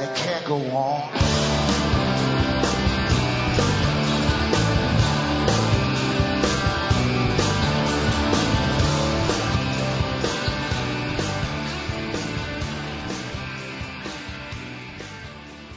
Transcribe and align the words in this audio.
and 0.00 0.08
it 0.08 0.16
can't 0.16 0.44
go 0.44 0.56
on. 0.56 1.00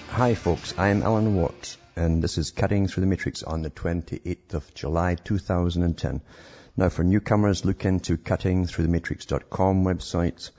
Hi 0.09 0.35
folks, 0.35 0.75
I'm 0.77 1.01
Alan 1.01 1.35
Watt 1.35 1.77
and 1.95 2.21
this 2.21 2.37
is 2.37 2.51
Cutting 2.51 2.87
Through 2.87 3.01
the 3.01 3.07
Matrix 3.07 3.41
on 3.43 3.63
the 3.63 3.71
28th 3.71 4.53
of 4.53 4.73
July 4.75 5.15
2010. 5.15 6.21
Now 6.77 6.89
for 6.89 7.03
newcomers, 7.03 7.65
look 7.65 7.85
into 7.85 8.17
cuttingthroughthematrix.com 8.17 9.83
website. 9.83 10.51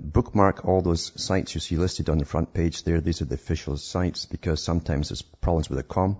Bookmark 0.00 0.64
all 0.64 0.82
those 0.82 1.12
sites 1.22 1.54
you 1.54 1.60
see 1.60 1.76
listed 1.76 2.08
on 2.08 2.18
the 2.18 2.24
front 2.24 2.54
page 2.54 2.84
there. 2.84 3.00
These 3.00 3.22
are 3.22 3.26
the 3.26 3.34
official 3.34 3.76
sites 3.76 4.24
because 4.26 4.62
sometimes 4.62 5.08
there's 5.08 5.22
problems 5.22 5.68
with 5.68 5.78
the 5.78 5.82
com. 5.82 6.18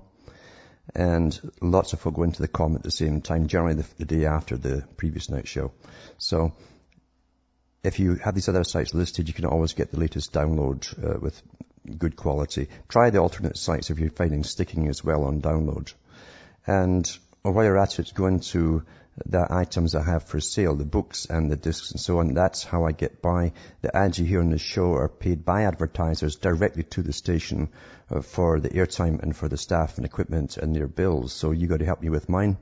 And 0.95 1.39
lots 1.61 1.93
of 1.93 2.01
folk 2.01 2.15
go 2.15 2.25
into 2.25 2.43
the 2.43 2.49
com 2.49 2.75
at 2.75 2.83
the 2.83 2.91
same 2.91 3.21
time, 3.21 3.47
generally 3.47 3.75
the, 3.75 3.87
the 3.99 4.05
day 4.05 4.27
after 4.27 4.57
the 4.57 4.85
previous 4.97 5.31
night 5.31 5.49
show. 5.49 5.73
So 6.19 6.53
if 7.83 7.99
you 7.99 8.17
have 8.17 8.35
these 8.35 8.49
other 8.49 8.65
sites 8.65 8.95
listed, 8.95 9.29
you 9.29 9.35
can 9.35 9.47
always 9.47 9.73
get 9.73 9.91
the 9.91 10.01
latest 10.01 10.33
download 10.33 10.87
uh, 11.03 11.19
with 11.19 11.41
good 11.99 12.17
quality. 12.17 12.69
Try 12.89 13.11
the 13.11 13.19
alternate 13.19 13.57
sites 13.57 13.91
if 13.91 13.99
you're 13.99 14.11
finding 14.11 14.45
sticking 14.45 14.89
as 14.89 15.03
well 15.03 15.25
on 15.25 15.41
download. 15.41 15.93
And 16.67 17.11
while 17.43 17.65
you're 17.65 17.79
at 17.79 17.99
it, 17.99 18.13
go 18.15 18.27
into 18.27 18.85
the 19.27 19.47
items 19.51 19.95
I 19.95 20.03
have 20.03 20.25
for 20.25 20.41
sale, 20.41 20.75
the 20.75 20.85
books 20.85 21.27
and 21.27 21.51
the 21.51 21.57
discs 21.57 21.91
and 21.91 22.01
so 22.01 22.19
on. 22.19 22.35
That's 22.35 22.65
how 22.65 22.85
I 22.85 22.93
get 22.93 23.21
by. 23.21 23.53
The 23.83 23.95
ads 23.95 24.19
you 24.19 24.25
hear 24.25 24.41
on 24.41 24.51
the 24.51 24.59
show 24.59 24.95
are 24.95 25.09
paid 25.09 25.45
by 25.45 25.65
advertisers 25.65 26.37
directly 26.37 26.85
to 26.85 27.03
the 27.03 27.13
station 27.13 27.69
uh, 28.11 28.23
for 28.23 28.59
the 28.59 28.71
airtime 28.71 29.23
and 29.23 29.37
for 29.37 29.49
the 29.49 29.59
staff 29.59 29.97
and 29.99 30.07
equipment 30.07 30.57
and 30.57 30.75
their 30.75 30.87
bills. 30.87 31.33
So 31.33 31.51
you 31.51 31.67
got 31.67 31.81
to 31.81 31.85
help 31.85 32.01
me 32.01 32.09
with 32.09 32.29
mine. 32.29 32.57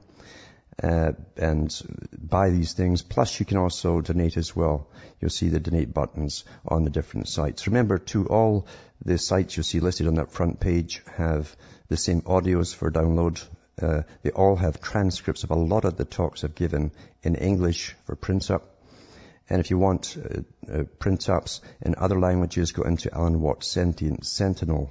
Uh, 0.83 1.13
and 1.37 1.83
buy 2.19 2.49
these 2.49 2.73
things. 2.73 3.03
Plus, 3.03 3.39
you 3.39 3.45
can 3.45 3.59
also 3.59 4.01
donate 4.01 4.39
as 4.39 4.57
well. 4.57 4.89
You'll 5.21 5.31
see 5.31 5.51
the 5.51 5.61
donate 5.61 5.93
buttons 5.93 6.45
on 6.67 6.85
the 6.85 6.91
different 6.91 7.29
sites. 7.29 7.67
Remember, 7.67 7.99
too, 7.99 8.27
all 8.27 8.67
the 9.05 9.19
sites 9.19 9.57
you'll 9.57 9.65
see 9.65 9.81
listed 9.81 10.07
on 10.07 10.15
that 10.15 10.33
front 10.33 10.59
page 10.59 11.03
have 11.17 11.55
the 11.89 11.99
same 11.99 12.23
audios 12.23 12.75
for 12.75 12.91
download. 12.91 13.47
Uh, 13.83 14.03
they 14.23 14.31
all 14.31 14.57
have 14.57 14.81
transcripts 14.81 15.45
of 15.45 15.51
a 15.51 15.55
lot 15.55 15.85
of 15.85 15.97
the 15.97 16.05
talks 16.05 16.45
I've 16.45 16.55
given 16.55 16.93
in 17.23 17.35
English 17.35 17.95
for 18.05 18.17
print 18.17 18.51
up. 18.51 18.77
And 19.49 19.61
if 19.61 19.71
you 19.71 19.79
want 19.79 20.17
uh, 20.17 20.43
uh, 20.73 20.85
print 20.99 21.29
ups 21.29 21.61
in 21.83 21.95
other 21.97 22.19
languages, 22.19 22.73
go 22.73 22.83
into 22.83 23.13
Alan 23.13 23.41
Watt 23.41 23.65
Sentinel.eu 23.65 24.91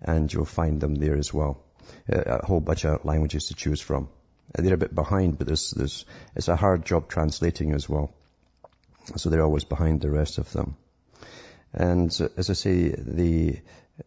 and 0.00 0.32
you'll 0.32 0.44
find 0.44 0.80
them 0.80 0.94
there 0.94 1.16
as 1.16 1.32
well. 1.32 1.62
Uh, 2.10 2.22
a 2.26 2.46
whole 2.46 2.60
bunch 2.60 2.84
of 2.84 3.04
languages 3.04 3.48
to 3.48 3.54
choose 3.54 3.80
from. 3.80 4.08
They're 4.56 4.74
a 4.74 4.78
bit 4.78 4.94
behind, 4.94 5.38
but 5.38 5.46
there's, 5.46 5.70
there's, 5.70 6.04
it's 6.36 6.48
a 6.48 6.56
hard 6.56 6.84
job 6.84 7.08
translating 7.08 7.72
as 7.72 7.88
well. 7.88 8.14
So 9.16 9.28
they're 9.28 9.42
always 9.42 9.64
behind 9.64 10.00
the 10.00 10.10
rest 10.10 10.38
of 10.38 10.50
them. 10.52 10.76
And 11.72 12.08
as 12.36 12.50
I 12.50 12.52
say, 12.52 12.88
the, 12.88 13.58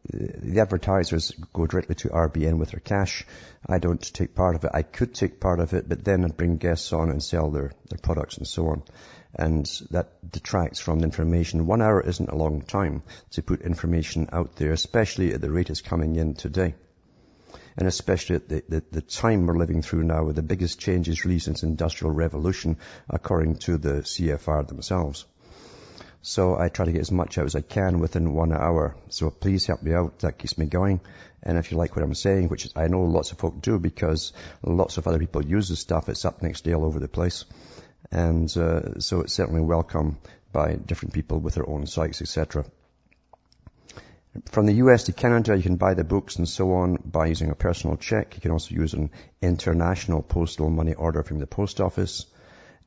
the 0.09 0.59
advertisers 0.59 1.31
go 1.53 1.66
directly 1.66 1.96
to 1.96 2.09
RBN 2.09 2.58
with 2.58 2.72
their 2.72 2.80
cash. 2.80 3.25
I 3.66 3.80
don't 3.80 4.02
take 4.02 4.36
part 4.36 4.56
of 4.56 4.64
it. 4.66 4.72
I 4.74 4.81
could 4.81 5.14
take 5.14 5.40
part 5.40 5.59
of 5.59 5.74
it, 5.74 5.88
but 5.88 6.03
then 6.03 6.25
I'd 6.25 6.36
bring 6.36 6.58
guests 6.58 6.92
on 6.92 7.09
and 7.09 7.24
sell 7.24 7.52
their, 7.52 7.72
their 7.90 8.00
products 8.02 8.38
and 8.38 8.48
so 8.48 8.68
on. 8.68 8.84
And 9.34 9.66
that 9.92 10.30
detracts 10.30 10.80
from 10.80 11.00
the 11.00 11.06
information. 11.06 11.68
One 11.68 11.81
hour 11.81 12.02
isn't 12.02 12.30
a 12.30 12.36
long 12.36 12.62
time 12.62 13.03
to 13.31 13.42
put 13.42 13.62
information 13.62 14.30
out 14.34 14.56
there, 14.56 14.72
especially 14.72 15.34
at 15.34 15.42
the 15.42 15.52
rate 15.52 15.70
it's 15.70 15.81
coming 15.81 16.16
in 16.16 16.34
today 16.34 16.75
and 17.78 17.88
especially 17.88 18.36
at 18.36 18.50
the, 18.50 18.64
the, 18.68 18.84
the, 18.92 19.02
time 19.02 19.46
we're 19.46 19.58
living 19.58 19.84
through 19.84 20.04
now 20.04 20.24
with 20.24 20.36
the 20.36 20.42
biggest 20.42 20.80
changes 20.80 21.24
really 21.24 21.38
since 21.38 21.62
industrial 21.62 22.12
revolution 22.12 22.78
according 23.08 23.56
to 23.56 23.78
the 23.78 24.02
CFR 24.02 24.68
themselves. 24.68 25.25
So 26.28 26.60
I 26.60 26.68
try 26.68 26.84
to 26.84 26.92
get 26.92 27.00
as 27.00 27.10
much 27.10 27.38
out 27.38 27.46
as 27.46 27.56
I 27.56 27.62
can 27.62 28.00
within 28.00 28.34
one 28.34 28.52
hour. 28.52 28.98
So 29.08 29.30
please 29.30 29.66
help 29.66 29.82
me 29.82 29.94
out. 29.94 30.20
That 30.20 30.38
keeps 30.38 30.58
me 30.58 30.66
going. 30.66 31.00
And 31.42 31.58
if 31.58 31.72
you 31.72 31.78
like 31.78 31.96
what 31.96 32.04
I'm 32.04 32.14
saying, 32.14 32.50
which 32.50 32.68
I 32.76 32.88
know 32.90 33.04
lots 33.04 33.32
of 33.32 33.38
folk 33.38 33.62
do 33.62 33.80
because 33.80 34.34
lots 34.62 34.98
of 34.98 35.08
other 35.08 35.20
people 35.20 35.46
use 35.46 35.70
this 35.70 35.80
stuff, 35.80 36.10
it's 36.10 36.26
up 36.26 36.44
next 36.44 36.66
day 36.66 36.74
all 36.74 36.84
over 36.84 37.00
the 37.00 37.08
place. 37.08 37.46
And 38.12 38.50
uh, 38.58 39.00
so 39.00 39.22
it's 39.22 39.32
certainly 39.32 39.62
welcome 39.62 40.18
by 40.52 40.76
different 40.76 41.14
people 41.14 41.40
with 41.40 41.54
their 41.54 41.70
own 41.70 41.88
sites, 41.88 42.22
etc. 42.22 42.66
From 44.52 44.66
the 44.66 44.74
US 44.84 45.06
to 45.06 45.14
Canada, 45.14 45.56
you 45.56 45.64
can 45.64 45.78
buy 45.78 45.94
the 45.94 46.04
books 46.04 46.36
and 46.36 46.48
so 46.48 46.74
on 46.74 46.98
by 47.06 47.28
using 47.28 47.52
a 47.52 47.56
personal 47.56 47.96
check. 47.96 48.36
You 48.36 48.42
can 48.42 48.52
also 48.52 48.76
use 48.76 48.94
an 48.94 49.12
international 49.42 50.24
postal 50.24 50.70
money 50.70 50.94
order 50.94 51.24
from 51.24 51.40
the 51.40 51.48
post 51.48 51.80
office. 51.80 52.26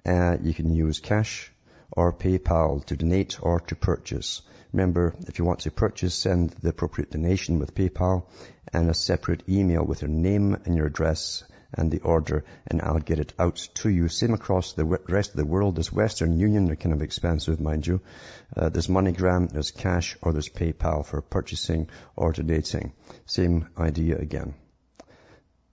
Uh, 0.05 0.37
you 0.43 0.53
can 0.53 0.75
use 0.75 1.00
cash 1.00 1.50
or 1.93 2.12
PayPal 2.12 2.84
to 2.87 2.97
donate 2.97 3.39
or 3.43 3.61
to 3.61 3.77
purchase. 3.77 4.43
Remember, 4.73 5.15
if 5.27 5.39
you 5.39 5.45
want 5.45 5.61
to 5.61 5.71
purchase, 5.71 6.15
send 6.15 6.51
the 6.62 6.69
appropriate 6.69 7.11
donation 7.11 7.59
with 7.59 7.75
PayPal 7.75 8.25
and 8.73 8.89
a 8.89 8.95
separate 8.95 9.43
email 9.49 9.84
with 9.84 10.03
your 10.03 10.11
name 10.11 10.56
and 10.65 10.77
your 10.77 10.87
address 10.87 11.45
and 11.73 11.91
the 11.91 12.00
order 12.00 12.45
and 12.67 12.83
I'll 12.83 12.99
get 12.99 13.19
it 13.19 13.33
out 13.39 13.56
to 13.75 13.89
you. 13.89 14.09
Same 14.09 14.34
across 14.34 14.73
the 14.73 14.84
rest 14.84 15.31
of 15.31 15.37
the 15.37 15.45
world. 15.45 15.77
There's 15.77 15.93
Western 15.93 16.39
Union. 16.39 16.67
They're 16.67 16.77
kind 16.77 16.95
of 16.95 17.03
expensive, 17.03 17.61
mind 17.61 17.87
you. 17.87 18.00
Uh, 18.56 18.69
there's 18.69 18.89
MoneyGram, 18.89 19.53
there's 19.53 19.71
cash, 19.71 20.17
or 20.23 20.33
there's 20.33 20.49
PayPal 20.49 21.05
for 21.05 21.21
purchasing 21.21 21.89
or 22.17 22.33
donating. 22.33 22.93
Same 23.27 23.69
idea 23.79 24.19
again. 24.19 24.55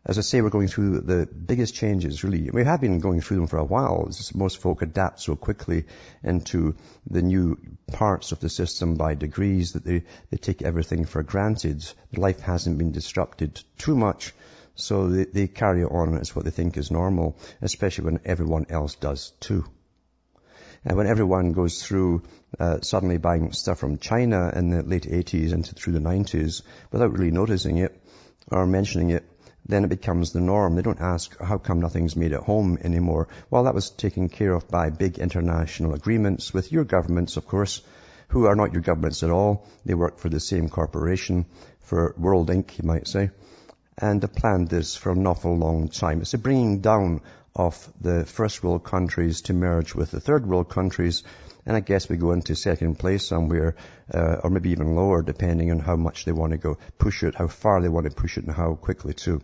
As 0.07 0.17
I 0.17 0.21
say, 0.21 0.41
we're 0.41 0.49
going 0.49 0.69
through 0.69 1.01
the 1.01 1.27
biggest 1.27 1.75
changes, 1.75 2.23
really. 2.23 2.49
We 2.49 2.63
have 2.63 2.79
been 2.79 2.99
going 2.99 3.19
through 3.19 3.37
them 3.37 3.47
for 3.47 3.57
a 3.57 3.65
while. 3.65 4.05
Just 4.07 4.33
most 4.33 4.57
folk 4.57 4.81
adapt 4.81 5.19
so 5.19 5.35
quickly 5.35 5.83
into 6.23 6.75
the 7.09 7.21
new 7.21 7.59
parts 7.91 8.31
of 8.31 8.39
the 8.39 8.47
system 8.47 8.95
by 8.95 9.15
degrees 9.15 9.73
that 9.73 9.83
they, 9.83 10.03
they 10.31 10.37
take 10.37 10.61
everything 10.61 11.03
for 11.03 11.23
granted. 11.23 11.85
Life 12.15 12.39
hasn't 12.39 12.77
been 12.77 12.93
disrupted 12.93 13.61
too 13.77 13.97
much 13.97 14.33
so 14.75 15.09
they, 15.09 15.25
they 15.25 15.47
carry 15.47 15.83
on 15.83 16.17
as 16.17 16.35
what 16.35 16.45
they 16.45 16.51
think 16.51 16.77
is 16.77 16.89
normal, 16.89 17.37
especially 17.61 18.05
when 18.05 18.19
everyone 18.23 18.67
else 18.69 18.95
does 18.95 19.31
too. 19.39 19.65
And 20.85 20.95
when 20.95 21.07
everyone 21.07 21.51
goes 21.51 21.83
through 21.83 22.21
uh, 22.59 22.79
suddenly 22.81 23.17
buying 23.17 23.51
stuff 23.51 23.79
from 23.79 23.97
China 23.97 24.53
in 24.55 24.69
the 24.69 24.83
late 24.83 25.03
80s 25.03 25.51
into 25.51 25.73
through 25.73 25.93
the 25.93 25.99
90s 25.99 26.61
without 26.91 27.11
really 27.11 27.31
noticing 27.31 27.79
it 27.79 27.99
or 28.49 28.65
mentioning 28.65 29.09
it, 29.09 29.25
then 29.67 29.83
it 29.83 29.89
becomes 29.89 30.31
the 30.31 30.39
norm. 30.39 30.75
They 30.75 30.81
don't 30.81 31.01
ask, 31.01 31.37
how 31.39 31.57
come 31.57 31.79
nothing's 31.79 32.15
made 32.15 32.33
at 32.33 32.43
home 32.43 32.77
anymore? 32.81 33.27
Well, 33.49 33.65
that 33.65 33.75
was 33.75 33.89
taken 33.89 34.29
care 34.29 34.53
of 34.53 34.67
by 34.67 34.89
big 34.89 35.19
international 35.19 35.93
agreements 35.93 36.53
with 36.53 36.71
your 36.71 36.83
governments, 36.83 37.37
of 37.37 37.45
course, 37.45 37.81
who 38.29 38.45
are 38.45 38.55
not 38.55 38.73
your 38.73 38.81
governments 38.81 39.23
at 39.23 39.29
all. 39.29 39.67
They 39.85 39.93
work 39.93 40.19
for 40.19 40.29
the 40.29 40.39
same 40.39 40.69
corporation, 40.69 41.45
for 41.81 42.15
World 42.17 42.49
Inc., 42.49 42.77
you 42.77 42.87
might 42.87 43.07
say 43.07 43.31
and 43.99 44.21
have 44.21 44.35
planned 44.35 44.69
this 44.69 44.95
for 44.95 45.11
an 45.11 45.25
awful 45.25 45.57
long 45.57 45.89
time. 45.89 46.21
It's 46.21 46.33
a 46.33 46.37
bringing 46.37 46.81
down 46.81 47.21
of 47.55 47.91
the 47.99 48.25
first 48.25 48.63
world 48.63 48.83
countries 48.83 49.41
to 49.41 49.53
merge 49.53 49.95
with 49.95 50.11
the 50.11 50.19
third 50.19 50.45
world 50.45 50.69
countries, 50.69 51.23
and 51.65 51.75
I 51.75 51.79
guess 51.79 52.07
we 52.07 52.17
go 52.17 52.31
into 52.31 52.55
second 52.55 52.99
place 52.99 53.25
somewhere, 53.25 53.75
uh, 54.13 54.41
or 54.43 54.51
maybe 54.51 54.69
even 54.69 54.95
lower, 54.95 55.23
depending 55.23 55.71
on 55.71 55.79
how 55.79 55.95
much 55.95 56.25
they 56.25 56.31
want 56.31 56.51
to 56.51 56.57
go 56.57 56.77
push 56.99 57.23
it, 57.23 57.33
how 57.33 57.47
far 57.47 57.81
they 57.81 57.89
want 57.89 58.07
to 58.07 58.15
push 58.15 58.37
it, 58.37 58.45
and 58.45 58.53
how 58.53 58.75
quickly 58.75 59.15
too. 59.15 59.41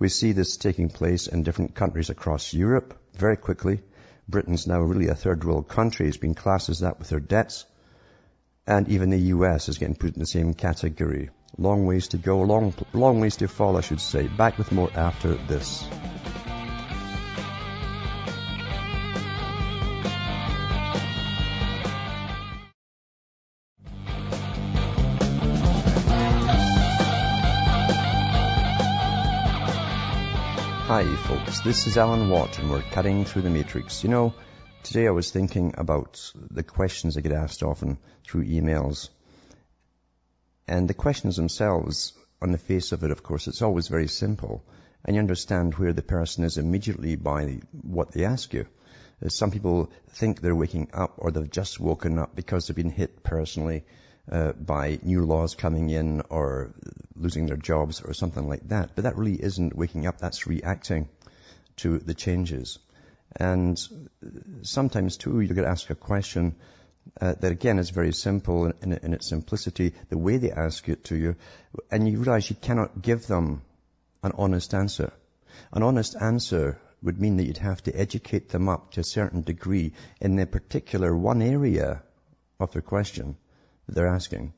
We 0.00 0.08
see 0.08 0.32
this 0.32 0.56
taking 0.56 0.88
place 0.88 1.26
in 1.26 1.42
different 1.42 1.74
countries 1.74 2.08
across 2.08 2.54
Europe 2.54 2.98
very 3.12 3.36
quickly. 3.36 3.82
Britain's 4.26 4.66
now 4.66 4.80
really 4.80 5.08
a 5.08 5.14
third 5.14 5.44
world 5.44 5.68
country. 5.68 6.08
It's 6.08 6.16
been 6.16 6.34
classed 6.34 6.70
as 6.70 6.80
that 6.80 6.98
with 6.98 7.10
their 7.10 7.20
debts. 7.20 7.66
And 8.66 8.88
even 8.88 9.10
the 9.10 9.28
US 9.34 9.68
is 9.68 9.76
getting 9.76 9.96
put 9.96 10.14
in 10.14 10.20
the 10.20 10.26
same 10.26 10.54
category. 10.54 11.28
Long 11.58 11.84
ways 11.84 12.08
to 12.08 12.16
go, 12.16 12.40
long, 12.40 12.72
long 12.94 13.20
ways 13.20 13.36
to 13.36 13.48
fall, 13.48 13.76
I 13.76 13.82
should 13.82 14.00
say. 14.00 14.26
Back 14.26 14.56
with 14.56 14.72
more 14.72 14.90
after 14.94 15.34
this. 15.34 15.86
Folks, 31.16 31.60
this 31.60 31.88
is 31.88 31.96
Alan 31.96 32.28
Watt 32.28 32.58
and 32.60 32.70
we're 32.70 32.82
cutting 32.82 33.24
through 33.24 33.42
the 33.42 33.50
matrix. 33.50 34.04
You 34.04 34.10
know, 34.10 34.34
today 34.84 35.08
I 35.08 35.10
was 35.10 35.30
thinking 35.30 35.74
about 35.76 36.32
the 36.50 36.62
questions 36.62 37.16
I 37.16 37.20
get 37.20 37.32
asked 37.32 37.64
often 37.64 37.98
through 38.24 38.44
emails. 38.44 39.08
And 40.68 40.88
the 40.88 40.94
questions 40.94 41.36
themselves, 41.36 42.12
on 42.40 42.52
the 42.52 42.58
face 42.58 42.92
of 42.92 43.02
it, 43.02 43.10
of 43.10 43.24
course, 43.24 43.48
it's 43.48 43.60
always 43.60 43.88
very 43.88 44.06
simple. 44.06 44.64
And 45.04 45.16
you 45.16 45.20
understand 45.20 45.74
where 45.74 45.92
the 45.92 46.02
person 46.02 46.44
is 46.44 46.58
immediately 46.58 47.16
by 47.16 47.60
what 47.82 48.12
they 48.12 48.24
ask 48.24 48.54
you. 48.54 48.66
Some 49.28 49.50
people 49.50 49.90
think 50.10 50.40
they're 50.40 50.54
waking 50.54 50.90
up 50.94 51.14
or 51.18 51.32
they've 51.32 51.50
just 51.50 51.80
woken 51.80 52.18
up 52.18 52.36
because 52.36 52.66
they've 52.66 52.76
been 52.76 52.88
hit 52.88 53.24
personally 53.24 53.84
uh, 54.30 54.52
by 54.52 54.98
new 55.02 55.24
laws 55.24 55.54
coming 55.54 55.90
in 55.90 56.22
or 56.30 56.72
losing 57.16 57.46
their 57.46 57.56
jobs 57.56 58.00
or 58.00 58.14
something 58.14 58.48
like 58.48 58.68
that. 58.68 58.92
But 58.94 59.04
that 59.04 59.16
really 59.16 59.42
isn't 59.42 59.76
waking 59.76 60.06
up. 60.06 60.18
That's 60.18 60.46
reacting 60.46 61.08
to 61.78 61.98
the 61.98 62.14
changes. 62.14 62.78
And 63.36 63.80
sometimes 64.62 65.16
too, 65.16 65.40
you 65.40 65.54
get 65.54 65.64
asked 65.64 65.90
a 65.90 65.94
question 65.94 66.54
uh, 67.20 67.34
that 67.40 67.52
again 67.52 67.78
is 67.78 67.90
very 67.90 68.12
simple 68.12 68.66
in, 68.66 68.74
in, 68.82 68.92
in, 68.92 69.14
its 69.14 69.28
simplicity, 69.28 69.94
the 70.10 70.18
way 70.18 70.36
they 70.36 70.52
ask 70.52 70.88
it 70.88 71.04
to 71.04 71.16
you, 71.16 71.36
and 71.90 72.08
you 72.08 72.18
realize 72.18 72.50
you 72.50 72.56
cannot 72.56 73.00
give 73.00 73.26
them 73.26 73.62
an 74.22 74.32
honest 74.36 74.74
answer. 74.74 75.12
An 75.72 75.82
honest 75.82 76.14
answer 76.20 76.78
would 77.02 77.20
mean 77.20 77.36
that 77.38 77.44
you'd 77.44 77.58
have 77.58 77.82
to 77.84 77.98
educate 77.98 78.50
them 78.50 78.68
up 78.68 78.92
to 78.92 79.00
a 79.00 79.04
certain 79.04 79.42
degree 79.42 79.92
in 80.20 80.36
the 80.36 80.46
particular 80.46 81.16
one 81.16 81.40
area 81.40 82.02
of 82.58 82.72
their 82.72 82.82
question 82.82 83.36
they're 83.94 84.14
asking 84.14 84.52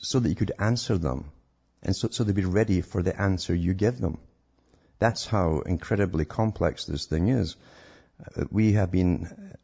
so 0.00 0.20
that 0.20 0.28
you 0.28 0.34
could 0.34 0.52
answer 0.58 0.98
them 0.98 1.30
and 1.82 1.94
so, 1.94 2.08
so 2.10 2.24
they'd 2.24 2.34
be 2.34 2.44
ready 2.44 2.80
for 2.80 3.02
the 3.02 3.20
answer 3.20 3.54
you 3.54 3.74
give 3.74 3.98
them. 3.98 4.18
That's 4.98 5.26
how 5.26 5.60
incredibly 5.60 6.24
complex 6.24 6.84
this 6.84 7.06
thing 7.06 7.28
is. 7.28 7.56
Uh, 8.36 8.44
we 8.50 8.72
have 8.72 8.90
been 8.90 9.54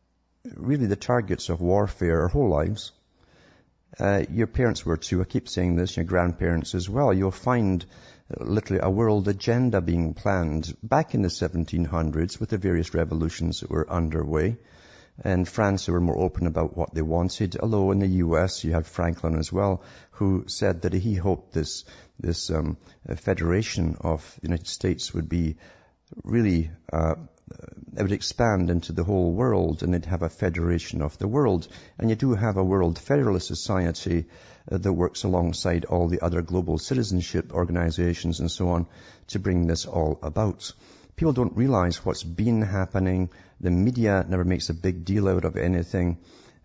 really 0.54 0.86
the 0.86 0.96
targets 0.96 1.48
of 1.48 1.60
warfare 1.60 2.22
our 2.22 2.28
whole 2.28 2.48
lives. 2.48 2.92
Uh, 3.98 4.24
your 4.30 4.46
parents 4.46 4.84
were 4.86 4.96
too. 4.96 5.20
I 5.20 5.24
keep 5.24 5.48
saying 5.48 5.76
this, 5.76 5.96
your 5.96 6.04
grandparents 6.04 6.74
as 6.74 6.88
well. 6.88 7.12
You'll 7.12 7.30
find 7.30 7.84
literally 8.38 8.80
a 8.82 8.90
world 8.90 9.28
agenda 9.28 9.80
being 9.80 10.14
planned 10.14 10.74
back 10.82 11.14
in 11.14 11.22
the 11.22 11.28
1700s 11.28 12.38
with 12.38 12.50
the 12.50 12.58
various 12.58 12.94
revolutions 12.94 13.60
that 13.60 13.70
were 13.70 13.90
underway. 13.90 14.56
In 15.22 15.44
France, 15.44 15.86
they 15.86 15.92
were 15.92 16.00
more 16.00 16.18
open 16.18 16.48
about 16.48 16.76
what 16.76 16.92
they 16.92 17.02
wanted, 17.02 17.56
although 17.56 17.92
in 17.92 18.00
the 18.00 18.18
US, 18.24 18.64
you 18.64 18.72
had 18.72 18.84
Franklin 18.84 19.38
as 19.38 19.52
well, 19.52 19.82
who 20.12 20.44
said 20.48 20.82
that 20.82 20.92
he 20.92 21.14
hoped 21.14 21.52
this, 21.52 21.84
this 22.18 22.50
um, 22.50 22.76
federation 23.16 23.96
of 24.00 24.34
the 24.40 24.48
United 24.48 24.66
States 24.66 25.14
would 25.14 25.28
be 25.28 25.56
really, 26.24 26.70
uh, 26.92 27.14
it 27.96 28.02
would 28.02 28.10
expand 28.10 28.70
into 28.70 28.92
the 28.92 29.04
whole 29.04 29.32
world 29.32 29.84
and 29.84 29.94
they'd 29.94 30.04
have 30.06 30.22
a 30.22 30.28
federation 30.28 31.00
of 31.00 31.16
the 31.18 31.28
world. 31.28 31.68
And 31.96 32.10
you 32.10 32.16
do 32.16 32.34
have 32.34 32.56
a 32.56 32.64
world 32.64 32.98
federalist 32.98 33.46
society 33.46 34.24
uh, 34.70 34.78
that 34.78 34.92
works 34.92 35.22
alongside 35.22 35.84
all 35.84 36.08
the 36.08 36.22
other 36.22 36.42
global 36.42 36.76
citizenship 36.76 37.52
organizations 37.52 38.40
and 38.40 38.50
so 38.50 38.70
on 38.70 38.86
to 39.28 39.38
bring 39.38 39.68
this 39.68 39.86
all 39.86 40.18
about. 40.24 40.72
People 41.16 41.32
don't 41.32 41.56
realize 41.56 42.04
what's 42.04 42.24
been 42.24 42.62
happening. 42.62 43.30
The 43.60 43.70
media 43.70 44.24
never 44.28 44.44
makes 44.44 44.68
a 44.68 44.74
big 44.74 45.04
deal 45.04 45.28
out 45.28 45.44
of 45.44 45.56
anything. 45.56 46.18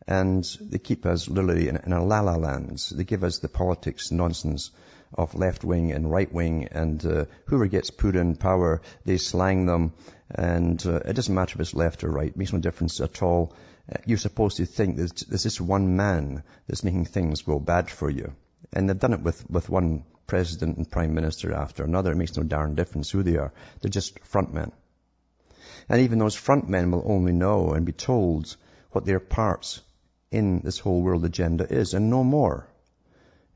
And 0.08 0.44
they 0.60 0.80
keep 0.80 1.06
us 1.06 1.28
literally 1.28 1.68
in, 1.68 1.78
in 1.78 1.94
a 1.94 2.04
la-la 2.04 2.36
land. 2.36 2.84
They 2.92 3.04
give 3.04 3.24
us 3.24 3.40
the 3.40 3.48
politics 3.48 4.12
nonsense 4.12 4.72
of 5.14 5.36
left 5.36 5.64
wing 5.64 5.92
and 5.92 6.10
right 6.10 6.32
wing 6.32 6.68
and 6.72 7.04
uh, 7.06 7.26
whoever 7.46 7.68
gets 7.68 7.90
put 7.90 8.16
in 8.16 8.36
power, 8.36 8.82
they 9.06 9.18
slang 9.18 9.66
them. 9.66 9.94
And 10.32 10.84
uh, 10.86 11.02
it 11.06 11.14
doesn't 11.14 11.34
matter 11.34 11.56
if 11.56 11.62
it's 11.62 11.74
left 11.74 12.04
or 12.04 12.10
right. 12.10 12.30
It 12.30 12.38
makes 12.38 12.54
no 12.54 12.60
difference 12.60 13.00
at 13.02 13.22
all. 13.22 13.54
Uh, 13.92 13.98
you're 14.06 14.18
supposed 14.18 14.58
to 14.58 14.66
think 14.66 14.98
there's, 14.98 15.12
there's 15.12 15.44
this 15.44 15.62
one 15.62 15.96
man 15.96 16.44
that's 16.68 16.84
making 16.84 17.06
things 17.06 17.44
go 17.44 17.60
bad 17.60 17.90
for 17.90 18.10
you. 18.10 18.34
And 18.74 18.90
they've 18.90 19.00
done 19.00 19.14
it 19.14 19.22
with, 19.22 19.48
with 19.50 19.70
one 19.70 20.04
president 20.30 20.78
and 20.78 20.90
prime 20.90 21.14
minister 21.14 21.54
after 21.54 21.84
another. 21.84 22.12
It 22.12 22.18
makes 22.18 22.38
no 22.38 22.44
darn 22.44 22.76
difference 22.76 23.10
who 23.10 23.24
they 23.24 23.36
are. 23.36 23.52
They're 23.82 23.90
just 23.90 24.18
frontmen. 24.32 24.72
And 25.90 26.02
even 26.02 26.20
those 26.20 26.36
frontmen 26.38 26.92
will 26.92 27.04
only 27.06 27.34
know 27.34 27.72
and 27.72 27.86
be 27.86 27.92
told 27.92 28.56
what 28.92 29.06
their 29.06 29.20
parts 29.20 29.82
in 30.32 30.62
this 30.64 30.80
whole 30.80 31.02
world 31.02 31.26
agenda 31.26 31.66
is 31.70 31.94
and 31.94 32.10
no 32.10 32.24
more. 32.24 32.68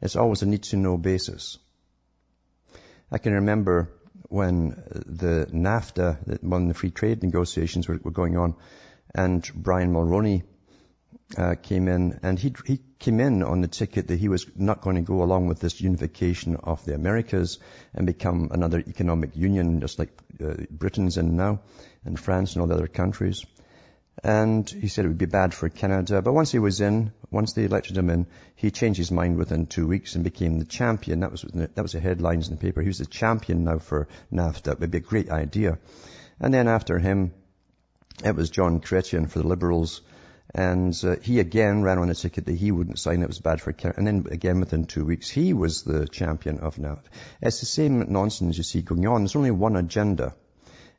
It's 0.01 0.15
always 0.15 0.41
a 0.41 0.47
need 0.47 0.63
to 0.63 0.77
know 0.77 0.97
basis. 0.97 1.57
I 3.11 3.19
can 3.19 3.33
remember 3.33 3.89
when 4.29 4.83
the 5.05 5.47
NAFTA, 5.51 6.41
when 6.41 6.67
the 6.67 6.73
free 6.73 6.89
trade 6.89 7.21
negotiations 7.21 7.87
were, 7.87 7.99
were 8.03 8.11
going 8.11 8.35
on, 8.35 8.55
and 9.13 9.47
Brian 9.55 9.93
Mulroney 9.93 10.43
uh, 11.38 11.56
came 11.56 11.88
in, 11.88 12.19
and 12.24 12.39
he 12.39 12.53
he 12.65 12.80
came 13.00 13.19
in 13.19 13.44
on 13.44 13.62
the 13.62 13.68
ticket 13.68 14.07
that 14.07 14.19
he 14.19 14.30
was 14.30 14.45
not 14.56 14.81
going 14.81 14.95
to 14.95 15.01
go 15.01 15.24
along 15.24 15.47
with 15.47 15.59
this 15.59 15.81
unification 15.81 16.56
of 16.57 16.83
the 16.85 16.94
Americas 16.94 17.59
and 17.94 18.06
become 18.06 18.50
another 18.51 18.80
economic 18.80 19.35
union, 19.35 19.81
just 19.81 20.00
like 20.00 20.12
uh, 20.44 20.53
Britain's 20.71 21.18
in 21.18 21.35
now, 21.35 21.62
and 22.06 22.19
France 22.19 22.53
and 22.53 22.62
all 22.62 22.68
the 22.68 22.75
other 22.75 22.88
countries. 22.88 23.45
And 24.24 24.69
he 24.69 24.88
said 24.88 25.06
it 25.06 25.07
would 25.07 25.18
be 25.18 25.25
bad 25.25 25.53
for 25.53 25.69
Canada. 25.69 26.21
But 26.21 26.33
once 26.33 26.51
he 26.51 26.59
was 26.59 26.81
in, 26.81 27.12
once 27.31 27.53
they 27.53 27.65
elected 27.65 27.97
him 27.97 28.09
in, 28.09 28.27
he 28.56 28.69
changed 28.69 29.00
his 29.00 29.12
mind 29.12 29.38
within 29.38 29.65
two 29.65 29.88
weeks 29.88 30.15
and 30.15 30.24
became 30.24 30.59
the 30.59 30.65
champion. 30.65 31.21
That 31.21 31.31
was, 31.31 31.41
that 31.41 31.81
was 31.81 31.94
the 31.94 32.00
headlines 32.00 32.47
in 32.47 32.56
the 32.56 32.62
paper. 32.62 32.81
He 32.81 32.88
was 32.88 33.00
the 33.00 33.06
champion 33.07 33.63
now 33.63 33.79
for 33.79 34.07
NAFTA. 34.31 34.74
It 34.74 34.79
would 34.79 34.91
be 34.91 35.00
a 35.00 35.01
great 35.01 35.31
idea. 35.31 35.79
And 36.39 36.53
then 36.53 36.68
after 36.68 37.00
him, 37.00 37.33
it 38.24 38.36
was 38.36 38.51
John 38.51 38.81
Chrétien 38.81 39.29
for 39.29 39.39
the 39.39 39.47
Liberals 39.47 40.01
and 40.53 40.99
uh, 41.03 41.15
he 41.21 41.39
again 41.39 41.81
ran 41.83 41.97
on 41.97 42.09
a 42.09 42.15
ticket 42.15 42.45
that 42.45 42.55
he 42.55 42.71
wouldn't 42.71 42.99
sign. 42.99 43.21
It 43.21 43.27
was 43.27 43.39
bad 43.39 43.61
for 43.61 43.71
Canada. 43.73 43.97
And 43.97 44.07
then 44.07 44.25
again, 44.31 44.59
within 44.59 44.85
two 44.85 45.05
weeks, 45.05 45.29
he 45.29 45.53
was 45.53 45.83
the 45.83 46.07
champion 46.07 46.59
of 46.59 46.75
NAFTA. 46.75 47.07
It's 47.41 47.59
the 47.59 47.65
same 47.65 48.11
nonsense 48.11 48.57
you 48.57 48.63
see 48.63 48.81
going 48.81 49.07
on. 49.07 49.21
There's 49.21 49.35
only 49.35 49.51
one 49.51 49.75
agenda. 49.75 50.35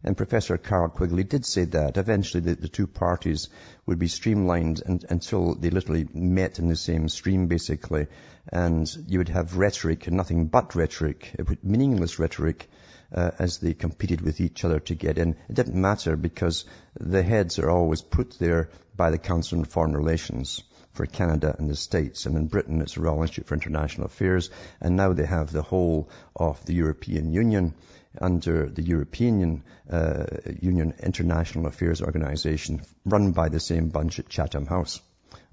And 0.03 0.17
Professor 0.17 0.59
Carroll 0.59 0.91
Quigley 0.91 1.25
did 1.25 1.47
say 1.47 1.65
that 1.65 1.97
eventually 1.97 2.43
the, 2.43 2.55
the 2.55 2.69
two 2.69 2.87
parties 2.87 3.49
would 3.87 3.99
be 3.99 4.09
streamlined 4.09 4.83
and, 4.85 5.03
until 5.09 5.55
they 5.55 5.71
literally 5.71 6.07
met 6.13 6.59
in 6.59 6.69
the 6.69 6.77
same 6.77 7.09
stream, 7.09 7.47
basically. 7.47 8.09
And 8.53 8.87
you 9.09 9.19
would 9.19 9.31
have 9.31 9.57
rhetoric 9.57 10.07
and 10.07 10.17
nothing 10.17 10.47
but 10.49 10.75
rhetoric, 10.75 11.35
meaningless 11.63 12.19
rhetoric, 12.19 12.69
uh, 13.15 13.31
as 13.39 13.59
they 13.59 13.75
competed 13.75 14.21
with 14.21 14.41
each 14.41 14.65
other 14.65 14.81
to 14.81 14.95
get 14.95 15.19
in. 15.19 15.37
It 15.49 15.55
didn't 15.55 15.81
matter 15.81 16.17
because 16.17 16.65
the 16.99 17.23
heads 17.23 17.59
are 17.59 17.71
always 17.71 18.03
put 18.03 18.39
there 18.39 18.71
by 18.97 19.11
the 19.11 19.19
Council 19.19 19.59
on 19.59 19.65
Foreign 19.65 19.97
Relations 19.97 20.63
for 20.93 21.07
Canada 21.07 21.55
and 21.59 21.69
the 21.69 21.77
States. 21.77 22.27
And 22.27 22.37
in 22.37 22.47
Britain, 22.47 22.81
it's 22.81 22.95
the 22.95 23.01
Royal 23.01 23.23
Institute 23.23 23.47
for 23.47 23.55
International 23.55 24.07
Affairs. 24.07 24.51
And 24.81 24.97
now 24.97 25.13
they 25.13 25.27
have 25.27 25.53
the 25.53 25.63
whole 25.63 26.09
of 26.37 26.65
the 26.67 26.75
European 26.75 27.33
Union 27.33 27.75
under 28.21 28.69
the 28.69 28.83
European 28.83 29.65
uh, 29.91 30.27
Union 30.61 30.95
International 31.03 31.67
Affairs 31.67 32.01
Organization 32.01 32.83
run 33.05 33.33
by 33.33 33.49
the 33.49 33.59
same 33.59 33.89
bunch 33.89 34.21
at 34.21 34.29
Chatham 34.29 34.67
House 34.67 35.01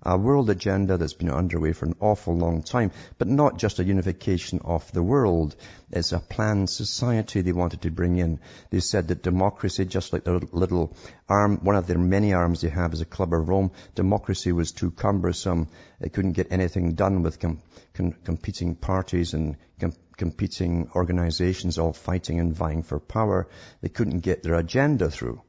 a 0.04 0.18
world 0.18 0.50
agenda 0.50 0.98
that's 0.98 1.14
been 1.14 1.30
underway 1.30 1.74
for 1.74 1.86
an 1.86 1.96
awful 2.00 2.36
long 2.36 2.64
time, 2.64 2.92
but 3.18 3.28
not 3.28 3.58
just 3.58 3.80
a 3.80 3.84
unification 3.84 4.60
of 4.64 4.92
the 4.92 5.04
world. 5.04 5.56
It's 5.92 6.12
a 6.12 6.20
planned 6.20 6.70
society 6.70 7.42
they 7.42 7.52
wanted 7.52 7.82
to 7.84 7.92
bring 7.92 8.18
in. 8.18 8.40
They 8.72 8.80
said 8.80 9.10
that 9.10 9.22
democracy, 9.22 9.86
just 9.86 10.12
like 10.12 10.24
their 10.24 10.40
little 10.52 10.96
arm, 11.30 11.60
one 11.64 11.76
of 11.76 11.86
their 11.86 12.00
many 12.00 12.34
arms 12.34 12.62
they 12.62 12.70
have 12.70 12.94
is 12.94 13.02
a 13.02 13.06
Club 13.06 13.34
of 13.34 13.48
Rome, 13.48 13.72
democracy 13.94 14.52
was 14.52 14.72
too 14.72 14.92
cumbersome. 14.92 15.68
It 16.00 16.14
couldn't 16.14 16.34
get 16.34 16.52
anything 16.52 16.94
done 16.94 17.22
with 17.22 17.40
com- 17.40 17.62
com- 17.94 18.16
competing 18.24 18.76
parties 18.76 19.34
and 19.34 19.58
com- 19.80 19.94
competing 20.18 20.90
organizations 20.96 21.78
all 21.78 21.94
fighting 21.94 22.40
and 22.40 22.56
vying 22.56 22.82
for 22.84 23.00
power. 23.00 23.48
They 23.82 23.90
couldn't 23.90 24.20
get 24.20 24.42
their 24.42 24.56
agenda 24.56 25.12
through. 25.12 25.42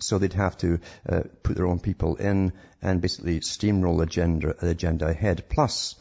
So 0.00 0.18
they'd 0.18 0.32
have 0.32 0.56
to 0.58 0.80
uh, 1.08 1.22
put 1.42 1.56
their 1.56 1.66
own 1.66 1.80
people 1.80 2.16
in 2.16 2.52
and 2.82 3.00
basically 3.00 3.40
steamroll 3.40 4.02
agenda, 4.02 4.54
agenda 4.60 5.06
ahead. 5.06 5.48
Plus, 5.48 5.96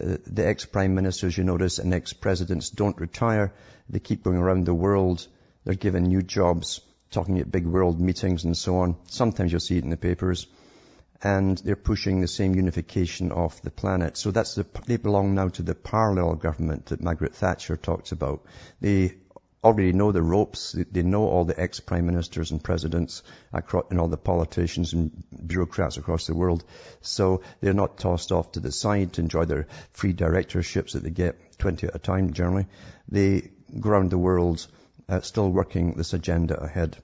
uh, 0.00 0.16
the 0.26 0.46
ex-prime 0.46 0.94
ministers, 0.94 1.36
you 1.36 1.44
notice, 1.44 1.78
and 1.78 1.92
ex-presidents 1.92 2.70
don't 2.70 2.98
retire. 2.98 3.52
They 3.88 3.98
keep 3.98 4.22
going 4.22 4.38
around 4.38 4.64
the 4.64 4.74
world. 4.74 5.26
They're 5.64 5.74
given 5.74 6.04
new 6.04 6.22
jobs, 6.22 6.80
talking 7.10 7.38
at 7.38 7.52
big 7.52 7.66
world 7.66 8.00
meetings 8.00 8.44
and 8.44 8.56
so 8.56 8.78
on. 8.78 8.96
Sometimes 9.06 9.52
you'll 9.52 9.60
see 9.60 9.76
it 9.76 9.84
in 9.84 9.90
the 9.90 9.96
papers. 9.96 10.46
And 11.24 11.56
they're 11.58 11.76
pushing 11.76 12.20
the 12.20 12.26
same 12.26 12.56
unification 12.56 13.30
of 13.30 13.60
the 13.62 13.70
planet. 13.70 14.16
So 14.16 14.32
that's 14.32 14.56
the, 14.56 14.66
they 14.86 14.96
belong 14.96 15.36
now 15.36 15.48
to 15.50 15.62
the 15.62 15.74
parallel 15.74 16.34
government 16.34 16.86
that 16.86 17.00
Margaret 17.00 17.36
Thatcher 17.36 17.76
talks 17.76 18.10
about. 18.10 18.42
They 18.80 19.14
already 19.64 19.92
know 19.92 20.10
the 20.10 20.22
ropes. 20.22 20.72
They 20.72 21.02
know 21.02 21.28
all 21.28 21.44
the 21.44 21.58
ex-prime 21.58 22.06
ministers 22.06 22.50
and 22.50 22.62
presidents 22.62 23.22
and 23.52 24.00
all 24.00 24.08
the 24.08 24.16
politicians 24.16 24.92
and 24.92 25.10
bureaucrats 25.46 25.96
across 25.96 26.26
the 26.26 26.34
world. 26.34 26.64
So 27.00 27.42
they're 27.60 27.72
not 27.72 27.98
tossed 27.98 28.32
off 28.32 28.52
to 28.52 28.60
the 28.60 28.72
side 28.72 29.14
to 29.14 29.20
enjoy 29.20 29.44
their 29.44 29.68
free 29.92 30.12
directorships 30.12 30.94
that 30.94 31.04
they 31.04 31.10
get 31.10 31.58
20 31.58 31.86
at 31.86 31.94
a 31.94 31.98
time 31.98 32.32
generally. 32.32 32.66
They 33.08 33.50
go 33.78 33.90
around 33.90 34.10
the 34.10 34.18
world 34.18 34.66
uh, 35.08 35.20
still 35.20 35.50
working 35.50 35.94
this 35.94 36.12
agenda 36.12 36.60
ahead. 36.60 36.96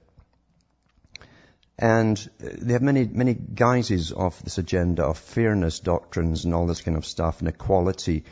And 1.77 2.17
they 2.39 2.73
have 2.73 2.81
many, 2.81 3.05
many 3.05 3.33
guises 3.33 4.11
of 4.11 4.41
this 4.43 4.57
agenda 4.57 5.05
of 5.05 5.17
fairness 5.17 5.79
doctrines 5.79 6.43
and 6.43 6.53
all 6.53 6.67
this 6.67 6.81
kind 6.81 6.97
of 6.97 7.05
stuff 7.05 7.39
and 7.39 7.47
equality. 7.47 8.25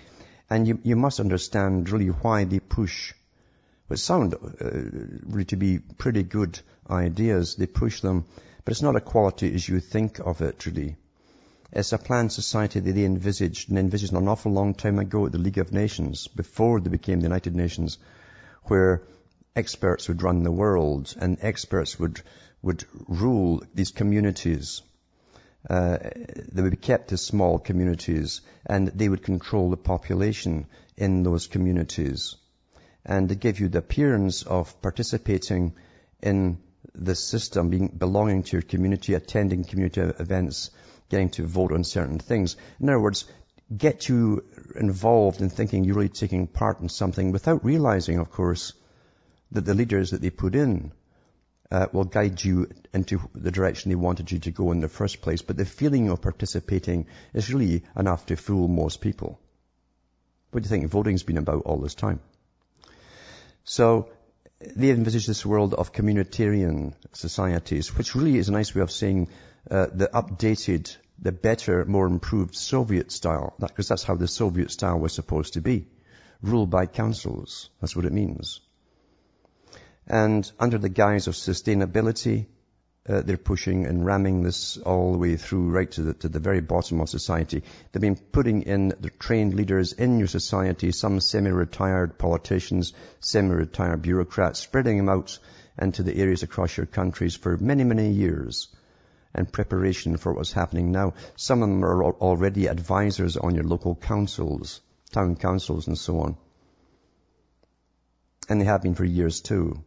And 0.49 0.67
you, 0.67 0.79
you 0.83 0.97
must 0.97 1.21
understand 1.21 1.89
really 1.89 2.07
why 2.07 2.43
they 2.43 2.59
push 2.59 3.13
what 3.87 3.99
sound 3.99 4.33
uh, 4.33 4.37
really 5.25 5.45
to 5.45 5.55
be 5.55 5.79
pretty 5.79 6.23
good 6.23 6.59
ideas. 6.89 7.55
They 7.55 7.67
push 7.67 8.01
them, 8.01 8.25
but 8.63 8.71
it's 8.71 8.81
not 8.81 8.95
equality 8.95 9.53
as 9.53 9.67
you 9.67 9.79
think 9.79 10.19
of 10.19 10.41
it 10.41 10.65
really. 10.65 10.95
It's 11.71 11.93
a 11.93 11.97
planned 11.97 12.31
society 12.31 12.79
that 12.79 12.91
they 12.91 13.03
envisaged 13.03 13.69
and 13.69 13.77
envisaged 13.77 14.13
an 14.13 14.27
awful 14.27 14.51
long 14.51 14.73
time 14.73 14.99
ago 14.99 15.25
at 15.25 15.31
the 15.31 15.37
League 15.37 15.57
of 15.57 15.73
Nations, 15.73 16.27
before 16.27 16.79
they 16.79 16.89
became 16.89 17.19
the 17.19 17.27
United 17.27 17.55
Nations, 17.55 17.97
where 18.63 19.03
experts 19.55 20.07
would 20.07 20.21
run 20.21 20.43
the 20.43 20.51
world 20.51 21.13
and 21.19 21.37
experts 21.41 21.99
would 21.99 22.21
would 22.61 22.83
rule 23.07 23.63
these 23.73 23.91
communities. 23.91 24.81
Uh, 25.69 25.97
they 26.51 26.61
would 26.61 26.71
be 26.71 26.77
kept 26.77 27.11
as 27.11 27.21
small 27.21 27.59
communities 27.59 28.41
and 28.65 28.87
they 28.87 29.09
would 29.09 29.23
control 29.23 29.69
the 29.69 29.77
population 29.77 30.65
in 30.95 31.23
those 31.23 31.47
communities. 31.47 32.35
And 33.07 33.39
give 33.39 33.59
you 33.61 33.69
the 33.69 33.79
appearance 33.79 34.43
of 34.43 34.81
participating 34.81 35.73
in 36.21 36.57
the 36.93 37.15
system, 37.15 37.69
being, 37.69 37.87
belonging 37.87 38.43
to 38.43 38.57
your 38.57 38.61
community, 38.61 39.13
attending 39.13 39.63
community 39.63 40.01
events, 40.01 40.71
getting 41.09 41.29
to 41.29 41.45
vote 41.45 41.71
on 41.71 41.83
certain 41.85 42.19
things. 42.19 42.57
In 42.81 42.89
other 42.89 42.99
words, 42.99 43.25
get 43.75 44.09
you 44.09 44.43
involved 44.75 45.41
in 45.41 45.49
thinking 45.49 45.83
you're 45.83 45.95
really 45.95 46.09
taking 46.09 46.47
part 46.47 46.81
in 46.81 46.89
something 46.89 47.31
without 47.31 47.63
realizing, 47.63 48.19
of 48.19 48.29
course, 48.29 48.73
that 49.51 49.65
the 49.65 49.73
leaders 49.73 50.11
that 50.11 50.21
they 50.21 50.29
put 50.29 50.55
in 50.55 50.91
uh, 51.71 51.87
will 51.91 52.03
guide 52.03 52.43
you 52.43 52.69
into 52.93 53.21
the 53.35 53.51
direction 53.51 53.89
they 53.89 53.95
wanted 53.95 54.31
you 54.31 54.39
to 54.39 54.51
go 54.51 54.71
in 54.71 54.81
the 54.81 54.89
first 54.89 55.21
place. 55.21 55.41
But 55.41 55.57
the 55.57 55.65
feeling 55.65 56.09
of 56.09 56.21
participating 56.21 57.07
is 57.33 57.53
really 57.53 57.83
enough 57.95 58.25
to 58.27 58.35
fool 58.35 58.67
most 58.67 59.01
people. 59.01 59.39
What 60.51 60.63
do 60.63 60.67
you 60.67 60.69
think 60.69 60.89
voting's 60.89 61.23
been 61.23 61.37
about 61.37 61.63
all 61.63 61.77
this 61.77 61.95
time? 61.95 62.19
So 63.69 64.09
they 64.59 64.91
envisage 64.91 65.27
this 65.27 65.45
world 65.45 65.73
of 65.73 65.91
communitarian 65.91 66.93
societies, 67.11 67.93
which 67.97 68.15
really 68.15 68.37
is 68.37 68.47
a 68.47 68.53
nice 68.53 68.73
way 68.73 68.81
of 68.81 68.91
saying 68.91 69.27
uh, 69.69 69.87
the 69.93 70.07
updated, 70.07 70.95
the 71.19 71.33
better, 71.33 71.83
more 71.83 72.07
improved 72.07 72.55
Soviet 72.55 73.11
style, 73.11 73.55
because 73.59 73.89
that's 73.89 74.03
how 74.03 74.15
the 74.15 74.27
Soviet 74.27 74.71
style 74.71 74.97
was 74.97 75.11
supposed 75.11 75.53
to 75.53 75.61
be. 75.61 75.85
Ruled 76.41 76.69
by 76.69 76.85
councils. 76.85 77.69
That's 77.81 77.93
what 77.93 78.05
it 78.05 78.13
means. 78.13 78.61
And 80.07 80.49
under 80.57 80.77
the 80.77 80.89
guise 80.89 81.27
of 81.27 81.33
sustainability, 81.33 82.45
uh, 83.07 83.21
they're 83.21 83.37
pushing 83.37 83.85
and 83.85 84.05
ramming 84.05 84.43
this 84.43 84.77
all 84.77 85.13
the 85.13 85.17
way 85.17 85.37
through 85.37 85.69
right 85.69 85.89
to 85.91 86.01
the, 86.01 86.13
to 86.13 86.29
the 86.29 86.39
very 86.39 86.61
bottom 86.61 86.99
of 86.99 87.09
society. 87.09 87.63
They've 87.91 88.01
been 88.01 88.15
putting 88.15 88.63
in 88.63 88.89
the 88.99 89.09
trained 89.09 89.53
leaders 89.53 89.93
in 89.93 90.19
your 90.19 90.27
society, 90.27 90.91
some 90.91 91.19
semi-retired 91.19 92.17
politicians, 92.17 92.93
semi-retired 93.21 94.01
bureaucrats, 94.01 94.59
spreading 94.59 94.97
them 94.97 95.09
out 95.09 95.39
into 95.79 96.03
the 96.03 96.17
areas 96.17 96.43
across 96.43 96.75
your 96.75 96.85
countries 96.85 97.35
for 97.35 97.55
many, 97.57 97.83
many 97.83 98.09
years 98.09 98.67
in 99.35 99.45
preparation 99.45 100.17
for 100.17 100.33
what's 100.33 100.51
happening 100.51 100.91
now. 100.91 101.13
Some 101.35 101.61
of 101.61 101.69
them 101.69 101.85
are 101.85 102.03
already 102.03 102.67
advisors 102.67 103.37
on 103.37 103.55
your 103.55 103.63
local 103.63 103.95
councils, 103.95 104.81
town 105.11 105.35
councils 105.35 105.87
and 105.87 105.97
so 105.97 106.19
on. 106.19 106.37
And 108.49 108.59
they 108.59 108.65
have 108.65 108.81
been 108.81 108.95
for 108.95 109.05
years 109.05 109.41
too. 109.41 109.83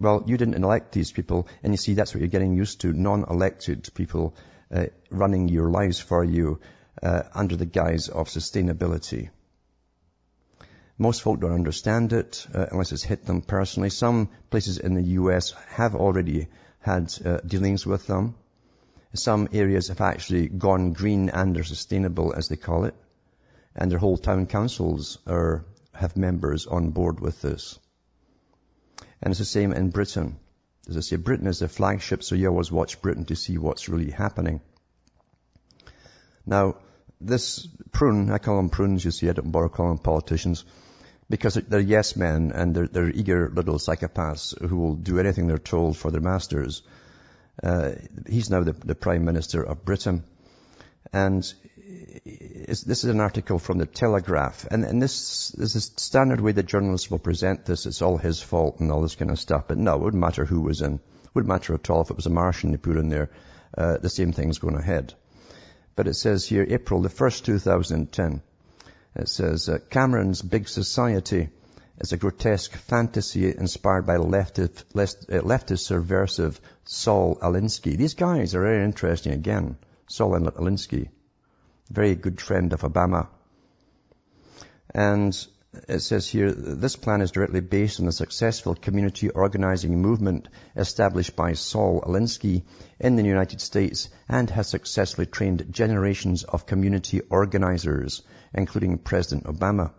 Well, 0.00 0.24
you 0.26 0.38
didn't 0.38 0.54
elect 0.54 0.92
these 0.92 1.12
people, 1.12 1.46
and 1.62 1.74
you 1.74 1.76
see 1.76 1.92
that's 1.92 2.14
what 2.14 2.20
you're 2.20 2.28
getting 2.28 2.56
used 2.56 2.80
to, 2.80 2.92
non-elected 2.92 3.90
people 3.94 4.34
uh, 4.74 4.86
running 5.10 5.48
your 5.48 5.68
lives 5.70 6.00
for 6.00 6.24
you 6.24 6.60
uh, 7.02 7.24
under 7.34 7.54
the 7.56 7.66
guise 7.66 8.08
of 8.08 8.28
sustainability. 8.28 9.28
Most 10.96 11.20
folk 11.20 11.40
don't 11.40 11.52
understand 11.52 12.14
it 12.14 12.46
uh, 12.54 12.66
unless 12.70 12.92
it's 12.92 13.02
hit 13.02 13.26
them 13.26 13.42
personally. 13.42 13.90
Some 13.90 14.30
places 14.48 14.78
in 14.78 14.94
the 14.94 15.02
U.S. 15.20 15.52
have 15.68 15.94
already 15.94 16.48
had 16.80 17.12
uh, 17.24 17.38
dealings 17.46 17.86
with 17.86 18.06
them. 18.06 18.36
Some 19.12 19.48
areas 19.52 19.88
have 19.88 20.00
actually 20.00 20.48
gone 20.48 20.92
green 20.92 21.28
and 21.28 21.56
are 21.58 21.64
sustainable, 21.64 22.32
as 22.32 22.48
they 22.48 22.56
call 22.56 22.84
it, 22.84 22.94
and 23.76 23.90
their 23.90 23.98
whole 23.98 24.16
town 24.16 24.46
councils 24.46 25.18
are 25.26 25.64
have 25.92 26.16
members 26.16 26.66
on 26.66 26.90
board 26.90 27.20
with 27.20 27.42
this. 27.42 27.78
And 29.22 29.32
it's 29.32 29.38
the 29.38 29.44
same 29.44 29.72
in 29.72 29.90
Britain. 29.90 30.38
As 30.88 30.96
I 30.96 31.00
say, 31.00 31.16
Britain 31.16 31.46
is 31.46 31.58
the 31.58 31.68
flagship, 31.68 32.22
so 32.22 32.34
you 32.34 32.48
always 32.48 32.72
watch 32.72 33.02
Britain 33.02 33.26
to 33.26 33.36
see 33.36 33.58
what's 33.58 33.88
really 33.88 34.10
happening. 34.10 34.60
Now, 36.46 36.76
this 37.20 37.68
prune, 37.92 38.30
I 38.30 38.38
call 38.38 38.56
them 38.56 38.70
prunes, 38.70 39.04
you 39.04 39.10
see, 39.10 39.28
I 39.28 39.32
don't 39.32 39.50
bother 39.50 39.68
calling 39.68 39.96
them 39.96 40.02
politicians, 40.02 40.64
because 41.28 41.54
they're 41.54 41.80
yes 41.80 42.16
men 42.16 42.50
and 42.52 42.74
they're, 42.74 42.88
they're 42.88 43.10
eager 43.10 43.50
little 43.54 43.76
psychopaths 43.76 44.58
who 44.66 44.76
will 44.76 44.94
do 44.94 45.20
anything 45.20 45.46
they're 45.46 45.58
told 45.58 45.96
for 45.96 46.10
their 46.10 46.20
masters. 46.20 46.82
Uh, 47.62 47.92
he's 48.26 48.50
now 48.50 48.62
the, 48.62 48.72
the 48.72 48.94
Prime 48.94 49.24
Minister 49.24 49.62
of 49.62 49.84
Britain. 49.84 50.24
And 51.12 51.52
this 52.00 53.04
is 53.04 53.04
an 53.04 53.20
article 53.20 53.58
from 53.58 53.78
the 53.78 53.86
Telegraph, 53.86 54.66
and, 54.70 54.84
and 54.84 55.02
this 55.02 55.54
is 55.54 55.76
a 55.76 55.80
standard 55.80 56.40
way 56.40 56.52
that 56.52 56.66
journalists 56.66 57.10
will 57.10 57.18
present 57.18 57.66
this. 57.66 57.86
It's 57.86 58.00
all 58.00 58.16
his 58.16 58.40
fault 58.40 58.80
and 58.80 58.90
all 58.90 59.02
this 59.02 59.16
kind 59.16 59.30
of 59.30 59.38
stuff. 59.38 59.64
But 59.68 59.78
no, 59.78 59.96
it 59.96 60.02
wouldn't 60.02 60.20
matter 60.20 60.44
who 60.44 60.62
was 60.62 60.80
in. 60.80 60.94
It 60.94 61.30
wouldn't 61.34 61.52
matter 61.52 61.74
at 61.74 61.90
all 61.90 62.02
if 62.02 62.10
it 62.10 62.16
was 62.16 62.26
a 62.26 62.30
Martian 62.30 62.70
they 62.70 62.78
put 62.78 62.96
in 62.96 63.08
there. 63.08 63.30
Uh, 63.76 63.98
the 63.98 64.08
same 64.08 64.32
thing's 64.32 64.58
going 64.58 64.76
ahead. 64.76 65.14
But 65.94 66.08
it 66.08 66.14
says 66.14 66.46
here, 66.46 66.66
April 66.68 67.02
the 67.02 67.08
1st, 67.08 67.44
2010. 67.44 68.42
It 69.16 69.28
says, 69.28 69.68
uh, 69.68 69.78
Cameron's 69.90 70.40
Big 70.40 70.68
Society 70.68 71.50
is 71.98 72.12
a 72.12 72.16
grotesque 72.16 72.72
fantasy 72.72 73.46
inspired 73.46 74.06
by 74.06 74.16
leftist, 74.16 74.84
uh, 74.94 75.42
leftist 75.42 75.80
subversive 75.80 76.60
Saul 76.84 77.36
Alinsky. 77.36 77.96
These 77.96 78.14
guys 78.14 78.54
are 78.54 78.62
very 78.62 78.84
interesting 78.84 79.32
again. 79.32 79.76
Saul 80.08 80.32
Alinsky 80.32 81.08
very 81.90 82.14
good 82.14 82.40
friend 82.40 82.72
of 82.72 82.82
Obama. 82.82 83.28
And 84.94 85.36
it 85.88 86.00
says 86.00 86.26
here, 86.28 86.50
this 86.52 86.96
plan 86.96 87.20
is 87.20 87.30
directly 87.30 87.60
based 87.60 88.00
on 88.00 88.06
the 88.06 88.12
successful 88.12 88.74
community 88.74 89.30
organizing 89.30 90.00
movement 90.00 90.48
established 90.74 91.36
by 91.36 91.52
Saul 91.52 92.00
Alinsky 92.00 92.62
in 92.98 93.16
the 93.16 93.22
United 93.22 93.60
States 93.60 94.08
and 94.28 94.50
has 94.50 94.68
successfully 94.68 95.26
trained 95.26 95.66
generations 95.70 96.42
of 96.42 96.66
community 96.66 97.20
organizers, 97.20 98.22
including 98.52 98.98
President 98.98 99.46
Obama. 99.46 99.92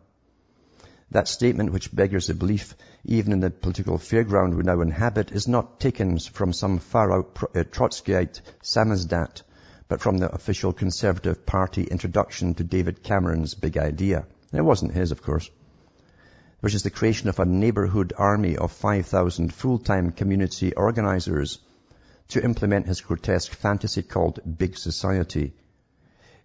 That 1.12 1.28
statement, 1.28 1.74
which 1.74 1.94
beggars 1.94 2.28
the 2.28 2.34
belief, 2.34 2.76
even 3.04 3.34
in 3.34 3.42
the 3.42 3.50
political 3.50 3.98
fairground 3.98 4.56
we 4.56 4.64
now 4.64 4.80
inhabit, 4.82 5.32
is 5.32 5.48
not 5.48 5.80
taken 5.80 6.20
from 6.20 6.54
some 6.54 6.80
far-out 6.80 7.38
uh, 7.44 7.64
Trotskyite 7.64 8.42
samizdat, 8.62 9.42
but 9.92 10.00
from 10.00 10.20
the 10.20 10.34
official 10.34 10.72
Conservative 10.72 11.46
Party 11.46 11.84
introduction 11.84 12.54
to 12.54 12.64
David 12.64 13.04
Cameron's 13.04 13.56
big 13.56 13.78
idea. 13.78 14.26
And 14.50 14.60
it 14.60 14.64
wasn't 14.64 14.94
his, 14.94 15.12
of 15.12 15.22
course. 15.22 15.52
Which 16.62 16.74
is 16.74 16.84
the 16.84 16.90
creation 16.90 17.28
of 17.28 17.40
a 17.40 17.46
neighborhood 17.46 18.14
army 18.18 18.56
of 18.56 18.72
5,000 18.72 19.54
full-time 19.54 20.14
community 20.14 20.74
organizers 20.74 21.60
to 22.30 22.42
implement 22.42 22.88
his 22.88 23.02
grotesque 23.02 23.52
fantasy 23.52 24.02
called 24.02 24.40
Big 24.58 24.78
Society. 24.78 25.52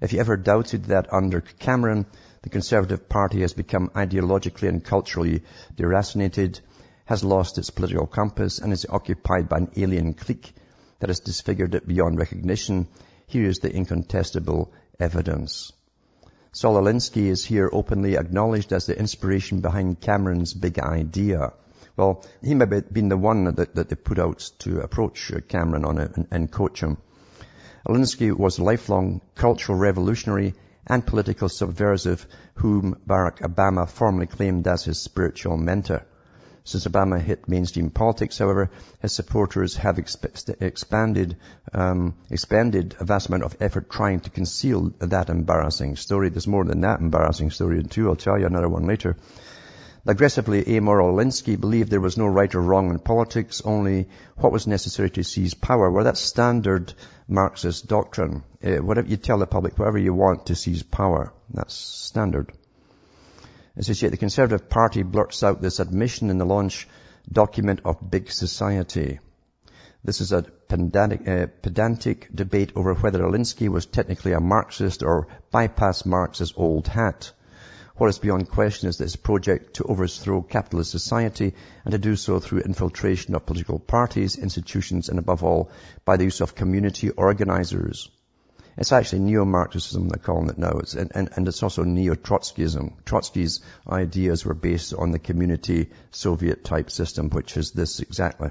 If 0.00 0.12
you 0.12 0.18
ever 0.18 0.36
doubted 0.36 0.86
that 0.86 1.12
under 1.12 1.40
Cameron, 1.40 2.06
the 2.42 2.50
Conservative 2.50 3.08
Party 3.08 3.42
has 3.42 3.52
become 3.52 3.90
ideologically 3.90 4.68
and 4.68 4.82
culturally 4.82 5.44
deracinated, 5.76 6.58
has 7.04 7.22
lost 7.22 7.58
its 7.58 7.70
political 7.70 8.08
compass, 8.08 8.58
and 8.58 8.72
is 8.72 8.86
occupied 8.90 9.48
by 9.48 9.58
an 9.58 9.70
alien 9.76 10.14
clique 10.14 10.52
that 10.98 11.10
has 11.10 11.20
disfigured 11.20 11.76
it 11.76 11.86
beyond 11.86 12.18
recognition, 12.18 12.88
here 13.26 13.48
is 13.48 13.58
the 13.58 13.74
incontestable 13.74 14.72
evidence. 15.00 15.72
Saul 16.52 16.76
Alinsky 16.76 17.26
is 17.26 17.44
here 17.44 17.68
openly 17.70 18.16
acknowledged 18.16 18.72
as 18.72 18.86
the 18.86 18.98
inspiration 18.98 19.60
behind 19.60 20.00
Cameron's 20.00 20.54
big 20.54 20.78
idea. 20.78 21.52
Well, 21.96 22.24
he 22.42 22.54
may 22.54 22.66
have 22.70 22.92
been 22.92 23.08
the 23.08 23.16
one 23.16 23.44
that, 23.44 23.74
that 23.74 23.88
they 23.88 23.96
put 23.96 24.18
out 24.18 24.50
to 24.60 24.80
approach 24.80 25.32
uh, 25.32 25.40
Cameron 25.40 25.84
on 25.84 25.98
it 25.98 26.16
and, 26.16 26.26
and 26.30 26.50
coach 26.50 26.80
him. 26.80 26.98
Alinsky 27.86 28.36
was 28.36 28.58
a 28.58 28.64
lifelong 28.64 29.20
cultural 29.34 29.78
revolutionary 29.78 30.54
and 30.86 31.06
political 31.06 31.48
subversive 31.48 32.26
whom 32.54 32.96
Barack 33.06 33.40
Obama 33.40 33.88
formerly 33.88 34.26
claimed 34.26 34.66
as 34.66 34.84
his 34.84 35.00
spiritual 35.00 35.56
mentor. 35.56 36.04
Since 36.66 36.84
Obama 36.88 37.20
hit 37.20 37.48
mainstream 37.48 37.90
politics, 37.90 38.38
however, 38.38 38.70
his 39.00 39.12
supporters 39.12 39.76
have 39.76 39.98
exp- 39.98 40.60
expanded, 40.60 41.36
um, 41.72 42.16
expended 42.28 42.96
a 42.98 43.04
vast 43.04 43.28
amount 43.28 43.44
of 43.44 43.56
effort 43.60 43.88
trying 43.88 44.18
to 44.20 44.30
conceal 44.30 44.92
that 44.98 45.30
embarrassing 45.30 45.94
story. 45.94 46.28
There's 46.28 46.48
more 46.48 46.64
than 46.64 46.80
that 46.80 46.98
embarrassing 46.98 47.52
story 47.52 47.84
too. 47.84 48.08
I'll 48.08 48.16
tell 48.16 48.36
you 48.36 48.46
another 48.46 48.68
one 48.68 48.84
later. 48.84 49.16
Aggressively 50.08 50.76
amoral 50.76 51.14
Alinsky 51.14 51.54
believed 51.60 51.88
there 51.88 52.00
was 52.00 52.18
no 52.18 52.26
right 52.26 52.52
or 52.52 52.62
wrong 52.62 52.90
in 52.90 52.98
politics, 52.98 53.62
only 53.64 54.08
what 54.34 54.50
was 54.50 54.66
necessary 54.66 55.10
to 55.10 55.22
seize 55.22 55.54
power. 55.54 55.88
Well, 55.88 56.02
that's 56.02 56.18
standard 56.18 56.92
Marxist 57.28 57.86
doctrine. 57.86 58.42
Uh, 58.60 58.78
whatever 58.78 59.06
you 59.06 59.16
tell 59.16 59.38
the 59.38 59.46
public, 59.46 59.78
whatever 59.78 59.98
you 59.98 60.14
want 60.14 60.46
to 60.46 60.56
seize 60.56 60.82
power. 60.82 61.32
That's 61.54 61.74
standard. 61.74 62.50
As 63.78 64.00
yet 64.00 64.10
the 64.10 64.16
Conservative 64.16 64.70
Party 64.70 65.02
blurts 65.02 65.42
out 65.42 65.60
this 65.60 65.80
admission 65.80 66.30
in 66.30 66.38
the 66.38 66.46
launch 66.46 66.88
document 67.30 67.80
of 67.84 68.10
Big 68.10 68.32
Society. 68.32 69.20
This 70.02 70.22
is 70.22 70.32
a 70.32 70.42
pedantic, 70.42 71.28
uh, 71.28 71.48
pedantic 71.60 72.34
debate 72.34 72.72
over 72.74 72.94
whether 72.94 73.22
Alinsky 73.22 73.68
was 73.68 73.84
technically 73.84 74.32
a 74.32 74.40
Marxist 74.40 75.02
or 75.02 75.28
bypassed 75.52 76.06
Marx's 76.06 76.54
old 76.56 76.88
hat. 76.88 77.32
What 77.96 78.08
is 78.08 78.18
beyond 78.18 78.48
question 78.48 78.88
is 78.88 78.96
this 78.96 79.16
project 79.16 79.74
to 79.74 79.84
overthrow 79.84 80.40
capitalist 80.40 80.90
society 80.90 81.52
and 81.84 81.92
to 81.92 81.98
do 81.98 82.16
so 82.16 82.40
through 82.40 82.60
infiltration 82.60 83.34
of 83.34 83.44
political 83.44 83.78
parties, 83.78 84.38
institutions, 84.38 85.10
and 85.10 85.18
above 85.18 85.44
all, 85.44 85.70
by 86.06 86.16
the 86.16 86.24
use 86.24 86.40
of 86.40 86.54
community 86.54 87.10
organizers. 87.10 88.08
It's 88.78 88.92
actually 88.92 89.20
neo-Marxism, 89.20 90.08
they're 90.08 90.22
calling 90.22 90.50
it 90.50 90.58
now. 90.58 90.78
It's, 90.80 90.94
and, 90.94 91.10
and, 91.14 91.30
and 91.34 91.48
it's 91.48 91.62
also 91.62 91.82
neo-Trotskyism. 91.82 93.02
Trotsky's 93.04 93.60
ideas 93.88 94.44
were 94.44 94.54
based 94.54 94.92
on 94.92 95.12
the 95.12 95.18
community 95.18 95.88
Soviet 96.10 96.62
type 96.62 96.90
system, 96.90 97.30
which 97.30 97.56
is 97.56 97.70
this 97.70 98.00
exactly. 98.00 98.50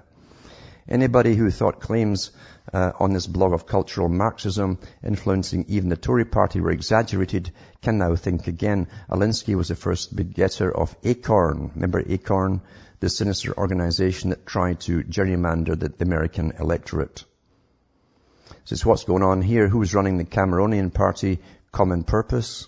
Anybody 0.87 1.35
who 1.35 1.51
thought 1.51 1.79
claims 1.79 2.31
uh, 2.73 2.91
on 2.99 3.13
this 3.13 3.27
blog 3.27 3.53
of 3.53 3.67
cultural 3.67 4.09
Marxism 4.09 4.79
influencing 5.03 5.65
even 5.67 5.89
the 5.89 5.95
Tory 5.95 6.25
party 6.25 6.59
were 6.59 6.71
exaggerated 6.71 7.51
can 7.81 7.97
now 7.97 8.15
think 8.15 8.47
again. 8.47 8.87
Alinsky 9.09 9.55
was 9.55 9.67
the 9.67 9.75
first 9.75 10.15
begetter 10.15 10.75
of 10.75 10.95
ACORN. 11.03 11.71
Remember 11.75 11.99
ACORN? 11.99 12.61
The 12.99 13.09
sinister 13.09 13.55
organization 13.57 14.31
that 14.31 14.45
tried 14.45 14.79
to 14.81 15.03
gerrymander 15.03 15.79
the 15.79 15.93
American 16.03 16.53
electorate. 16.59 17.25
Is 18.67 18.83
what's 18.83 19.03
going 19.03 19.21
on 19.21 19.43
here. 19.43 19.67
Who's 19.67 19.93
running 19.93 20.17
the 20.17 20.23
Cameronian 20.23 20.89
party? 20.89 21.39
Common 21.71 22.03
purpose. 22.03 22.67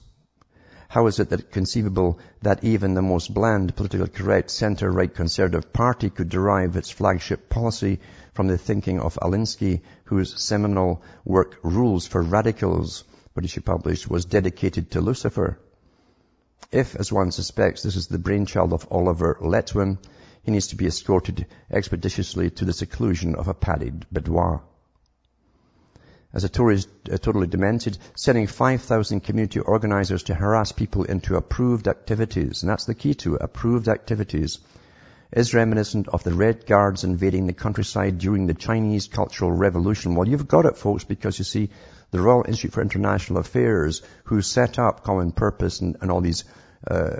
How 0.89 1.08
is 1.08 1.20
it 1.20 1.30
that 1.30 1.51
conceivable 1.51 2.20
that 2.44 2.63
even 2.63 2.94
the 2.94 3.01
most 3.01 3.34
bland, 3.34 3.75
politically 3.75 4.08
correct, 4.08 4.51
center-right 4.51 5.16
conservative 5.16 5.74
party 5.74 6.12
could 6.12 6.30
derive 6.30 6.75
its 6.75 6.92
flagship 6.92 7.50
policy 7.50 8.00
from 8.36 8.48
the 8.48 8.60
thinking 8.60 9.00
of 9.00 9.18
Alinsky, 9.24 9.82
whose 10.04 10.39
seminal 10.39 11.01
work 11.25 11.58
Rules 11.63 12.06
for 12.06 12.22
Radicals, 12.22 13.04
which 13.34 13.51
he 13.51 13.60
published, 13.60 14.08
was 14.08 14.25
dedicated 14.25 14.92
to 14.92 15.01
Lucifer? 15.01 15.60
If, 16.72 16.96
as 16.96 17.12
one 17.12 17.32
suspects, 17.32 17.82
this 17.82 17.96
is 17.96 18.06
the 18.06 18.20
brainchild 18.20 18.72
of 18.72 18.88
Oliver 18.92 19.39
Letwin, 19.42 19.98
he 20.44 20.51
needs 20.51 20.68
to 20.68 20.75
be 20.75 20.86
escorted 20.86 21.48
expeditiously 21.72 22.51
to 22.51 22.66
the 22.66 22.74
seclusion 22.74 23.34
of 23.34 23.48
a 23.48 23.56
padded 23.56 24.06
boudoir 24.12 24.62
as 26.38 26.44
a 26.44 26.50
Tory 26.50 26.75
is 26.75 26.88
uh, 27.12 27.17
totally 27.17 27.48
demented, 27.48 27.98
sending 28.15 28.46
5,000 28.46 29.22
community 29.22 29.60
organizers 29.60 30.22
to 30.22 30.36
harass 30.36 30.72
people 30.72 31.03
into 31.03 31.36
approved 31.36 31.88
activities. 31.88 32.62
And 32.62 32.70
that's 32.70 32.86
the 32.86 32.94
key 32.94 33.15
to 33.15 33.36
it, 33.36 33.41
approved 33.41 33.88
activities. 33.88 34.60
Is 35.32 35.56
reminiscent 35.56 36.08
of 36.10 36.24
the 36.24 36.36
Red 36.36 36.67
Guards 36.67 37.03
invading 37.03 37.48
the 37.48 37.53
countryside 37.53 38.20
during 38.20 38.46
the 38.46 38.53
Chinese 38.53 39.08
Cultural 39.08 39.51
Revolution. 39.51 40.13
Well, 40.13 40.27
you've 40.27 40.48
got 40.48 40.67
it, 40.67 40.77
folks, 40.77 41.03
because 41.03 41.39
you 41.39 41.44
see, 41.44 41.72
the 42.12 42.22
Royal 42.22 42.46
Institute 42.48 42.74
for 42.74 42.84
International 42.84 43.39
Affairs, 43.39 44.03
who 44.25 44.44
set 44.44 44.77
up 44.77 45.03
Common 45.03 45.32
Purpose 45.32 45.82
and, 45.82 45.98
and 46.01 46.12
all 46.12 46.22
these 46.22 46.44
uh, 46.86 47.15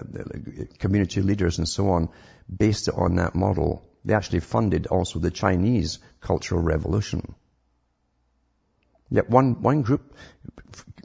community 0.78 1.24
leaders 1.24 1.58
and 1.58 1.68
so 1.68 1.90
on, 1.90 2.10
based 2.56 2.88
on 2.88 3.16
that 3.16 3.34
model. 3.34 3.84
They 4.06 4.14
actually 4.14 4.42
funded 4.42 4.86
also 4.86 5.18
the 5.18 5.32
Chinese 5.32 5.98
Cultural 6.22 6.62
Revolution. 6.62 7.34
Yet 9.10 9.30
one, 9.30 9.62
one 9.62 9.82
group 9.84 10.16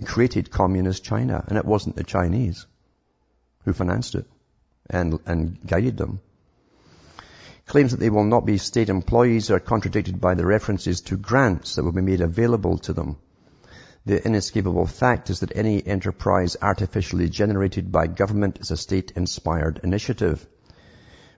created 0.05 0.51
communist 0.51 1.05
China, 1.05 1.45
and 1.47 1.57
it 1.57 1.65
wasn't 1.65 1.97
the 1.97 2.05
Chinese 2.05 2.67
who 3.65 3.73
financed 3.73 4.15
it 4.15 4.27
and, 4.91 5.21
and 5.27 5.59
guided 5.67 5.97
them. 5.97 6.21
Claims 7.67 7.93
that 7.93 8.01
they 8.01 8.11
will 8.11 8.25
not 8.25 8.45
be 8.45 8.59
state 8.59 8.89
employees 8.89 9.51
are 9.51 9.61
contradicted 9.61 10.21
by 10.21 10.35
the 10.35 10.45
references 10.45 11.01
to 11.03 11.17
grants 11.17 11.77
that 11.77 11.85
will 11.85 11.93
be 11.93 12.03
made 12.03 12.21
available 12.21 12.79
to 12.79 12.93
them. 12.93 13.17
The 14.05 14.25
inescapable 14.25 14.87
fact 14.87 15.31
is 15.31 15.41
that 15.41 15.57
any 15.57 15.87
enterprise 15.87 16.57
artificially 16.61 17.29
generated 17.29 17.93
by 17.93 18.09
government 18.09 18.59
is 18.61 18.73
a 18.73 18.77
state-inspired 18.77 19.81
initiative. 19.85 20.45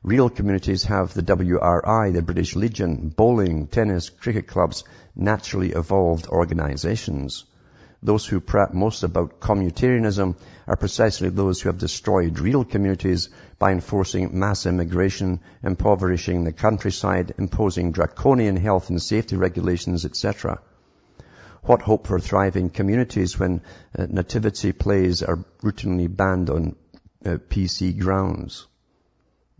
Real 0.04 0.28
communities 0.28 0.84
have 0.84 1.14
the 1.14 1.22
WRI, 1.22 2.12
the 2.12 2.20
British 2.20 2.54
Legion, 2.54 3.08
bowling, 3.16 3.68
tennis, 3.68 4.10
cricket 4.10 4.46
clubs, 4.46 4.84
naturally 5.16 5.70
evolved 5.70 6.26
organizations. 6.26 7.46
Those 8.02 8.26
who 8.26 8.40
prate 8.40 8.74
most 8.74 9.02
about 9.02 9.40
communitarianism 9.40 10.36
are 10.66 10.76
precisely 10.76 11.30
those 11.30 11.62
who 11.62 11.70
have 11.70 11.78
destroyed 11.78 12.38
real 12.38 12.66
communities 12.66 13.30
by 13.58 13.72
enforcing 13.72 14.38
mass 14.38 14.66
immigration, 14.66 15.40
impoverishing 15.62 16.44
the 16.44 16.52
countryside, 16.52 17.32
imposing 17.38 17.92
draconian 17.92 18.56
health 18.56 18.90
and 18.90 19.00
safety 19.00 19.36
regulations, 19.36 20.04
etc. 20.04 20.60
What 21.62 21.80
hope 21.80 22.08
for 22.08 22.20
thriving 22.20 22.68
communities 22.68 23.38
when 23.38 23.62
uh, 23.98 24.04
nativity 24.10 24.72
plays 24.72 25.22
are 25.22 25.42
routinely 25.62 26.14
banned 26.14 26.50
on 26.50 26.76
uh, 27.24 27.38
PC 27.48 27.98
grounds? 27.98 28.66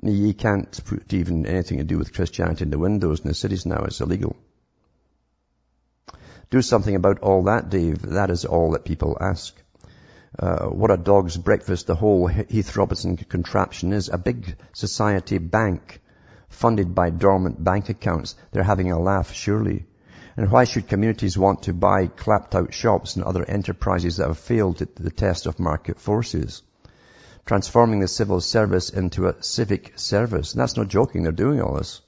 You 0.06 0.34
can't 0.34 0.84
put 0.84 1.12
even 1.14 1.46
anything 1.46 1.78
to 1.78 1.84
do 1.84 1.96
with 1.96 2.12
Christianity 2.12 2.64
in 2.64 2.70
the 2.70 2.78
windows 2.78 3.20
in 3.20 3.28
the 3.28 3.34
cities 3.34 3.64
now. 3.64 3.84
It's 3.84 4.02
illegal. 4.02 4.36
Do 6.50 6.60
something 6.60 6.94
about 6.94 7.20
all 7.20 7.44
that, 7.44 7.70
Dave. 7.70 8.02
That 8.02 8.30
is 8.30 8.44
all 8.44 8.72
that 8.72 8.84
people 8.84 9.16
ask. 9.18 9.54
Uh, 10.38 10.66
what 10.66 10.90
a 10.90 10.98
dog's 10.98 11.36
breakfast 11.36 11.86
the 11.86 11.94
whole 11.94 12.26
Heath 12.26 12.76
Robinson 12.76 13.16
contraption 13.16 13.92
is. 13.94 14.10
A 14.10 14.18
big 14.18 14.56
society 14.74 15.38
bank 15.38 16.00
funded 16.48 16.94
by 16.94 17.08
dormant 17.10 17.64
bank 17.64 17.88
accounts. 17.88 18.34
They're 18.52 18.62
having 18.62 18.92
a 18.92 19.00
laugh, 19.00 19.32
surely. 19.32 19.86
And 20.36 20.50
why 20.50 20.64
should 20.64 20.88
communities 20.88 21.38
want 21.38 21.62
to 21.62 21.72
buy 21.72 22.08
clapped 22.08 22.54
out 22.54 22.74
shops 22.74 23.16
and 23.16 23.24
other 23.24 23.44
enterprises 23.44 24.18
that 24.18 24.26
have 24.26 24.38
failed 24.38 24.78
the 24.96 25.10
test 25.10 25.46
of 25.46 25.58
market 25.58 25.98
forces? 25.98 26.62
Transforming 27.46 28.00
the 28.00 28.08
civil 28.08 28.40
service 28.40 28.90
into 28.90 29.26
a 29.26 29.42
civic 29.42 29.98
service. 29.98 30.52
And 30.52 30.60
that's 30.60 30.76
not 30.76 30.88
joking, 30.88 31.22
they're 31.22 31.32
doing 31.32 31.60
all 31.60 31.76
this. 31.76 32.00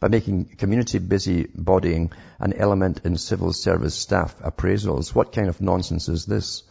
By 0.00 0.08
making 0.08 0.46
community 0.56 0.98
busybodying 0.98 2.12
an 2.40 2.52
element 2.52 3.00
in 3.04 3.16
civil 3.16 3.52
service 3.52 3.94
staff 3.94 4.36
appraisals. 4.40 5.14
What 5.14 5.32
kind 5.32 5.48
of 5.48 5.60
nonsense 5.60 6.08
is 6.08 6.26
this? 6.26 6.64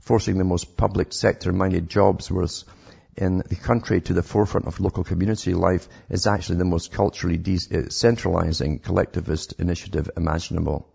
Forcing 0.00 0.36
the 0.36 0.44
most 0.44 0.76
public 0.76 1.12
sector 1.12 1.50
minded 1.52 1.88
jobs 1.88 2.30
worth 2.30 2.64
in 3.16 3.38
the 3.38 3.56
country 3.56 4.00
to 4.02 4.12
the 4.12 4.22
forefront 4.22 4.66
of 4.66 4.80
local 4.80 5.04
community 5.04 5.54
life 5.54 5.88
is 6.10 6.26
actually 6.26 6.58
the 6.58 6.64
most 6.64 6.92
culturally 6.92 7.38
decentralizing 7.38 8.80
uh, 8.80 8.82
collectivist 8.82 9.54
initiative 9.58 10.10
imaginable. 10.16 10.88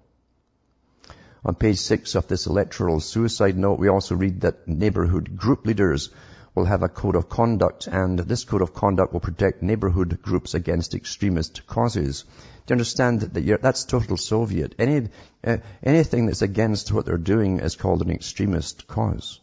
On 1.45 1.55
page 1.55 1.77
six 1.77 2.15
of 2.15 2.27
this 2.27 2.47
electoral 2.47 2.99
suicide 2.99 3.57
note, 3.57 3.79
we 3.79 3.87
also 3.87 4.15
read 4.15 4.41
that 4.41 4.67
neighborhood 4.67 5.37
group 5.37 5.65
leaders 5.65 6.09
will 6.53 6.65
have 6.65 6.83
a 6.83 6.89
code 6.89 7.15
of 7.15 7.29
conduct 7.29 7.87
and 7.87 8.19
this 8.19 8.43
code 8.43 8.61
of 8.61 8.73
conduct 8.73 9.13
will 9.13 9.21
protect 9.21 9.63
neighborhood 9.63 10.21
groups 10.21 10.53
against 10.53 10.95
extremist 10.95 11.65
causes. 11.65 12.23
Do 12.65 12.71
you 12.71 12.75
understand 12.75 13.21
that, 13.21 13.33
that 13.33 13.61
that's 13.61 13.85
total 13.85 14.17
Soviet? 14.17 14.75
Any, 14.77 15.07
uh, 15.43 15.57
anything 15.81 16.25
that's 16.25 16.41
against 16.41 16.91
what 16.91 17.05
they're 17.05 17.17
doing 17.17 17.59
is 17.59 17.77
called 17.77 18.01
an 18.01 18.11
extremist 18.11 18.87
cause. 18.87 19.39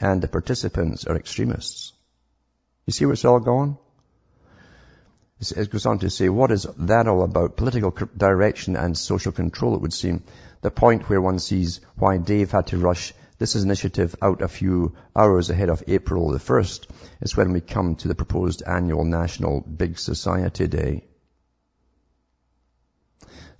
And 0.00 0.20
the 0.20 0.28
participants 0.28 1.06
are 1.06 1.16
extremists. 1.16 1.92
You 2.86 2.92
see 2.92 3.06
where 3.06 3.14
it's 3.14 3.24
all 3.24 3.40
going? 3.40 3.78
It 5.40 5.70
goes 5.70 5.86
on 5.86 6.00
to 6.00 6.10
say, 6.10 6.28
what 6.28 6.50
is 6.50 6.66
that 6.78 7.06
all 7.06 7.22
about? 7.22 7.56
Political 7.56 7.94
direction 8.16 8.76
and 8.76 8.98
social 8.98 9.30
control, 9.30 9.76
it 9.76 9.80
would 9.80 9.92
seem. 9.92 10.24
The 10.60 10.70
point 10.70 11.08
where 11.08 11.20
one 11.20 11.38
sees 11.38 11.80
why 11.96 12.18
Dave 12.18 12.50
had 12.50 12.68
to 12.68 12.78
rush 12.78 13.14
this 13.38 13.54
initiative 13.54 14.16
out 14.20 14.42
a 14.42 14.48
few 14.48 14.94
hours 15.14 15.50
ahead 15.50 15.68
of 15.68 15.84
April 15.86 16.30
the 16.30 16.38
1st 16.38 16.88
is 17.20 17.36
when 17.36 17.52
we 17.52 17.60
come 17.60 17.94
to 17.96 18.08
the 18.08 18.14
proposed 18.14 18.62
annual 18.66 19.04
National 19.04 19.60
Big 19.60 19.98
Society 19.98 20.66
Day. 20.66 21.04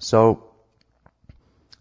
So, 0.01 0.45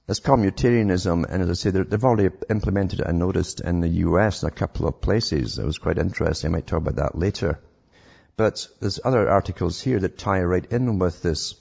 as 0.08 0.19
communitarianism, 0.19 1.25
and 1.27 1.43
as 1.43 1.49
I 1.49 1.53
say, 1.53 1.71
they've 1.71 2.03
already 2.03 2.36
implemented 2.49 2.99
it 2.99 3.08
and 3.08 3.19
noticed 3.19 3.60
in 3.60 3.82
the 3.82 3.89
US 4.06 4.43
in 4.43 4.47
a 4.47 4.51
couple 4.51 4.88
of 4.88 5.01
places. 5.01 5.58
It 5.58 5.65
was 5.65 5.80
quite 5.80 5.97
interesting. 5.97 6.51
I 6.51 6.53
might 6.53 6.67
talk 6.67 6.80
about 6.80 6.95
that 6.97 7.17
later. 7.17 7.60
But 8.38 8.67
there's 8.80 8.99
other 9.03 9.27
articles 9.30 9.82
here 9.82 9.99
that 9.99 10.17
tie 10.17 10.43
right 10.43 10.65
in 10.71 10.99
with 10.99 11.23
this 11.23 11.56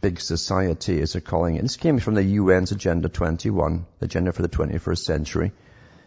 big 0.00 0.20
society, 0.20 1.00
as 1.00 1.12
they're 1.12 1.20
calling 1.20 1.56
it. 1.56 1.62
This 1.62 1.76
came 1.76 1.98
from 1.98 2.14
the 2.14 2.36
UN's 2.38 2.72
Agenda 2.72 3.08
21, 3.08 3.86
Agenda 4.00 4.32
for 4.32 4.42
the 4.42 4.48
21st 4.48 4.98
Century 4.98 5.52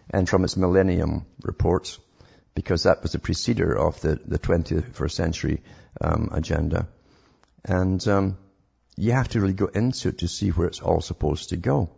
and 0.10 0.28
from 0.28 0.44
its 0.44 0.58
Millennium 0.58 1.26
reports. 1.44 2.00
because 2.56 2.84
that 2.84 3.02
was 3.02 3.14
the 3.14 3.20
preceder 3.20 3.76
of 3.76 4.00
the, 4.02 4.20
the 4.26 4.40
21st 4.40 5.12
century 5.12 5.62
um, 6.00 6.30
agenda. 6.32 6.88
And 7.66 8.06
um, 8.08 8.38
you 8.96 9.14
have 9.14 9.30
to 9.30 9.42
really 9.42 9.54
go 9.54 9.66
into 9.66 10.10
it 10.10 10.20
to 10.20 10.28
see 10.28 10.50
where 10.50 10.68
it's 10.68 10.82
all 10.82 11.02
supposed 11.02 11.50
to 11.50 11.58
go. 11.58 11.90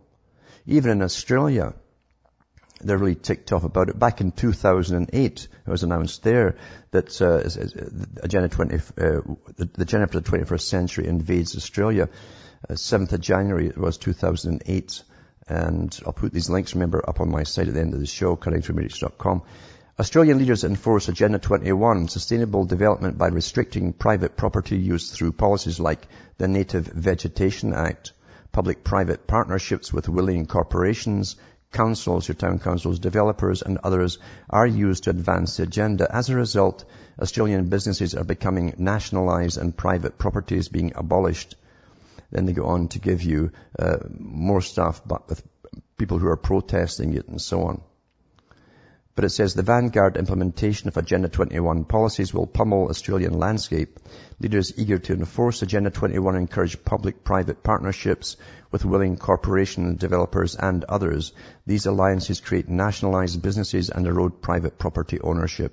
Even 0.65 0.91
in 0.91 1.01
Australia, 1.01 1.73
they're 2.85 2.97
really 2.97 3.15
ticked 3.15 3.51
off 3.51 3.63
about 3.63 3.89
it. 3.89 3.97
Back 3.97 4.21
in 4.21 4.31
2008, 4.31 5.47
it 5.65 5.69
was 5.69 5.83
announced 5.83 6.23
there 6.23 6.55
that 6.91 7.21
uh, 7.21 8.23
Agenda 8.23 8.49
20, 8.49 8.75
uh, 8.75 8.79
the, 9.57 9.69
agenda 9.79 10.07
for 10.07 10.19
the 10.19 10.29
21st 10.29 10.61
century 10.61 11.07
invades 11.07 11.55
Australia. 11.55 12.09
Uh, 12.69 12.73
7th 12.73 13.13
of 13.13 13.21
January, 13.21 13.67
it 13.67 13.77
was 13.77 13.97
2008. 13.97 15.03
And 15.47 15.99
I'll 16.05 16.13
put 16.13 16.33
these 16.33 16.49
links, 16.49 16.73
remember, 16.73 17.07
up 17.07 17.19
on 17.19 17.29
my 17.29 17.43
site 17.43 17.67
at 17.67 17.73
the 17.73 17.79
end 17.81 17.93
of 17.93 17.99
the 17.99 18.05
show, 18.05 18.35
cuttingthroughmatrix.com. 18.35 19.43
Australian 19.97 20.39
leaders 20.39 20.65
enforce 20.65 21.07
Agenda 21.07 21.39
21, 21.39 22.09
sustainable 22.09 22.65
development 22.65 23.17
by 23.17 23.27
restricting 23.27 23.93
private 23.93 24.35
property 24.35 24.77
use 24.77 25.11
through 25.11 25.31
policies 25.31 25.79
like 25.79 26.07
the 26.37 26.49
Native 26.49 26.85
Vegetation 26.85 27.73
Act, 27.73 28.11
public-private 28.51 29.25
partnerships 29.25 29.93
with 29.93 30.09
willing 30.09 30.47
corporations, 30.47 31.37
councils, 31.71 32.27
your 32.27 32.35
town 32.35 32.59
councils, 32.59 32.99
developers 32.99 33.61
and 33.61 33.77
others 33.83 34.19
are 34.49 34.65
used 34.65 35.03
to 35.03 35.09
advance 35.09 35.57
the 35.57 35.63
agenda. 35.63 36.07
As 36.09 36.29
a 36.29 36.35
result, 36.35 36.85
Australian 37.19 37.69
businesses 37.69 38.15
are 38.15 38.23
becoming 38.23 38.73
nationalised 38.77 39.57
and 39.57 39.75
private 39.75 40.17
property 40.17 40.57
is 40.57 40.69
being 40.69 40.93
abolished. 40.95 41.55
Then 42.31 42.45
they 42.45 42.53
go 42.53 42.65
on 42.65 42.87
to 42.89 42.99
give 42.99 43.23
you 43.23 43.51
uh, 43.77 43.97
more 44.17 44.61
stuff, 44.61 45.01
but 45.05 45.29
with 45.29 45.43
people 45.97 46.17
who 46.17 46.27
are 46.27 46.37
protesting 46.37 47.13
it 47.13 47.27
and 47.27 47.41
so 47.41 47.63
on. 47.63 47.81
But 49.15 49.23
it 49.23 49.29
says 49.29 49.53
the 49.53 49.63
vanguard 49.63 50.17
implementation 50.17 50.89
of 50.89 50.97
Agenda 50.97 51.29
21 51.29 51.85
policies 51.85 52.33
will 52.33 52.47
pummel 52.47 52.89
Australian 52.89 53.39
landscape. 53.39 53.97
Leaders 54.41 54.73
eager 54.77 54.99
to 54.99 55.13
enforce 55.13 55.61
Agenda 55.61 55.89
21 55.89 56.35
encourage 56.35 56.83
public-private 56.83 57.63
partnerships 57.63 58.35
with 58.71 58.83
willing 58.83 59.15
corporation 59.15 59.95
developers 59.95 60.57
and 60.57 60.83
others. 60.83 61.31
These 61.65 61.85
alliances 61.85 62.41
create 62.41 62.67
nationalised 62.67 63.41
businesses 63.41 63.89
and 63.89 64.05
erode 64.05 64.41
private 64.41 64.77
property 64.77 65.21
ownership. 65.21 65.71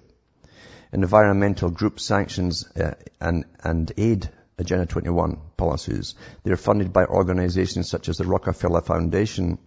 Environmental 0.92 1.70
group 1.70 1.98
sanctions 1.98 2.64
uh, 2.76 2.92
and, 3.20 3.44
and 3.64 3.90
aid 3.96 4.30
Agenda 4.56 4.86
21 4.86 5.38
policies. 5.56 6.14
They 6.44 6.52
are 6.52 6.56
funded 6.56 6.92
by 6.92 7.06
organizations 7.06 7.90
such 7.90 8.08
as 8.08 8.18
the 8.18 8.24
Rockefeller 8.24 8.82
Foundation, 8.82 9.58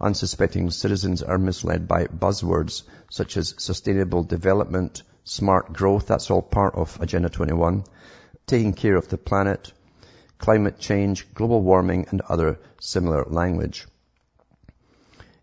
Unsuspecting 0.00 0.70
citizens 0.70 1.24
are 1.24 1.38
misled 1.38 1.88
by 1.88 2.06
buzzwords 2.06 2.82
such 3.10 3.36
as 3.36 3.54
sustainable 3.58 4.22
development, 4.22 5.02
smart 5.24 5.72
growth, 5.72 6.06
that's 6.06 6.30
all 6.30 6.40
part 6.40 6.76
of 6.76 7.00
Agenda 7.00 7.28
21, 7.28 7.82
taking 8.46 8.72
care 8.72 8.94
of 8.94 9.08
the 9.08 9.18
planet, 9.18 9.72
climate 10.38 10.78
change, 10.78 11.26
global 11.34 11.60
warming, 11.60 12.06
and 12.10 12.20
other 12.20 12.60
similar 12.80 13.24
language. 13.24 13.88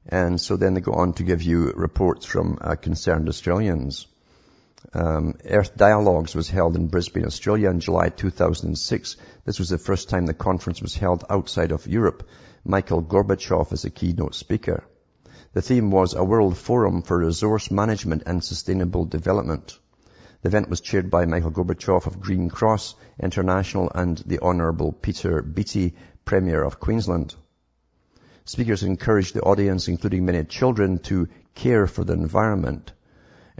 And 0.08 0.40
so 0.40 0.56
then 0.56 0.74
they 0.74 0.82
go 0.82 0.94
on 0.94 1.14
to 1.14 1.24
give 1.24 1.42
you 1.42 1.72
reports 1.76 2.26
from 2.26 2.58
uh, 2.62 2.76
concerned 2.76 3.28
Australians. 3.28 4.08
Um, 4.94 5.34
Earth 5.44 5.76
Dialogues 5.76 6.34
was 6.34 6.48
held 6.48 6.78
in 6.78 6.88
Brisbane, 6.88 7.26
Australia 7.26 7.70
in 7.72 7.82
July 7.82 8.08
2006. 8.10 9.18
This 9.44 9.60
was 9.60 9.68
the 9.68 9.78
first 9.78 10.08
time 10.08 10.26
the 10.26 10.34
conference 10.34 10.82
was 10.82 10.96
held 10.96 11.26
outside 11.30 11.74
of 11.74 11.88
Europe 11.88 12.26
Michael 12.68 13.04
Gorbachev 13.04 13.72
as 13.74 13.86
a 13.86 13.92
keynote 13.92 14.34
speaker. 14.34 14.84
The 15.54 15.62
theme 15.62 15.92
was 15.92 16.16
a 16.16 16.24
world 16.24 16.58
forum 16.58 17.04
for 17.04 17.20
resource 17.20 17.70
management 17.70 18.24
and 18.26 18.44
sustainable 18.44 19.06
development. 19.06 19.78
The 20.42 20.48
event 20.48 20.70
was 20.70 20.82
chaired 20.82 21.12
by 21.12 21.26
Michael 21.26 21.52
Gorbachev 21.52 22.08
of 22.08 22.20
Green 22.20 22.50
Cross 22.50 22.96
International 23.20 23.92
and 23.94 24.18
the 24.26 24.40
Honourable 24.40 24.94
Peter 24.94 25.44
Beattie, 25.44 25.94
Premier 26.26 26.64
of 26.64 26.80
Queensland. 26.80 27.36
Speakers 28.46 28.82
encouraged 28.82 29.36
the 29.36 29.44
audience, 29.44 29.88
including 29.88 30.26
many 30.26 30.44
children, 30.44 30.98
to 31.04 31.28
care 31.54 31.86
for 31.86 32.04
the 32.04 32.14
environment. 32.14 32.94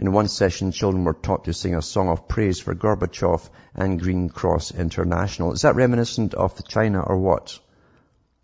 In 0.00 0.10
one 0.10 0.26
session, 0.26 0.72
children 0.72 1.04
were 1.04 1.14
taught 1.14 1.44
to 1.44 1.52
sing 1.52 1.76
a 1.76 1.80
song 1.80 2.08
of 2.08 2.26
praise 2.26 2.58
for 2.58 2.74
Gorbachev 2.74 3.48
and 3.72 4.00
Green 4.02 4.30
Cross 4.30 4.72
International. 4.72 5.52
Is 5.52 5.62
that 5.62 5.76
reminiscent 5.76 6.34
of 6.34 6.66
China 6.66 7.00
or 7.02 7.18
what? 7.18 7.60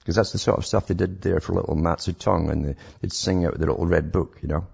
Because 0.02 0.16
that's 0.16 0.32
the 0.32 0.38
sort 0.38 0.58
of 0.58 0.66
stuff 0.66 0.88
they 0.88 0.94
did 0.94 1.22
there 1.22 1.38
for 1.38 1.54
little 1.54 1.76
Mao 1.76 1.94
Zedong 1.94 2.50
and 2.50 2.74
they'd 3.00 3.12
sing 3.12 3.46
out 3.46 3.56
their 3.56 3.68
little 3.68 3.86
red 3.86 4.10
book, 4.10 4.38
you 4.42 4.48
know. 4.48 4.66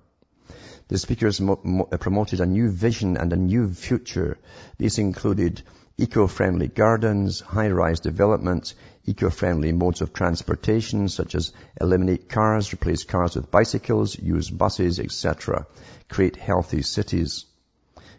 The 0.89 0.97
speakers 0.97 1.39
mo- 1.39 1.61
mo- 1.63 1.85
promoted 1.85 2.41
a 2.41 2.47
new 2.47 2.71
vision 2.71 3.19
and 3.19 3.31
a 3.31 3.37
new 3.37 3.71
future. 3.75 4.39
These 4.79 4.97
included 4.97 5.63
eco-friendly 5.99 6.69
gardens, 6.69 7.41
high-rise 7.41 8.01
development, 8.01 8.73
eco-friendly 9.05 9.73
modes 9.73 10.01
of 10.01 10.15
transportation 10.15 11.09
such 11.09 11.35
as 11.35 11.53
eliminate 11.79 12.31
cars, 12.31 12.73
replace 12.73 13.05
cars 13.05 13.37
with 13.37 13.51
bicycles, 13.51 14.19
use 14.19 14.49
buses, 14.49 14.99
etc. 14.99 15.67
Create 16.09 16.37
healthy 16.37 16.81
cities. 16.81 17.45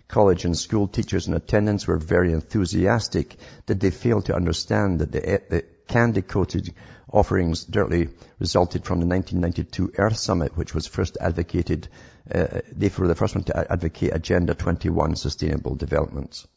College 0.07 0.45
and 0.45 0.57
school 0.57 0.87
teachers 0.87 1.27
in 1.27 1.33
attendance 1.33 1.87
were 1.87 1.97
very 1.97 2.33
enthusiastic. 2.33 3.35
Did 3.65 3.79
they 3.79 3.91
fail 3.91 4.21
to 4.23 4.35
understand 4.35 4.99
that 4.99 5.11
the, 5.11 5.41
the 5.49 5.65
candy-coated 5.87 6.73
offerings 7.11 7.63
directly 7.63 8.09
resulted 8.39 8.85
from 8.85 8.99
the 8.99 9.05
1992 9.05 9.93
Earth 9.97 10.17
Summit, 10.17 10.55
which 10.55 10.73
was 10.73 10.87
first 10.87 11.17
advocated, 11.19 11.87
uh, 12.33 12.61
they 12.71 12.91
were 12.97 13.07
the 13.07 13.15
first 13.15 13.35
one 13.35 13.43
to 13.45 13.71
advocate 13.71 14.13
Agenda 14.13 14.53
21 14.53 15.15
sustainable 15.15 15.75
developments. 15.75 16.47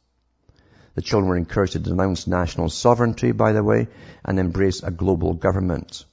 The 0.95 1.03
children 1.03 1.31
were 1.31 1.37
encouraged 1.37 1.73
to 1.73 1.79
denounce 1.79 2.27
national 2.27 2.69
sovereignty, 2.69 3.33
by 3.33 3.53
the 3.53 3.65
way, 3.65 3.89
and 4.25 4.39
embrace 4.39 4.83
a 4.83 4.91
global 4.91 5.33
government. 5.33 6.05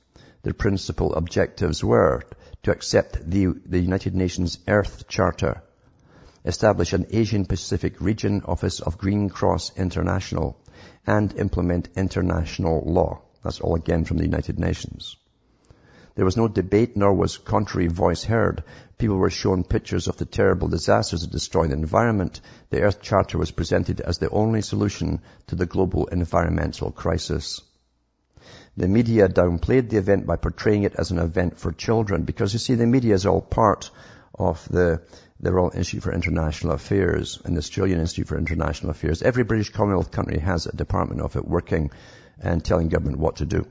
Their 0.43 0.54
principal 0.54 1.15
objectives 1.15 1.84
were 1.84 2.23
to 2.63 2.71
accept 2.71 3.30
the, 3.30 3.47
the 3.65 3.80
United 3.80 4.15
Nations 4.15 4.58
Earth 4.67 5.08
Charter, 5.10 5.62
establish 6.45 6.93
an 6.93 7.08
Asian 7.10 7.45
Pacific 7.45 7.99
Region 7.99 8.43
Office 8.45 8.80
of 8.80 8.97
Green 8.97 9.30
Cross 9.30 9.78
International, 9.78 10.58
and 11.06 11.36
implement 11.38 11.89
international 11.97 12.84
law. 12.86 13.21
That's 13.43 13.62
all 13.62 13.75
again 13.75 14.06
from 14.06 14.17
the 14.17 14.25
United 14.25 14.60
Nations. 14.60 15.15
There 16.15 16.25
was 16.25 16.36
no 16.36 16.49
debate 16.49 16.97
nor 16.97 17.13
was 17.13 17.38
contrary 17.38 17.88
voice 17.88 18.23
heard. 18.23 18.63
People 18.97 19.15
were 19.15 19.30
shown 19.30 19.63
pictures 19.63 20.10
of 20.10 20.17
the 20.17 20.25
terrible 20.25 20.67
disasters 20.67 21.21
that 21.21 21.32
destroy 21.32 21.67
the 21.67 21.75
environment. 21.75 22.41
The 22.71 22.82
Earth 22.82 23.02
Charter 23.02 23.38
was 23.38 23.52
presented 23.52 24.02
as 24.02 24.17
the 24.17 24.30
only 24.30 24.62
solution 24.62 25.21
to 25.47 25.56
the 25.56 25.65
global 25.65 26.08
environmental 26.08 26.91
crisis. 26.91 27.62
The 28.75 28.88
media 28.88 29.30
downplayed 29.30 29.89
the 29.89 29.97
event 29.97 30.25
by 30.25 30.36
portraying 30.36 30.84
it 30.84 30.95
as 30.97 31.12
an 31.12 31.19
event 31.19 31.58
for 31.58 31.71
children 31.71 32.23
because 32.23 32.52
you 32.52 32.60
see 32.60 32.75
the 32.75 32.86
media 32.86 33.13
is 33.13 33.25
all 33.25 33.41
part 33.41 33.89
of 34.36 34.67
the, 34.69 35.02
the 35.39 35.52
Royal 35.54 35.71
Institute 35.73 36.04
for 36.04 36.13
International 36.13 36.73
Affairs 36.73 37.39
and 37.45 37.56
the 37.56 37.60
Australian 37.60 37.99
Institute 37.99 38.28
for 38.28 38.38
International 38.38 38.91
Affairs. 38.91 39.21
Every 39.21 39.43
British 39.43 39.69
Commonwealth 39.69 40.12
country 40.12 40.39
has 40.39 40.65
a 40.65 40.75
department 40.75 41.21
of 41.21 41.36
it 41.36 41.47
working 41.47 41.91
and 42.41 42.63
telling 42.63 42.89
government 42.89 43.19
what 43.19 43.38
to 43.38 43.45
do. 43.45 43.65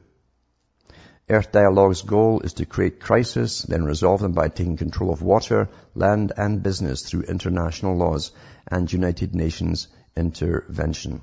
Earth 1.30 1.52
Dialogue's 1.52 2.02
goal 2.02 2.40
is 2.40 2.54
to 2.54 2.64
create 2.64 3.00
crisis, 3.00 3.62
then 3.62 3.84
resolve 3.84 4.20
them 4.20 4.32
by 4.32 4.48
taking 4.48 4.78
control 4.78 5.12
of 5.12 5.20
water, 5.20 5.68
land 5.94 6.32
and 6.36 6.62
business 6.62 7.02
through 7.02 7.22
international 7.22 7.96
laws 7.96 8.32
and 8.66 8.90
United 8.90 9.34
Nations 9.34 9.88
intervention. 10.16 11.20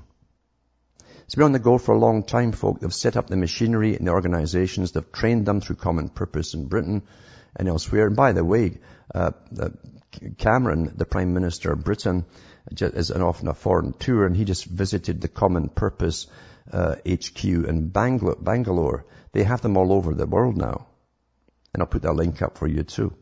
It's 1.24 1.34
been 1.34 1.46
on 1.46 1.52
the 1.52 1.58
go 1.58 1.76
for 1.76 1.92
a 1.92 1.98
long 1.98 2.22
time, 2.22 2.52
folk. 2.52 2.78
They've 2.78 2.94
set 2.94 3.16
up 3.16 3.26
the 3.26 3.36
machinery 3.36 3.96
and 3.96 4.06
the 4.06 4.12
organizations. 4.12 4.92
They've 4.92 5.12
trained 5.12 5.44
them 5.44 5.60
through 5.60 5.76
Common 5.76 6.08
Purpose 6.08 6.54
in 6.54 6.68
Britain 6.68 7.02
and 7.56 7.66
elsewhere. 7.68 8.06
And 8.06 8.14
by 8.14 8.30
the 8.30 8.44
way, 8.44 8.78
uh, 9.12 9.32
uh, 9.60 9.70
Cameron, 10.38 10.92
the 10.96 11.04
Prime 11.04 11.34
Minister 11.34 11.72
of 11.72 11.82
Britain, 11.82 12.26
is 12.70 13.10
often 13.10 13.48
a 13.48 13.54
foreign 13.54 13.92
tour 13.92 14.24
and 14.24 14.36
he 14.36 14.44
just 14.44 14.66
visited 14.66 15.20
the 15.20 15.28
Common 15.28 15.68
Purpose 15.68 16.28
uh, 16.72 16.96
HQ 17.08 17.44
in 17.44 17.88
Bangalore. 17.88 19.04
They 19.32 19.44
have 19.44 19.62
them 19.62 19.76
all 19.76 19.92
over 19.92 20.14
the 20.14 20.26
world 20.26 20.56
now. 20.56 20.86
And 21.72 21.82
I'll 21.82 21.88
put 21.88 22.02
that 22.02 22.14
link 22.14 22.42
up 22.42 22.58
for 22.58 22.66
you 22.66 22.82
too. 22.82 23.14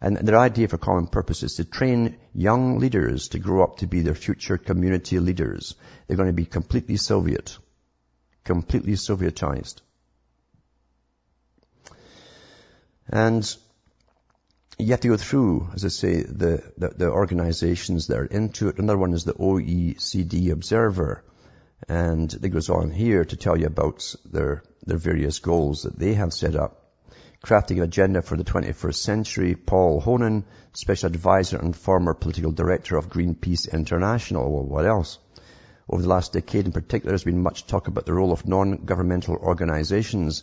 And 0.00 0.16
their 0.16 0.38
idea 0.38 0.68
for 0.68 0.78
common 0.78 1.08
purpose 1.08 1.42
is 1.42 1.56
to 1.56 1.64
train 1.64 2.16
young 2.32 2.78
leaders 2.78 3.28
to 3.28 3.38
grow 3.38 3.64
up 3.64 3.78
to 3.78 3.86
be 3.86 4.00
their 4.00 4.14
future 4.14 4.56
community 4.56 5.18
leaders. 5.18 5.74
They're 6.06 6.16
going 6.16 6.28
to 6.28 6.32
be 6.32 6.44
completely 6.44 6.96
Soviet. 6.96 7.58
Completely 8.44 8.92
Sovietized. 8.92 9.80
And 13.08 13.56
you 14.78 14.90
have 14.92 15.00
to 15.00 15.08
go 15.08 15.16
through, 15.16 15.70
as 15.74 15.84
I 15.84 15.88
say, 15.88 16.22
the, 16.22 16.62
the, 16.76 16.88
the 16.90 17.10
organizations 17.10 18.06
that 18.06 18.18
are 18.18 18.24
into 18.24 18.68
it. 18.68 18.78
Another 18.78 18.98
one 18.98 19.12
is 19.12 19.24
the 19.24 19.34
OECD 19.34 20.50
Observer. 20.52 21.24
And 21.86 22.32
it 22.32 22.48
goes 22.48 22.70
on 22.70 22.90
here 22.90 23.24
to 23.24 23.36
tell 23.36 23.56
you 23.56 23.66
about 23.66 24.14
their, 24.24 24.62
their 24.84 24.98
various 24.98 25.38
goals 25.38 25.82
that 25.82 25.98
they 25.98 26.14
have 26.14 26.32
set 26.32 26.56
up. 26.56 26.90
Crafting 27.44 27.76
an 27.76 27.84
agenda 27.84 28.20
for 28.20 28.36
the 28.36 28.42
21st 28.42 28.96
century, 28.96 29.54
Paul 29.54 30.02
Hohnen, 30.02 30.42
special 30.72 31.06
advisor 31.06 31.56
and 31.56 31.76
former 31.76 32.14
political 32.14 32.50
director 32.50 32.96
of 32.96 33.08
Greenpeace 33.08 33.72
International. 33.72 34.52
Well, 34.52 34.64
what 34.64 34.86
else? 34.86 35.18
Over 35.88 36.02
the 36.02 36.08
last 36.08 36.32
decade 36.32 36.66
in 36.66 36.72
particular, 36.72 37.12
there's 37.12 37.24
been 37.24 37.42
much 37.42 37.66
talk 37.66 37.86
about 37.86 38.06
the 38.06 38.12
role 38.12 38.32
of 38.32 38.46
non-governmental 38.46 39.36
organizations, 39.36 40.42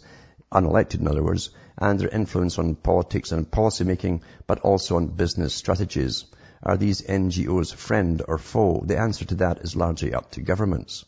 unelected 0.51 1.01
in 1.01 1.07
other 1.07 1.21
words, 1.21 1.49
and 1.77 1.99
their 1.99 2.09
influence 2.09 2.57
on 2.57 2.75
politics 2.75 3.33
and 3.33 3.51
policy 3.51 3.83
making, 3.83 4.23
but 4.47 4.61
also 4.61 4.95
on 4.95 5.07
business 5.07 5.53
strategies. 5.53 6.25
Are 6.63 6.77
these 6.77 7.01
NGOs 7.01 7.75
friend 7.75 8.23
or 8.27 8.37
foe? 8.37 8.81
The 8.85 8.97
answer 8.97 9.25
to 9.25 9.35
that 9.35 9.59
is 9.59 9.75
largely 9.75 10.13
up 10.13 10.31
to 10.31 10.41
governments. 10.41 11.05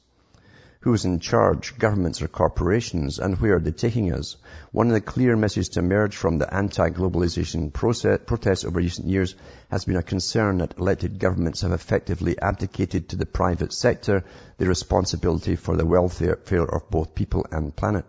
Who 0.88 0.94
is 0.94 1.04
in 1.04 1.20
charge, 1.20 1.78
governments 1.78 2.22
or 2.22 2.30
corporations, 2.30 3.20
and 3.20 3.38
where 3.42 3.58
are 3.58 3.60
they 3.60 3.72
taking 3.72 4.14
us? 4.14 4.38
One 4.72 4.88
of 4.88 4.94
the 4.94 5.02
clear 5.02 5.36
messages 5.36 5.68
to 5.72 5.80
emerge 5.80 6.16
from 6.16 6.38
the 6.38 6.54
anti-globalization 6.54 7.74
protests 7.74 8.64
over 8.64 8.80
recent 8.80 9.10
years 9.10 9.36
has 9.70 9.84
been 9.84 9.98
a 9.98 10.02
concern 10.02 10.60
that 10.60 10.78
elected 10.78 11.20
governments 11.20 11.60
have 11.60 11.74
effectively 11.74 12.40
abdicated 12.40 13.10
to 13.10 13.18
the 13.18 13.26
private 13.26 13.74
sector 13.74 14.24
the 14.60 14.66
responsibility 14.66 15.58
for 15.58 15.76
the 15.76 15.86
welfare 15.86 16.40
of 16.72 16.90
both 16.90 17.14
people 17.14 17.46
and 17.52 17.76
planet. 17.76 18.06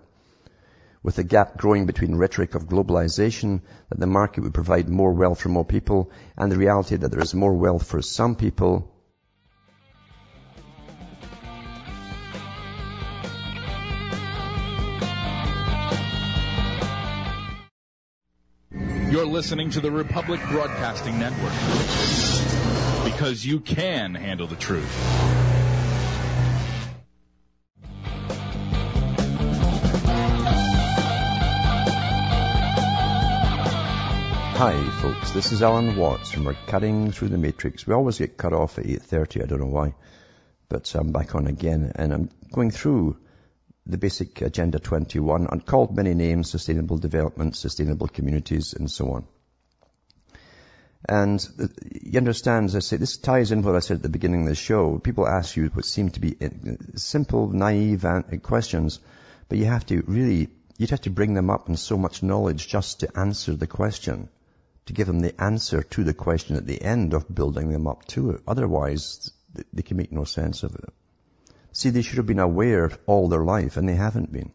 With 1.02 1.16
the 1.16 1.24
gap 1.24 1.56
growing 1.56 1.86
between 1.86 2.14
rhetoric 2.14 2.54
of 2.54 2.68
globalization, 2.68 3.62
that 3.88 3.98
the 3.98 4.06
market 4.06 4.44
would 4.44 4.54
provide 4.54 4.88
more 4.88 5.12
wealth 5.12 5.40
for 5.40 5.48
more 5.48 5.64
people, 5.64 6.12
and 6.36 6.52
the 6.52 6.56
reality 6.56 6.94
that 6.94 7.10
there 7.10 7.22
is 7.22 7.34
more 7.34 7.54
wealth 7.54 7.88
for 7.88 8.02
some 8.02 8.36
people 8.36 8.88
You're 19.10 19.24
listening 19.24 19.70
to 19.70 19.80
the 19.80 19.90
Republic 19.90 20.38
Broadcasting 20.50 21.18
Network 21.18 21.54
because 23.10 23.42
you 23.42 23.58
can 23.60 24.14
handle 24.14 24.46
the 24.46 24.54
truth. 24.54 24.94
Hi 34.58 34.84
folks, 35.00 35.30
this 35.30 35.52
is 35.52 35.62
Alan 35.62 35.96
Watts 35.96 36.34
and 36.34 36.44
we're 36.44 36.52
cutting 36.66 37.10
through 37.10 37.28
the 37.28 37.38
matrix. 37.38 37.86
We 37.86 37.94
always 37.94 38.18
get 38.18 38.36
cut 38.36 38.52
off 38.52 38.78
at 38.78 38.84
8.30, 38.84 39.42
I 39.42 39.46
don't 39.46 39.60
know 39.60 39.66
why. 39.68 39.94
But 40.68 40.94
I'm 40.94 41.12
back 41.12 41.34
on 41.34 41.46
again 41.46 41.92
and 41.94 42.12
I'm 42.12 42.28
going 42.52 42.72
through 42.72 43.16
the 43.88 43.98
basic 43.98 44.42
Agenda 44.42 44.78
21 44.78 45.46
and 45.50 45.64
called 45.64 45.96
many 45.96 46.12
names, 46.12 46.50
sustainable 46.50 46.98
development, 46.98 47.56
sustainable 47.56 48.06
communities, 48.06 48.74
and 48.74 48.90
so 48.90 49.12
on. 49.12 49.26
And 51.08 51.46
uh, 51.58 51.68
you 52.02 52.18
understand, 52.18 52.66
as 52.66 52.76
I 52.76 52.80
say, 52.80 52.96
this 52.98 53.16
ties 53.16 53.50
in 53.50 53.62
what 53.62 53.76
I 53.76 53.78
said 53.78 53.98
at 53.98 54.02
the 54.02 54.08
beginning 54.08 54.42
of 54.42 54.48
the 54.48 54.54
show. 54.54 54.98
People 54.98 55.26
ask 55.26 55.56
you 55.56 55.68
what 55.68 55.86
seem 55.86 56.10
to 56.10 56.20
be 56.20 56.36
uh, 56.40 56.48
simple, 56.96 57.48
naive 57.48 58.04
questions, 58.42 59.00
but 59.48 59.58
you 59.58 59.64
have 59.64 59.86
to 59.86 60.02
really, 60.06 60.48
you'd 60.76 60.90
have 60.90 61.02
to 61.02 61.10
bring 61.10 61.32
them 61.32 61.48
up 61.48 61.68
in 61.68 61.76
so 61.76 61.96
much 61.96 62.22
knowledge 62.22 62.68
just 62.68 63.00
to 63.00 63.18
answer 63.18 63.54
the 63.54 63.66
question, 63.66 64.28
to 64.86 64.92
give 64.92 65.06
them 65.06 65.20
the 65.20 65.40
answer 65.40 65.82
to 65.82 66.04
the 66.04 66.14
question 66.14 66.56
at 66.56 66.66
the 66.66 66.82
end 66.82 67.14
of 67.14 67.32
building 67.32 67.70
them 67.70 67.86
up 67.86 68.04
to 68.08 68.32
it. 68.32 68.42
Otherwise, 68.46 69.30
they 69.72 69.82
can 69.82 69.96
make 69.96 70.12
no 70.12 70.24
sense 70.24 70.62
of 70.62 70.74
it. 70.74 70.92
See, 71.78 71.90
they 71.90 72.02
should 72.02 72.16
have 72.16 72.26
been 72.26 72.40
aware 72.40 72.90
all 73.06 73.28
their 73.28 73.44
life, 73.44 73.76
and 73.76 73.88
they 73.88 73.94
haven't 73.94 74.32
been. 74.32 74.50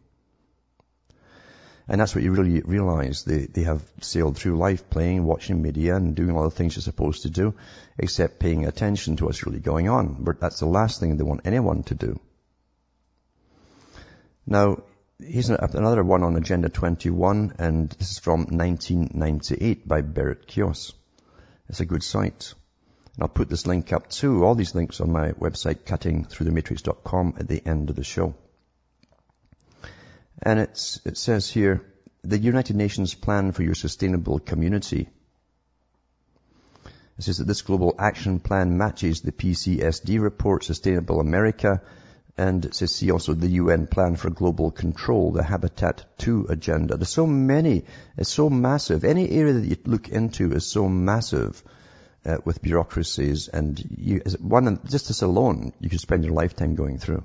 And 1.88 1.98
that's 1.98 2.14
what 2.14 2.22
you 2.22 2.32
really 2.32 2.60
realize. 2.60 3.24
They, 3.24 3.46
they 3.46 3.62
have 3.62 3.82
sailed 4.02 4.36
through 4.36 4.58
life 4.58 4.90
playing, 4.90 5.24
watching 5.24 5.62
media, 5.62 5.96
and 5.96 6.14
doing 6.14 6.36
all 6.36 6.44
the 6.44 6.50
things 6.50 6.76
you're 6.76 6.82
supposed 6.82 7.22
to 7.22 7.30
do, 7.30 7.54
except 7.98 8.40
paying 8.40 8.66
attention 8.66 9.16
to 9.16 9.24
what's 9.24 9.46
really 9.46 9.60
going 9.60 9.88
on. 9.88 10.22
But 10.22 10.38
that's 10.38 10.60
the 10.60 10.66
last 10.66 11.00
thing 11.00 11.16
they 11.16 11.24
want 11.24 11.46
anyone 11.46 11.82
to 11.84 11.94
do. 11.94 12.20
Now, 14.46 14.82
here's 15.18 15.48
another 15.48 16.04
one 16.04 16.24
on 16.24 16.36
Agenda 16.36 16.68
21, 16.68 17.54
and 17.58 17.88
this 17.88 18.10
is 18.10 18.18
from 18.18 18.40
1998 18.50 19.88
by 19.88 20.02
Berit 20.02 20.44
Kjos. 20.44 20.92
It's 21.70 21.80
a 21.80 21.86
good 21.86 22.02
site. 22.02 22.52
And 23.14 23.22
I'll 23.22 23.28
put 23.28 23.48
this 23.48 23.66
link 23.66 23.92
up 23.92 24.08
too, 24.08 24.44
all 24.44 24.56
these 24.56 24.74
links 24.74 25.00
on 25.00 25.12
my 25.12 25.32
website, 25.32 25.84
cuttingthroughthematrix.com 25.84 27.34
at 27.38 27.46
the 27.46 27.62
end 27.64 27.90
of 27.90 27.96
the 27.96 28.04
show. 28.04 28.34
And 30.42 30.58
it's, 30.58 31.00
it 31.04 31.16
says 31.16 31.48
here, 31.48 31.84
the 32.22 32.38
United 32.38 32.74
Nations 32.74 33.14
Plan 33.14 33.52
for 33.52 33.62
Your 33.62 33.74
Sustainable 33.74 34.40
Community. 34.40 35.08
It 37.16 37.22
says 37.22 37.38
that 37.38 37.46
this 37.46 37.62
global 37.62 37.94
action 37.98 38.40
plan 38.40 38.76
matches 38.76 39.20
the 39.20 39.30
PCSD 39.30 40.20
report, 40.20 40.64
Sustainable 40.64 41.20
America, 41.20 41.82
and 42.36 42.64
it 42.64 42.74
says 42.74 42.92
see 42.92 43.12
also 43.12 43.34
the 43.34 43.48
UN 43.48 43.86
Plan 43.86 44.16
for 44.16 44.30
Global 44.30 44.72
Control, 44.72 45.30
the 45.30 45.44
Habitat 45.44 46.04
2 46.18 46.46
agenda. 46.48 46.96
There's 46.96 47.10
so 47.10 47.28
many, 47.28 47.84
it's 48.16 48.30
so 48.32 48.50
massive. 48.50 49.04
Any 49.04 49.30
area 49.30 49.52
that 49.52 49.66
you 49.66 49.76
look 49.84 50.08
into 50.08 50.52
is 50.52 50.66
so 50.66 50.88
massive 50.88 51.62
uh, 52.26 52.38
with 52.44 52.62
bureaucracies 52.62 53.48
and 53.48 53.82
you, 53.96 54.22
one, 54.40 54.80
just 54.88 55.08
this 55.08 55.22
alone, 55.22 55.72
you 55.80 55.90
could 55.90 56.00
spend 56.00 56.24
your 56.24 56.34
lifetime 56.34 56.74
going 56.74 56.98
through. 56.98 57.24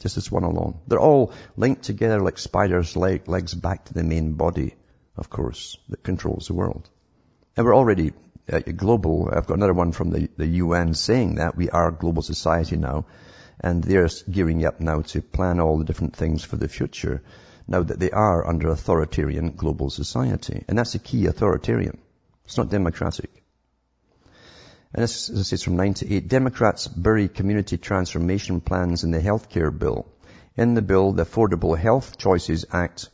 Just 0.00 0.16
this 0.16 0.30
one 0.30 0.44
alone. 0.44 0.80
They're 0.86 0.98
all 1.00 1.32
linked 1.56 1.84
together 1.84 2.20
like 2.20 2.38
spiders' 2.38 2.96
leg, 2.96 3.28
legs 3.28 3.54
back 3.54 3.84
to 3.86 3.94
the 3.94 4.02
main 4.02 4.32
body, 4.32 4.74
of 5.16 5.30
course, 5.30 5.76
that 5.88 6.02
controls 6.02 6.48
the 6.48 6.54
world. 6.54 6.88
And 7.56 7.64
we're 7.64 7.76
already 7.76 8.12
uh, 8.52 8.58
global. 8.58 9.30
I've 9.32 9.46
got 9.46 9.56
another 9.56 9.74
one 9.74 9.92
from 9.92 10.10
the, 10.10 10.28
the 10.36 10.46
UN 10.46 10.94
saying 10.94 11.36
that 11.36 11.56
we 11.56 11.70
are 11.70 11.88
a 11.88 11.92
global 11.92 12.22
society 12.22 12.76
now. 12.76 13.06
And 13.60 13.84
they're 13.84 14.08
gearing 14.28 14.64
up 14.64 14.80
now 14.80 15.02
to 15.02 15.22
plan 15.22 15.60
all 15.60 15.78
the 15.78 15.84
different 15.84 16.16
things 16.16 16.44
for 16.44 16.56
the 16.56 16.68
future 16.68 17.22
now 17.68 17.82
that 17.82 17.98
they 18.00 18.10
are 18.10 18.46
under 18.46 18.68
authoritarian 18.68 19.52
global 19.52 19.90
society. 19.90 20.64
And 20.68 20.76
that's 20.76 20.96
a 20.96 20.98
key 20.98 21.26
authoritarian. 21.26 21.98
It's 22.44 22.58
not 22.58 22.70
democratic. 22.70 23.30
And 24.92 25.02
this, 25.02 25.28
as 25.28 25.40
I 25.40 25.42
say, 25.42 25.54
it's 25.54 25.62
from 25.62 25.76
98. 25.76 26.28
Democrats 26.28 26.86
bury 26.86 27.28
community 27.28 27.78
transformation 27.78 28.60
plans 28.60 29.02
in 29.02 29.10
the 29.10 29.18
healthcare 29.18 29.76
bill. 29.76 30.06
In 30.56 30.74
the 30.74 30.82
bill, 30.82 31.12
the 31.12 31.24
Affordable 31.24 31.76
Health 31.76 32.16
Choices 32.16 32.64
Act, 32.70 33.08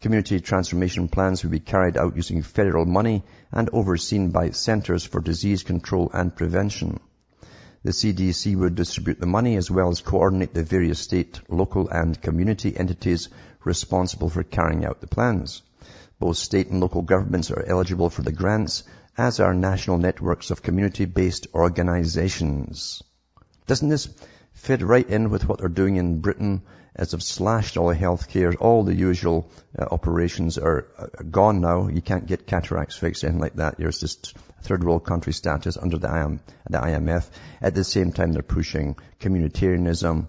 community 0.00 0.40
transformation 0.40 1.08
plans 1.08 1.42
will 1.42 1.50
be 1.50 1.58
carried 1.58 1.96
out 1.96 2.16
using 2.16 2.42
federal 2.42 2.84
money 2.84 3.24
and 3.50 3.70
overseen 3.72 4.30
by 4.30 4.50
Centers 4.50 5.04
for 5.04 5.20
Disease 5.20 5.64
Control 5.64 6.10
and 6.12 6.36
Prevention. 6.36 7.00
The 7.82 7.92
CDC 7.92 8.54
would 8.56 8.74
distribute 8.74 9.18
the 9.18 9.26
money 9.26 9.56
as 9.56 9.70
well 9.70 9.88
as 9.88 10.00
coordinate 10.00 10.54
the 10.54 10.62
various 10.62 11.00
state, 11.00 11.40
local 11.48 11.88
and 11.88 12.20
community 12.20 12.76
entities 12.76 13.30
responsible 13.64 14.28
for 14.28 14.42
carrying 14.44 14.84
out 14.84 15.00
the 15.00 15.06
plans. 15.06 15.62
Both 16.18 16.38
state 16.38 16.68
and 16.68 16.80
local 16.80 17.02
governments 17.02 17.50
are 17.50 17.62
eligible 17.62 18.10
for 18.10 18.22
the 18.22 18.32
grants, 18.32 18.84
as 19.18 19.40
are 19.40 19.54
national 19.54 19.98
networks 19.98 20.50
of 20.50 20.62
community-based 20.62 21.48
organizations. 21.54 23.02
Doesn't 23.66 23.88
this 23.88 24.08
fit 24.52 24.80
right 24.82 25.08
in 25.08 25.30
with 25.30 25.46
what 25.46 25.58
they're 25.58 25.68
doing 25.68 25.96
in 25.96 26.20
Britain 26.20 26.62
as 26.94 27.10
they've 27.10 27.22
slashed 27.22 27.76
all 27.76 27.88
the 27.88 27.94
healthcare, 27.94 28.56
all 28.58 28.82
the 28.82 28.94
usual 28.94 29.50
uh, 29.78 29.84
operations 29.90 30.56
are 30.56 30.86
uh, 30.98 31.22
gone 31.30 31.60
now. 31.60 31.88
You 31.88 32.00
can't 32.00 32.26
get 32.26 32.46
cataracts 32.46 32.96
fixed, 32.96 33.22
anything 33.22 33.40
like 33.40 33.56
that. 33.56 33.76
There's 33.76 34.00
just 34.00 34.34
third 34.62 34.82
world 34.82 35.04
country 35.04 35.34
status 35.34 35.76
under 35.76 35.98
the, 35.98 36.08
IM, 36.08 36.40
the 36.70 36.78
IMF. 36.78 37.28
At 37.60 37.74
the 37.74 37.84
same 37.84 38.12
time, 38.12 38.32
they're 38.32 38.42
pushing 38.42 38.96
communitarianism, 39.20 40.28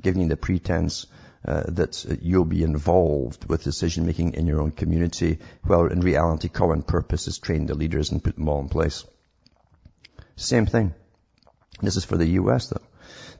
giving 0.00 0.22
you 0.22 0.28
the 0.28 0.36
pretense 0.36 1.06
uh, 1.46 1.64
that 1.68 2.18
you'll 2.22 2.44
be 2.44 2.62
involved 2.62 3.48
with 3.48 3.64
decision 3.64 4.06
making 4.06 4.34
in 4.34 4.46
your 4.46 4.60
own 4.60 4.70
community, 4.70 5.38
while 5.62 5.86
in 5.86 6.00
reality 6.00 6.48
common 6.48 6.82
purpose 6.82 7.28
is 7.28 7.38
train 7.38 7.66
the 7.66 7.74
leaders 7.74 8.10
and 8.10 8.24
put 8.24 8.34
them 8.36 8.48
all 8.48 8.60
in 8.60 8.68
place. 8.68 9.04
Same 10.36 10.66
thing. 10.66 10.94
This 11.80 11.96
is 11.96 12.04
for 12.04 12.16
the 12.16 12.26
US 12.40 12.68
though. 12.68 12.82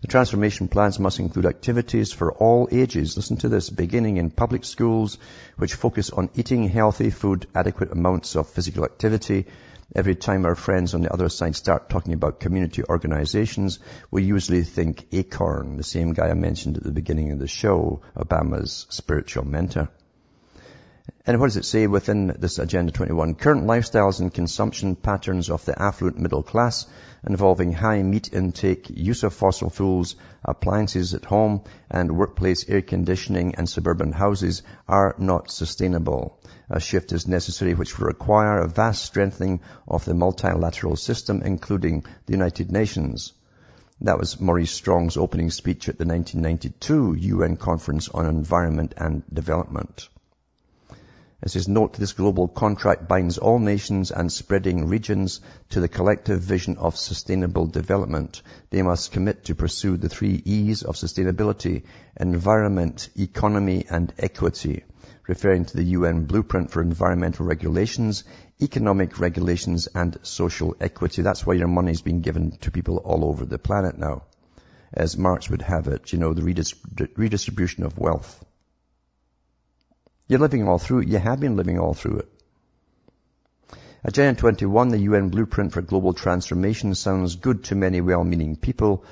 The 0.03 0.09
transformation 0.09 0.69
plans 0.69 0.99
must 0.99 1.19
include 1.19 1.47
activities 1.47 2.13
for 2.13 2.31
all 2.33 2.69
ages. 2.71 3.17
Listen 3.17 3.39
to 3.39 3.49
this. 3.49 3.71
Beginning 3.71 4.19
in 4.19 4.31
public 4.31 4.65
schools, 4.65 5.17
which 5.57 5.73
focus 5.75 6.11
on 6.11 6.29
eating 6.35 6.69
healthy 6.69 7.09
food, 7.09 7.47
adequate 7.55 7.91
amounts 7.91 8.37
of 8.37 8.51
physical 8.51 8.85
activity, 8.85 9.47
Every 9.95 10.15
time 10.15 10.45
our 10.45 10.55
friends 10.55 10.95
on 10.95 11.03
the 11.03 11.13
other 11.13 11.29
side 11.29 11.57
start 11.57 11.91
talking 11.91 12.15
about 12.15 12.41
community 12.41 12.83
organizations, 12.85 13.79
we 14.11 14.23
usually 14.23 14.63
think 14.63 15.07
Acorn, 15.13 15.77
the 15.77 15.83
same 15.83 16.13
guy 16.13 16.29
I 16.29 16.35
mentioned 16.35 16.77
at 16.77 16.83
the 16.83 16.93
beginning 16.93 17.33
of 17.33 17.39
the 17.39 17.49
show, 17.49 18.01
Obama's 18.17 18.87
spiritual 18.89 19.45
mentor. 19.45 19.91
And 21.27 21.41
what 21.41 21.47
does 21.47 21.57
it 21.57 21.65
say 21.65 21.87
within 21.87 22.35
this 22.39 22.59
Agenda 22.59 22.93
21? 22.93 23.35
Current 23.37 23.65
lifestyles 23.65 24.21
and 24.21 24.33
consumption 24.33 24.95
patterns 24.95 25.49
of 25.49 25.65
the 25.65 25.81
affluent 25.81 26.19
middle 26.19 26.43
class 26.43 26.87
involving 27.27 27.73
high 27.73 28.03
meat 28.03 28.33
intake, 28.33 28.91
use 28.91 29.23
of 29.23 29.33
fossil 29.33 29.71
fuels, 29.71 30.17
appliances 30.45 31.15
at 31.15 31.25
home, 31.25 31.63
and 31.91 32.17
workplace 32.17 32.69
air 32.69 32.83
conditioning 32.83 33.55
and 33.55 33.67
suburban 33.67 34.13
houses 34.13 34.63
are 34.87 35.15
not 35.19 35.51
sustainable. 35.51 36.39
A 36.69 36.81
shift 36.81 37.13
is 37.13 37.27
necessary 37.27 37.73
which 37.73 37.99
will 37.99 38.07
require 38.07 38.59
a 38.59 38.69
vast 38.69 39.03
strengthening 39.03 39.61
of 39.89 40.05
the 40.05 40.15
multilateral 40.15 40.97
system, 40.97 41.41
including 41.43 42.05
the 42.27 42.33
United 42.33 42.71
Nations. 42.71 43.33
That 44.03 44.19
was 44.19 44.41
Maurice 44.41 44.73
Strong's 44.73 45.17
opening 45.17 45.51
speech 45.51 45.89
at 45.89 45.97
the 45.97 46.05
1992 46.05 47.15
UN 47.15 47.57
Conference 47.57 48.09
on 48.11 48.27
Environment 48.27 48.93
and 48.97 49.23
Development. 49.33 50.09
It 51.45 51.51
says, 51.51 51.69
note 51.69 51.93
this 51.93 52.15
global 52.15 52.49
contract 52.49 53.07
binds 53.07 53.37
all 53.37 53.59
nations 53.59 54.11
and 54.11 54.33
spreading 54.33 54.89
regions 54.89 55.43
to 55.69 55.81
the 55.81 55.89
collective 55.89 56.41
vision 56.41 56.79
of 56.79 56.97
sustainable 56.97 57.67
development. 57.67 58.41
They 58.71 58.81
must 58.81 59.13
commit 59.13 59.45
to 59.45 59.55
pursue 59.55 59.99
the 59.99 60.09
three 60.09 60.41
E's 60.47 60.83
of 60.83 60.95
sustainability, 60.95 61.83
environment, 62.19 63.11
economy, 63.15 63.85
and 63.91 64.11
equity, 64.19 64.85
referring 65.29 65.67
to 65.67 65.77
the 65.77 65.85
UN 65.99 66.25
blueprint 66.25 66.71
for 66.71 66.81
environmental 66.81 67.45
regulations, 67.45 68.25
economic 68.63 69.21
regulations, 69.21 69.87
and 69.95 70.17
social 70.23 70.75
equity. 70.81 71.21
That's 71.21 71.45
why 71.45 71.55
your 71.55 71.69
money's 71.69 72.01
being 72.01 72.23
given 72.23 72.53
to 72.63 72.71
people 72.71 72.97
all 72.97 73.23
over 73.23 73.45
the 73.45 73.59
planet 73.59 73.99
now. 73.99 74.23
As 74.95 75.19
Marx 75.19 75.51
would 75.51 75.61
have 75.61 75.89
it, 75.89 76.11
you 76.11 76.19
know, 76.19 76.33
the 76.33 77.11
redistribution 77.17 77.85
of 77.85 77.99
wealth. 77.99 78.43
You're 80.27 80.41
living 80.41 80.67
all 80.67 80.79
through 80.79 81.01
it. 81.01 81.09
You 81.09 81.19
have 81.19 81.39
been 81.39 81.55
living 81.55 81.79
all 81.79 81.93
through 81.93 82.21
it. 82.21 82.29
Agenda 84.03 84.41
21, 84.41 84.89
the 84.89 84.99
UN 85.01 85.29
Blueprint 85.29 85.75
for 85.75 85.83
Global 85.83 86.15
Transformation, 86.15 86.95
sounds 86.95 87.37
good 87.37 87.65
to 87.65 87.75
many 87.75 88.01
well-meaning 88.01 88.57
people. 88.57 89.05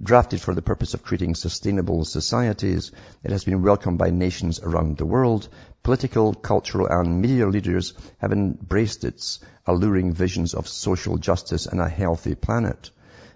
Drafted 0.00 0.40
for 0.40 0.54
the 0.54 0.62
purpose 0.62 0.94
of 0.94 1.02
creating 1.02 1.34
sustainable 1.34 2.04
societies, 2.04 2.92
it 3.24 3.32
has 3.32 3.42
been 3.42 3.62
welcomed 3.62 3.98
by 3.98 4.10
nations 4.10 4.60
around 4.60 4.96
the 4.96 5.06
world. 5.06 5.48
Political, 5.82 6.34
cultural, 6.34 6.86
and 6.86 7.20
media 7.20 7.48
leaders 7.48 7.94
have 8.18 8.30
embraced 8.30 9.02
its 9.02 9.40
alluring 9.66 10.12
visions 10.12 10.54
of 10.54 10.68
social 10.68 11.18
justice 11.18 11.66
and 11.66 11.80
a 11.80 11.88
healthy 11.88 12.36
planet. 12.36 12.92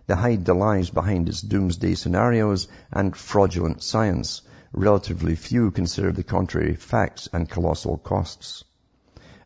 They 0.07 0.15
hide 0.15 0.45
the 0.45 0.55
lies 0.55 0.89
behind 0.89 1.29
its 1.29 1.41
doomsday 1.41 1.97
scenarios 1.97 2.69
and 2.93 3.17
fraudulent 3.17 3.83
science 3.83 4.43
relatively 4.75 5.37
few 5.37 5.71
consider 5.71 6.13
the 6.13 6.25
contrary 6.25 6.75
facts 6.75 7.29
and 7.33 7.49
colossal 7.49 7.97
costs. 7.97 8.65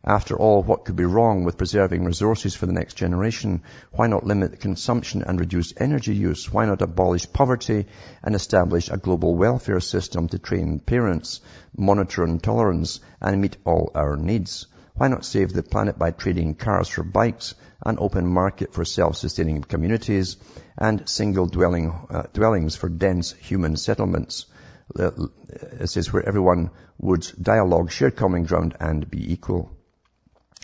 After 0.03 0.37
all, 0.37 0.63
what 0.63 0.85
could 0.85 0.95
be 0.95 1.03
wrong 1.03 1.43
with 1.43 1.57
preserving 1.57 2.05
resources 2.05 2.55
for 2.55 2.65
the 2.65 2.73
next 2.73 2.93
generation? 2.93 3.63
Why 3.91 4.07
not 4.07 4.25
limit 4.25 4.61
consumption 4.61 5.23
and 5.23 5.39
reduce 5.39 5.73
energy 5.77 6.15
use? 6.15 6.51
Why 6.51 6.65
not 6.65 6.81
abolish 6.81 7.31
poverty 7.31 7.85
and 8.23 8.33
establish 8.33 8.89
a 8.89 8.97
global 8.97 9.35
welfare 9.35 9.81
system 9.81 10.29
to 10.29 10.39
train 10.39 10.79
parents, 10.79 11.41
monitor 11.77 12.23
intolerance, 12.23 13.01
and 13.21 13.41
meet 13.41 13.57
all 13.65 13.91
our 13.93 14.15
needs? 14.15 14.67
Why 14.95 15.09
not 15.09 15.25
save 15.25 15.53
the 15.53 15.63
planet 15.63 15.99
by 15.99 16.11
trading 16.11 16.55
cars 16.55 16.87
for 16.87 17.03
bikes, 17.03 17.53
an 17.85 17.97
open 17.99 18.25
market 18.25 18.73
for 18.73 18.85
self-sustaining 18.85 19.63
communities, 19.63 20.37
and 20.77 21.07
single 21.09 21.45
dwelling, 21.45 21.91
uh, 22.09 22.23
dwellings 22.33 22.75
for 22.75 22.87
dense 22.87 23.33
human 23.33 23.75
settlements? 23.75 24.45
It 24.95 25.89
says 25.89 26.11
where 26.11 26.27
everyone 26.27 26.71
would 26.97 27.31
dialogue, 27.41 27.91
share 27.91 28.11
common 28.11 28.43
ground, 28.43 28.75
and 28.79 29.09
be 29.09 29.31
equal. 29.31 29.71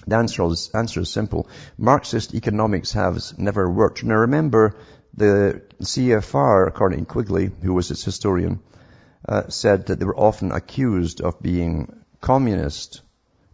The 0.08 0.18
answer 0.18 0.46
is, 0.46 0.70
answer 0.74 1.02
is 1.02 1.10
simple. 1.10 1.48
Marxist 1.78 2.34
economics 2.34 2.92
has 2.94 3.38
never 3.38 3.70
worked. 3.70 4.04
Now 4.04 4.16
remember, 4.16 4.76
the 5.16 5.62
CFR, 5.82 6.68
according 6.68 7.00
to 7.00 7.06
Quigley, 7.06 7.50
who 7.62 7.74
was 7.74 7.92
its 7.92 8.04
historian, 8.04 8.60
uh, 9.28 9.50
said 9.50 9.88
that 9.88 10.00
they 10.00 10.06
were 10.06 10.20
often 10.20 10.52
accused 10.52 11.22
of 11.22 11.42
being 11.42 12.04
communist, 12.22 13.02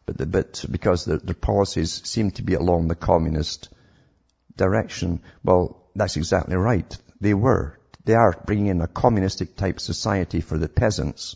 but, 0.06 0.18
the, 0.18 0.26
but 0.26 0.66
because 0.70 1.06
their, 1.06 1.18
their 1.18 1.36
policies 1.36 2.02
seemed 2.06 2.36
to 2.36 2.44
be 2.44 2.56
along 2.56 2.88
the 2.88 2.96
communist 2.96 3.70
direction. 4.58 5.22
Well, 5.44 5.90
that's 5.96 6.18
exactly 6.18 6.56
right. 6.56 6.98
They 7.22 7.34
were. 7.34 7.78
They 8.04 8.16
are 8.16 8.40
bringing 8.46 8.68
in 8.68 8.82
a 8.82 8.88
communistic 8.88 9.56
type 9.56 9.80
society 9.80 10.42
for 10.42 10.58
the 10.58 10.70
peasants 10.70 11.36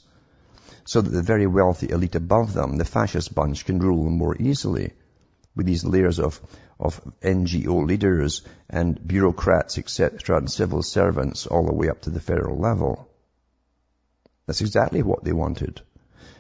so 0.86 1.02
that 1.02 1.10
the 1.10 1.22
very 1.22 1.48
wealthy 1.48 1.90
elite 1.90 2.16
above 2.16 2.54
them, 2.54 2.78
the 2.78 2.86
fascist 2.86 3.34
bunch, 3.34 3.66
can 3.66 3.80
rule 3.80 4.04
them 4.04 4.18
more 4.18 4.36
easily 4.40 4.94
with 5.56 5.66
these 5.66 5.86
layers 5.86 6.20
of, 6.20 6.40
of 6.80 7.02
NGO 7.22 7.88
leaders 7.88 8.42
and 8.70 9.08
bureaucrats, 9.08 9.78
etc., 9.78 10.38
and 10.38 10.52
civil 10.52 10.84
servants 10.84 11.48
all 11.48 11.66
the 11.66 11.74
way 11.74 11.90
up 11.90 12.02
to 12.02 12.10
the 12.10 12.20
federal 12.20 12.58
level. 12.58 13.10
That's 14.46 14.62
exactly 14.62 15.02
what 15.02 15.24
they 15.24 15.34
wanted. 15.34 15.82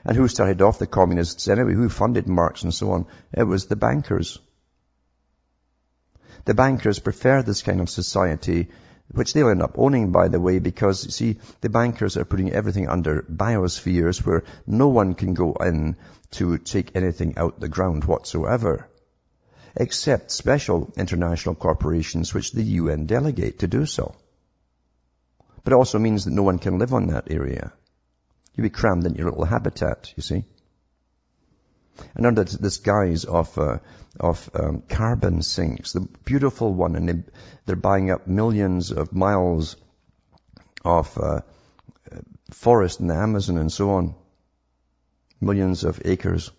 And 0.03 0.15
who 0.15 0.27
started 0.27 0.61
off 0.61 0.77
the 0.77 0.85
communists 0.85 1.47
anyway? 1.47 1.73
Who 1.73 1.89
funded 1.89 2.27
Marx 2.27 2.63
and 2.63 2.73
so 2.73 2.91
on? 2.91 3.07
It 3.33 3.43
was 3.43 3.65
the 3.65 3.75
bankers. 3.75 4.37
The 6.43 6.53
bankers 6.53 6.99
prefer 6.99 7.41
this 7.41 7.63
kind 7.63 7.81
of 7.81 7.89
society 7.89 8.69
which 9.11 9.33
they'll 9.33 9.49
end 9.49 9.61
up 9.61 9.77
owning, 9.77 10.11
by 10.11 10.27
the 10.27 10.39
way, 10.39 10.59
because, 10.59 11.05
you 11.05 11.11
see, 11.11 11.39
the 11.61 11.69
bankers 11.69 12.17
are 12.17 12.25
putting 12.25 12.51
everything 12.51 12.87
under 12.87 13.21
biospheres 13.23 14.25
where 14.25 14.43
no 14.65 14.87
one 14.87 15.13
can 15.13 15.33
go 15.33 15.53
in 15.53 15.95
to 16.31 16.57
take 16.57 16.95
anything 16.95 17.37
out 17.37 17.59
the 17.59 17.69
ground 17.69 18.03
whatsoever, 18.03 18.89
except 19.75 20.31
special 20.31 20.91
international 20.97 21.55
corporations 21.55 22.33
which 22.33 22.51
the 22.51 22.63
UN 22.63 23.05
delegate 23.05 23.59
to 23.59 23.67
do 23.67 23.85
so. 23.85 24.15
But 25.63 25.73
it 25.73 25.77
also 25.77 25.99
means 25.99 26.25
that 26.25 26.31
no 26.31 26.43
one 26.43 26.59
can 26.59 26.79
live 26.79 26.93
on 26.93 27.07
that 27.07 27.31
area. 27.31 27.73
You'll 28.55 28.63
be 28.63 28.69
crammed 28.69 29.05
in 29.05 29.15
your 29.15 29.29
little 29.29 29.45
habitat, 29.45 30.13
you 30.15 30.23
see. 30.23 30.45
And 32.15 32.25
under 32.25 32.43
this 32.43 32.77
guise 32.77 33.25
of, 33.25 33.57
uh, 33.57 33.79
of 34.19 34.49
um, 34.53 34.83
carbon 34.87 35.41
sinks, 35.41 35.93
the 35.93 36.07
beautiful 36.25 36.73
one, 36.73 36.95
and 36.95 37.25
they, 37.65 37.73
are 37.73 37.75
buying 37.75 38.11
up 38.11 38.27
millions 38.27 38.91
of 38.91 39.13
miles 39.13 39.75
of 40.83 41.17
uh, 41.17 41.41
forest 42.51 42.99
in 42.99 43.07
the 43.07 43.15
Amazon 43.15 43.57
and 43.57 43.71
so 43.71 43.91
on, 43.91 44.15
millions 45.41 45.83
of 45.83 46.01
acres. 46.05 46.51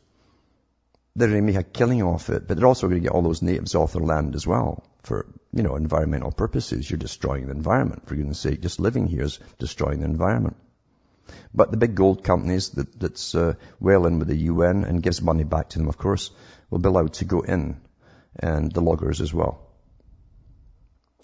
They're 1.14 1.28
going 1.28 1.46
to 1.46 1.52
make 1.52 1.60
a 1.60 1.62
killing 1.62 2.02
off 2.02 2.28
it, 2.28 2.46
but 2.46 2.56
they're 2.56 2.66
also 2.66 2.88
going 2.88 3.00
to 3.00 3.08
get 3.08 3.12
all 3.12 3.22
those 3.22 3.42
natives 3.42 3.74
off 3.74 3.92
their 3.92 4.02
land 4.02 4.34
as 4.34 4.46
well 4.46 4.84
for, 5.02 5.26
you 5.52 5.62
know, 5.62 5.76
environmental 5.76 6.30
purposes. 6.30 6.90
You're 6.90 6.98
destroying 6.98 7.46
the 7.46 7.52
environment, 7.52 8.06
for 8.06 8.16
goodness 8.16 8.40
sake. 8.40 8.60
Just 8.60 8.80
living 8.80 9.06
here 9.06 9.22
is 9.22 9.38
destroying 9.58 10.00
the 10.00 10.06
environment. 10.06 10.56
But 11.54 11.70
the 11.70 11.76
big 11.76 11.94
gold 11.94 12.22
companies 12.24 12.70
that, 12.70 12.98
that's 12.98 13.34
uh, 13.34 13.54
well 13.80 14.06
in 14.06 14.18
with 14.18 14.28
the 14.28 14.36
UN 14.36 14.84
and 14.84 15.02
gives 15.02 15.22
money 15.22 15.44
back 15.44 15.70
to 15.70 15.78
them, 15.78 15.88
of 15.88 15.98
course, 15.98 16.30
will 16.70 16.78
be 16.78 16.88
allowed 16.88 17.14
to 17.14 17.24
go 17.24 17.40
in, 17.40 17.80
and 18.38 18.70
the 18.72 18.80
loggers 18.80 19.20
as 19.20 19.32
well. 19.32 19.62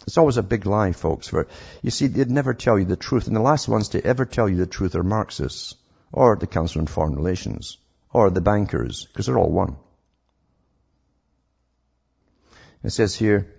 It's 0.06 0.18
always 0.18 0.36
a 0.36 0.42
big 0.42 0.66
lie, 0.66 0.92
folks. 0.92 1.28
For 1.28 1.46
you 1.82 1.90
see, 1.90 2.08
they'd 2.08 2.30
never 2.30 2.54
tell 2.54 2.78
you 2.78 2.84
the 2.84 2.96
truth, 2.96 3.26
and 3.26 3.36
the 3.36 3.40
last 3.40 3.68
ones 3.68 3.90
to 3.90 4.04
ever 4.04 4.24
tell 4.24 4.48
you 4.48 4.56
the 4.56 4.66
truth 4.66 4.94
are 4.94 5.04
Marxists, 5.04 5.74
or 6.12 6.36
the 6.36 6.46
Council 6.46 6.80
on 6.80 6.86
Foreign 6.86 7.14
Relations, 7.14 7.78
or 8.12 8.30
the 8.30 8.40
bankers, 8.40 9.06
because 9.06 9.26
they're 9.26 9.38
all 9.38 9.50
one. 9.50 9.76
It 12.82 12.90
says 12.90 13.14
here, 13.14 13.54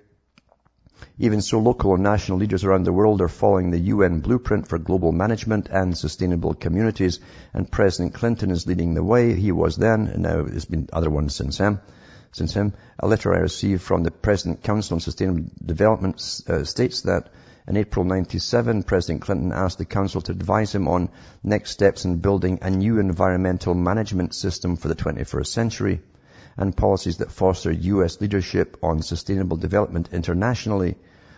even 1.18 1.42
so, 1.42 1.60
local 1.60 1.94
and 1.94 2.04
national 2.04 2.38
leaders 2.38 2.64
around 2.64 2.84
the 2.84 2.94
world 2.94 3.22
are 3.22 3.28
following 3.28 3.72
the 3.72 3.80
UN 3.80 4.20
blueprint 4.20 4.68
for 4.68 4.78
global 4.78 5.12
management 5.12 5.68
and 5.70 5.98
sustainable 5.98 6.54
communities, 6.54 7.20
and 7.54 7.70
President 7.70 8.14
Clinton 8.14 8.52
is 8.52 8.68
leading 8.68 8.94
the 8.94 9.04
way. 9.04 9.34
He 9.34 9.52
was 9.52 9.76
then, 9.76 10.08
and 10.08 10.24
now 10.24 10.44
there's 10.44 10.66
been 10.66 10.90
other 10.94 11.10
ones 11.10 11.36
since 11.36 11.58
him. 11.58 11.80
Since 12.32 12.54
him, 12.54 12.74
a 13.00 13.08
letter 13.08 13.34
I 13.34 13.40
received 13.40 13.82
from 13.82 14.04
the 14.04 14.12
President 14.12 14.64
Council 14.64 14.96
on 14.96 15.00
Sustainable 15.02 15.52
Development 15.64 16.16
uh, 16.48 16.64
states 16.64 17.02
that 17.02 17.30
in 17.68 17.78
April 17.78 18.06
97, 18.06 18.84
President 18.84 19.22
Clinton 19.22 19.52
asked 19.52 19.78
the 19.78 19.86
Council 19.86 20.22
to 20.22 20.32
advise 20.32 20.74
him 20.74 20.88
on 20.88 21.10
next 21.44 21.72
steps 21.72 22.06
in 22.06 22.18
building 22.18 22.60
a 22.62 22.70
new 22.70 23.00
environmental 23.00 23.74
management 23.74 24.34
system 24.34 24.76
for 24.76 24.88
the 24.88 24.96
21st 24.96 25.48
century 25.48 26.02
and 26.58 26.76
policies 26.76 27.18
that 27.18 27.32
foster 27.32 27.72
U.S. 27.72 28.22
leadership 28.22 28.78
on 28.84 29.02
sustainable 29.02 29.58
development 29.58 30.10
internationally. 30.12 30.96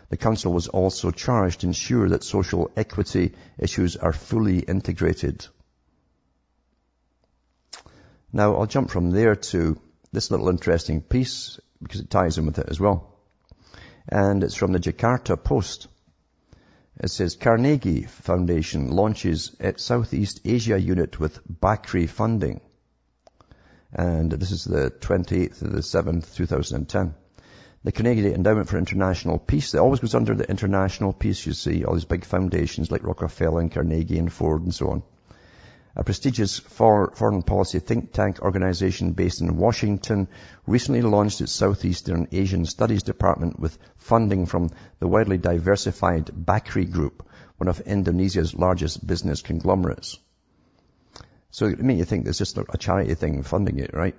The 0.10 0.18
Council 0.18 0.54
was 0.54 0.68
also 0.68 1.12
charged 1.12 1.62
to 1.62 1.68
ensure 1.68 2.10
that 2.10 2.24
social 2.24 2.72
equity 2.76 3.34
issues 3.58 3.96
are 3.98 4.14
fully 4.14 4.60
integrated. 4.60 5.48
Now 8.32 8.56
I'll 8.56 8.66
jump 8.66 8.90
from 8.90 9.12
there 9.12 9.36
to 9.36 9.80
this 10.12 10.30
little 10.32 10.50
interesting 10.50 11.02
piece 11.02 11.60
because 11.82 12.02
it 12.02 12.10
ties 12.10 12.38
in 12.38 12.46
with 12.46 12.60
it 12.60 12.68
as 12.70 12.80
well. 12.80 13.16
And 14.08 14.44
it's 14.44 14.56
from 14.56 14.72
the 14.72 14.80
Jakarta 14.80 15.42
Post. 15.42 15.88
It 17.00 17.10
says 17.10 17.36
Carnegie 17.36 18.04
Foundation 18.04 18.92
launches 18.92 19.56
its 19.60 19.84
Southeast 19.84 20.42
Asia 20.46 20.80
unit 20.80 21.20
with 21.20 21.40
Bakrie 21.48 22.08
funding. 22.08 22.62
And 23.98 24.30
this 24.30 24.52
is 24.52 24.66
the 24.66 24.92
28th 24.92 25.62
of 25.62 25.72
the 25.72 25.80
7th, 25.80 26.36
2010. 26.36 27.16
The 27.86 27.92
Carnegie 27.94 28.34
Endowment 28.34 28.68
for 28.68 28.78
International 28.78 29.40
Peace, 29.40 29.72
that 29.72 29.80
always 29.80 30.02
goes 30.02 30.16
under 30.16 30.36
the 30.36 30.50
international 30.50 31.14
peace, 31.14 31.46
you 31.46 31.54
see, 31.54 31.86
all 31.86 31.94
these 31.94 32.04
big 32.04 32.26
foundations 32.26 32.92
like 32.92 33.06
Rockefeller 33.06 33.62
and 33.62 33.72
Carnegie 33.72 34.20
and 34.20 34.34
Ford 34.34 34.64
and 34.64 34.76
so 34.76 34.90
on. 34.90 35.04
A 35.96 36.04
prestigious 36.04 36.60
foreign 36.60 37.42
policy 37.44 37.80
think 37.80 38.12
tank 38.12 38.42
organization 38.42 39.14
based 39.14 39.40
in 39.40 39.56
Washington 39.56 40.28
recently 40.68 41.02
launched 41.02 41.40
its 41.40 41.54
Southeastern 41.54 42.28
Asian 42.34 42.66
Studies 42.66 43.04
Department 43.04 43.58
with 43.58 43.78
funding 43.96 44.46
from 44.46 44.72
the 45.00 45.08
widely 45.08 45.38
diversified 45.38 46.26
Bakrie 46.26 46.92
Group, 46.92 47.26
one 47.56 47.70
of 47.70 47.80
Indonesia's 47.80 48.54
largest 48.54 49.08
business 49.08 49.42
conglomerates. 49.42 50.20
So 51.56 51.68
it 51.68 51.80
made 51.80 52.00
you 52.00 52.04
think 52.04 52.26
there's 52.26 52.38
just 52.38 52.58
a 52.58 52.78
charity 52.78 53.14
thing 53.14 53.42
funding 53.42 53.80
it, 53.80 53.94
right? 53.94 54.14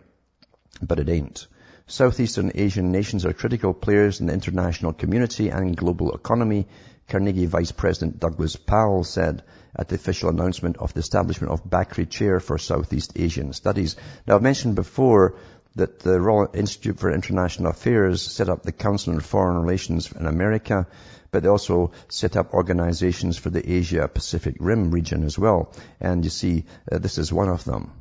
But 0.80 1.00
it 1.00 1.10
ain't. 1.10 1.46
Southeastern 1.86 2.50
Asian 2.54 2.92
nations 2.92 3.26
are 3.26 3.34
critical 3.34 3.74
players 3.74 4.20
in 4.20 4.28
the 4.28 4.32
international 4.32 4.94
community 4.94 5.50
and 5.50 5.76
global 5.76 6.14
economy, 6.14 6.66
Carnegie 7.08 7.44
Vice 7.44 7.72
President 7.72 8.18
Douglas 8.18 8.56
Paal 8.56 9.04
said 9.04 9.42
at 9.78 9.88
the 9.88 9.96
official 9.96 10.30
announcement 10.30 10.78
of 10.78 10.94
the 10.94 11.00
establishment 11.00 11.52
of 11.52 11.62
Bakrie 11.62 12.08
Chair 12.08 12.40
for 12.40 12.56
Southeast 12.56 13.12
Asian 13.16 13.52
Studies. 13.52 13.96
Now, 14.26 14.36
I've 14.36 14.42
mentioned 14.42 14.74
before 14.74 15.36
that 15.76 16.00
the 16.00 16.20
Royal 16.20 16.48
Institute 16.54 16.98
for 16.98 17.12
International 17.12 17.70
Affairs 17.70 18.22
set 18.22 18.48
up 18.48 18.62
the 18.62 18.72
Council 18.72 19.14
on 19.14 19.20
Foreign 19.20 19.60
Relations 19.60 20.10
in 20.10 20.26
America, 20.26 20.86
but 21.30 21.42
they 21.42 21.48
also 21.48 21.92
set 22.08 22.36
up 22.36 22.54
organizations 22.54 23.36
for 23.36 23.50
the 23.50 23.72
Asia 23.72 24.08
Pacific 24.08 24.56
Rim 24.58 24.90
region 24.90 25.22
as 25.24 25.38
well. 25.38 25.72
And 26.00 26.24
you 26.24 26.30
see, 26.30 26.64
uh, 26.90 26.98
this 26.98 27.18
is 27.18 27.32
one 27.32 27.50
of 27.50 27.64
them. 27.64 27.92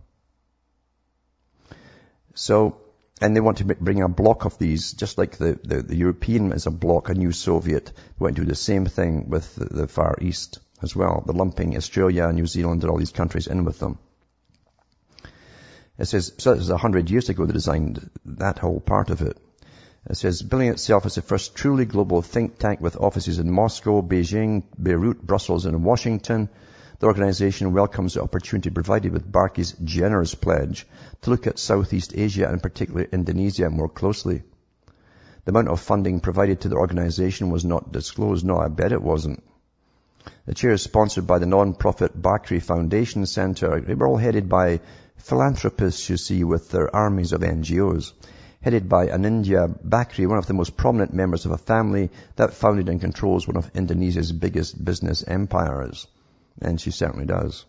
So, 2.33 2.77
and 3.21 3.35
they 3.35 3.41
want 3.41 3.57
to 3.57 3.65
bring 3.65 4.01
a 4.01 4.09
block 4.09 4.45
of 4.45 4.57
these, 4.57 4.93
just 4.93 5.17
like 5.17 5.37
the, 5.37 5.59
the, 5.63 5.81
the 5.81 5.95
European 5.95 6.51
is 6.53 6.67
a 6.67 6.71
block, 6.71 7.09
a 7.09 7.13
new 7.13 7.31
Soviet. 7.31 7.91
Want 8.19 8.35
to 8.35 8.41
do 8.41 8.47
the 8.47 8.55
same 8.55 8.85
thing 8.85 9.29
with 9.29 9.55
the, 9.55 9.65
the 9.65 9.87
Far 9.87 10.17
East 10.21 10.59
as 10.81 10.95
well. 10.95 11.23
The 11.25 11.33
lumping 11.33 11.75
Australia, 11.75 12.31
New 12.31 12.45
Zealand, 12.45 12.83
and 12.83 12.91
all 12.91 12.97
these 12.97 13.11
countries 13.11 13.47
in 13.47 13.65
with 13.65 13.79
them. 13.79 13.99
It 15.97 16.05
says, 16.05 16.33
so 16.37 16.51
it 16.51 16.57
was 16.57 16.69
a 16.69 16.77
hundred 16.77 17.09
years 17.09 17.29
ago 17.29 17.45
they 17.45 17.53
designed 17.53 18.09
that 18.25 18.59
whole 18.59 18.79
part 18.79 19.09
of 19.09 19.21
it. 19.21 19.37
It 20.09 20.17
says, 20.17 20.41
billing 20.41 20.69
itself 20.69 21.05
as 21.05 21.15
the 21.15 21.21
first 21.21 21.55
truly 21.55 21.85
global 21.85 22.21
think 22.21 22.59
tank 22.59 22.79
with 22.81 22.97
offices 22.97 23.39
in 23.39 23.49
Moscow, 23.49 24.01
Beijing, 24.01 24.63
Beirut, 24.81 25.25
Brussels, 25.25 25.65
and 25.65 25.83
Washington. 25.83 26.49
The 26.99 27.07
organization 27.07 27.73
welcomes 27.73 28.13
the 28.13 28.21
opportunity 28.21 28.69
provided 28.69 29.13
with 29.13 29.31
Bakrie's 29.31 29.73
generous 29.83 30.35
pledge 30.35 30.85
to 31.21 31.29
look 31.29 31.47
at 31.47 31.59
Southeast 31.59 32.13
Asia 32.15 32.47
and 32.47 32.61
particularly 32.61 33.09
Indonesia 33.11 33.69
more 33.69 33.89
closely. 33.89 34.43
The 35.45 35.51
amount 35.51 35.69
of 35.69 35.79
funding 35.79 36.19
provided 36.19 36.61
to 36.61 36.69
the 36.69 36.77
organization 36.77 37.49
was 37.49 37.65
not 37.65 37.91
disclosed. 37.91 38.45
No, 38.45 38.57
I 38.57 38.67
bet 38.67 38.91
it 38.91 39.01
wasn't. 39.01 39.43
The 40.45 40.53
chair 40.53 40.71
is 40.71 40.81
sponsored 40.81 41.27
by 41.27 41.39
the 41.39 41.45
non-profit 41.45 42.19
Bakrie 42.19 42.61
Foundation 42.61 43.25
Center. 43.25 43.79
They 43.79 43.93
were 43.93 44.07
all 44.07 44.17
headed 44.17 44.49
by 44.49 44.81
philanthropists, 45.17 46.09
you 46.09 46.17
see, 46.17 46.43
with 46.43 46.69
their 46.69 46.95
armies 46.95 47.33
of 47.33 47.41
NGOs. 47.41 48.13
Headed 48.61 48.89
by 48.89 49.07
Anindya 49.07 49.67
Bakrie, 49.83 50.27
one 50.27 50.39
of 50.39 50.47
the 50.47 50.53
most 50.53 50.75
prominent 50.75 51.13
members 51.13 51.45
of 51.45 51.51
a 51.51 51.57
family 51.57 52.09
that 52.35 52.53
founded 52.53 52.89
and 52.89 52.99
controls 52.99 53.47
one 53.47 53.57
of 53.57 53.69
Indonesia's 53.75 54.31
biggest 54.31 54.83
business 54.83 55.23
empires. 55.23 56.07
And 56.61 56.81
she 56.81 56.91
certainly 56.91 57.25
does. 57.25 57.65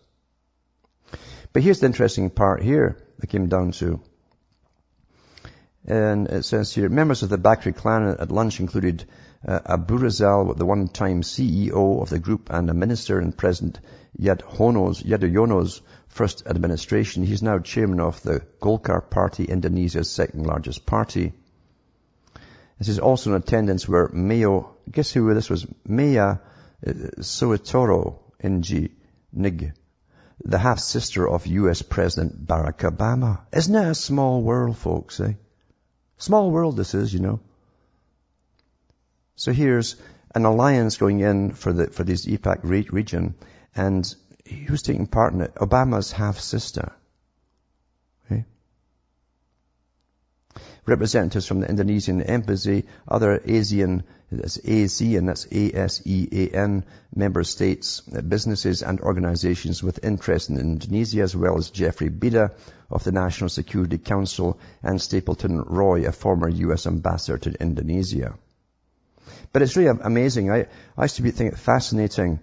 But 1.52 1.62
here's 1.62 1.80
the 1.80 1.86
interesting 1.86 2.30
part 2.30 2.62
here 2.62 2.96
that 3.18 3.26
came 3.28 3.48
down 3.48 3.72
to. 3.72 4.00
And 5.86 6.26
it 6.26 6.44
says 6.44 6.74
here, 6.74 6.88
members 6.88 7.22
of 7.22 7.28
the 7.28 7.38
Bakrie 7.38 7.74
clan 7.74 8.16
at 8.18 8.32
lunch 8.32 8.58
included 8.58 9.04
uh, 9.46 9.60
Aburizal, 9.60 10.56
the 10.56 10.66
one-time 10.66 11.22
CEO 11.22 12.02
of 12.02 12.10
the 12.10 12.18
group 12.18 12.50
and 12.50 12.68
a 12.68 12.74
minister 12.74 13.20
in 13.20 13.30
President 13.30 13.78
Yudhoyono's, 14.20 15.04
Yudhoyono's 15.04 15.80
first 16.08 16.44
administration. 16.46 17.22
He's 17.22 17.42
now 17.42 17.60
chairman 17.60 18.00
of 18.00 18.20
the 18.22 18.40
Golkar 18.60 19.08
Party, 19.08 19.44
Indonesia's 19.44 20.10
second 20.10 20.44
largest 20.44 20.86
party. 20.86 21.34
This 22.78 22.88
is 22.88 22.98
also 22.98 23.30
in 23.30 23.36
attendance 23.36 23.88
where 23.88 24.08
Mayo, 24.08 24.74
guess 24.90 25.12
who 25.12 25.32
this 25.34 25.48
was? 25.48 25.66
Maya 25.86 26.38
uh, 26.84 26.90
Soetoro 27.20 28.18
Ng 28.42 28.90
Nig, 29.32 29.72
the 30.44 30.58
half-sister 30.58 31.28
of 31.28 31.46
US 31.46 31.82
President 31.82 32.44
Barack 32.44 32.78
Obama. 32.78 33.42
Isn't 33.52 33.74
that 33.74 33.90
a 33.90 33.94
small 33.94 34.42
world, 34.42 34.76
folks, 34.76 35.20
eh? 35.20 35.34
Small 36.18 36.50
world 36.50 36.76
this 36.76 36.94
is, 36.94 37.12
you 37.12 37.20
know. 37.20 37.40
So 39.36 39.52
here's 39.52 39.96
an 40.34 40.44
alliance 40.44 40.96
going 40.96 41.20
in 41.20 41.52
for 41.52 41.72
the, 41.72 41.88
for 41.88 42.04
this 42.04 42.26
APAC 42.26 42.60
re- 42.62 42.88
region, 42.90 43.34
and 43.74 44.14
who's 44.66 44.82
taking 44.82 45.06
part 45.06 45.34
in 45.34 45.40
it? 45.42 45.54
Obama's 45.56 46.12
half-sister. 46.12 46.92
Okay? 48.26 48.44
representatives 50.86 51.46
from 51.46 51.60
the 51.60 51.68
Indonesian 51.68 52.22
embassy, 52.22 52.84
other 53.06 53.38
ASEAN, 53.38 54.04
that's 54.30 54.58
ASEAN, 54.58 55.26
that's 55.26 55.46
A-S-E-A-N, 55.52 56.84
member 57.14 57.44
states, 57.44 58.02
uh, 58.14 58.20
businesses 58.20 58.82
and 58.82 59.00
organizations 59.00 59.82
with 59.82 60.04
interest 60.04 60.50
in 60.50 60.58
Indonesia, 60.58 61.22
as 61.22 61.36
well 61.36 61.56
as 61.58 61.70
Jeffrey 61.70 62.08
Bader 62.08 62.52
of 62.90 63.04
the 63.04 63.12
National 63.12 63.48
Security 63.48 63.98
Council 63.98 64.58
and 64.82 65.00
Stapleton 65.00 65.60
Roy, 65.60 66.06
a 66.06 66.12
former 66.12 66.48
U.S. 66.48 66.86
ambassador 66.86 67.38
to 67.38 67.62
Indonesia. 67.62 68.34
But 69.52 69.62
it's 69.62 69.76
really 69.76 69.96
amazing. 70.02 70.50
I, 70.50 70.66
I 70.96 71.04
used 71.04 71.16
to 71.16 71.22
be 71.22 71.30
think 71.30 71.52
it 71.52 71.58
fascinating 71.58 72.40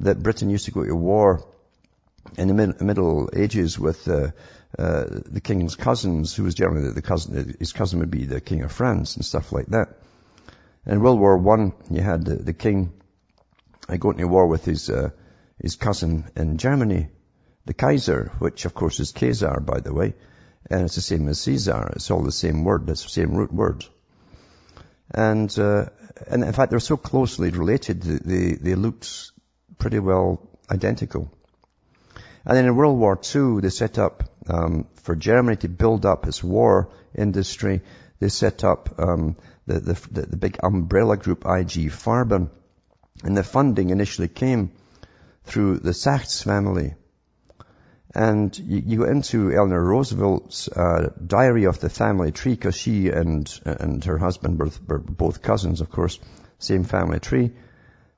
that 0.00 0.22
Britain 0.22 0.50
used 0.50 0.66
to 0.66 0.70
go 0.70 0.84
to 0.84 0.94
war 0.94 1.44
in 2.36 2.48
the 2.48 2.54
mid, 2.54 2.80
Middle 2.80 3.30
Ages 3.34 3.78
with 3.78 4.06
uh, 4.06 4.28
uh, 4.78 5.04
the 5.08 5.40
king's 5.42 5.76
cousins, 5.76 6.34
who 6.34 6.44
was 6.44 6.54
generally 6.54 6.92
the 6.92 7.02
cousin, 7.02 7.56
his 7.58 7.72
cousin 7.72 8.00
would 8.00 8.10
be 8.10 8.24
the 8.24 8.40
king 8.40 8.62
of 8.62 8.72
France 8.72 9.16
and 9.16 9.24
stuff 9.24 9.52
like 9.52 9.66
that. 9.66 9.96
In 10.84 11.00
World 11.00 11.20
War 11.20 11.36
One, 11.38 11.72
you 11.90 12.00
had 12.00 12.24
the, 12.24 12.34
the 12.34 12.52
king 12.52 12.92
uh, 13.88 13.96
going 13.96 14.18
to 14.18 14.24
war 14.24 14.48
with 14.48 14.64
his 14.64 14.90
uh, 14.90 15.10
his 15.58 15.76
cousin 15.76 16.24
in 16.34 16.58
Germany, 16.58 17.08
the 17.66 17.74
Kaiser, 17.74 18.32
which 18.40 18.64
of 18.64 18.74
course 18.74 18.98
is 18.98 19.10
Caesar, 19.10 19.60
by 19.60 19.78
the 19.78 19.94
way, 19.94 20.14
and 20.68 20.82
it's 20.82 20.96
the 20.96 21.00
same 21.00 21.28
as 21.28 21.40
Caesar. 21.42 21.92
It's 21.94 22.10
all 22.10 22.22
the 22.22 22.32
same 22.32 22.64
word. 22.64 22.88
It's 22.88 23.04
the 23.04 23.10
same 23.10 23.34
root 23.34 23.52
word. 23.52 23.84
And 25.14 25.56
uh, 25.56 25.86
and 26.26 26.42
in 26.42 26.52
fact, 26.52 26.70
they're 26.70 26.80
so 26.80 26.96
closely 26.96 27.50
related. 27.50 28.02
That 28.02 28.24
they 28.24 28.52
they 28.54 28.74
looked 28.74 29.30
pretty 29.78 30.00
well 30.00 30.48
identical. 30.68 31.30
And 32.44 32.56
then 32.56 32.66
in 32.66 32.74
World 32.74 32.98
War 32.98 33.20
II, 33.34 33.60
they 33.60 33.68
set 33.68 33.98
up, 33.98 34.24
um, 34.48 34.88
for 34.96 35.14
Germany 35.14 35.56
to 35.58 35.68
build 35.68 36.04
up 36.04 36.26
its 36.26 36.42
war 36.42 36.90
industry, 37.14 37.82
they 38.18 38.28
set 38.28 38.64
up 38.64 38.98
um, 38.98 39.36
the, 39.66 39.80
the, 39.80 40.26
the, 40.26 40.36
big 40.36 40.58
umbrella 40.62 41.16
group 41.16 41.44
IG 41.44 41.90
Farben. 41.90 42.50
And 43.22 43.36
the 43.36 43.44
funding 43.44 43.90
initially 43.90 44.28
came 44.28 44.72
through 45.44 45.78
the 45.78 45.94
Sachs 45.94 46.42
family. 46.42 46.94
And 48.14 48.56
you, 48.58 48.82
you 48.84 48.98
go 48.98 49.04
into 49.04 49.52
Eleanor 49.52 49.82
Roosevelt's 49.82 50.68
uh, 50.68 51.12
diary 51.24 51.64
of 51.64 51.80
the 51.80 51.88
family 51.88 52.32
tree, 52.32 52.52
because 52.54 52.76
she 52.76 53.08
and 53.08 53.48
and 53.64 54.04
her 54.04 54.18
husband 54.18 54.58
were, 54.58 54.70
were 54.86 54.98
both 54.98 55.40
cousins, 55.40 55.80
of 55.80 55.90
course, 55.90 56.18
same 56.58 56.84
family 56.84 57.20
tree. 57.20 57.52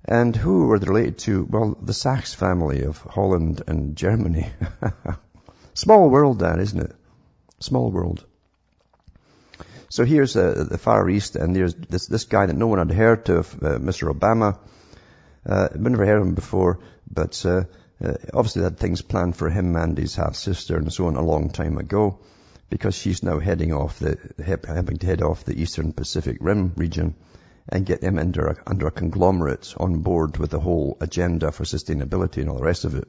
And 0.05 0.35
who 0.35 0.67
were 0.67 0.79
they 0.79 0.89
related 0.89 1.19
to? 1.19 1.45
Well, 1.45 1.79
the 1.81 1.95
Sachs 1.95 2.35
family 2.35 2.83
of 2.83 2.99
Holland 2.99 3.63
and 3.67 3.97
Germany. 3.97 4.51
Small 5.75 6.11
world 6.11 6.41
that, 6.41 6.59
isn't 6.59 6.81
it? 6.81 6.93
Small 7.61 7.91
world. 7.91 8.25
So 9.95 10.05
here's 10.05 10.35
uh, 10.35 10.67
the 10.69 10.77
Far 10.77 11.09
East, 11.09 11.37
and 11.37 11.55
there's 11.55 11.73
this, 11.73 12.09
this 12.09 12.25
guy 12.25 12.47
that 12.47 12.57
no 12.57 12.67
one 12.67 12.81
had 12.81 12.91
heard 12.91 13.31
of, 13.31 13.55
uh, 13.63 13.79
Mr. 13.79 14.13
Obama. 14.13 14.59
Uh, 15.47 15.69
I've 15.73 15.81
never 15.81 16.05
heard 16.05 16.21
of 16.21 16.27
him 16.27 16.35
before, 16.35 16.81
but 17.09 17.47
uh, 17.47 17.63
uh, 18.05 18.15
obviously 18.33 18.63
they 18.63 18.67
had 18.67 18.79
things 18.81 19.03
planned 19.03 19.37
for 19.37 19.49
him 19.49 19.77
and 19.77 19.97
his 19.97 20.17
half-sister 20.17 20.77
and 20.79 20.93
so 20.93 21.07
on 21.07 21.15
a 21.15 21.23
long 21.23 21.51
time 21.51 21.79
ago, 21.79 22.19
because 22.71 22.97
she's 22.97 23.23
now 23.23 23.39
heading 23.39 23.73
off 23.73 24.01
the, 24.01 24.19
having 24.45 24.97
to 24.97 25.07
head 25.07 25.23
off 25.23 25.45
the 25.45 25.63
Eastern 25.63 25.93
Pacific 25.93 26.39
Rim 26.41 26.73
region 26.75 27.15
and 27.69 27.87
get 27.87 28.01
them 28.01 28.19
under 28.19 28.49
a, 28.49 28.57
under 28.67 28.89
a 28.89 28.91
conglomerate 28.91 29.75
on 29.77 30.01
board 30.01 30.39
with 30.39 30.51
the 30.51 30.59
whole 30.59 30.97
agenda 31.01 31.53
for 31.53 31.63
sustainability 31.63 32.39
and 32.39 32.51
all 32.51 32.59
the 32.59 32.65
rest 32.65 32.85
of 32.85 32.97
it. 32.97 33.07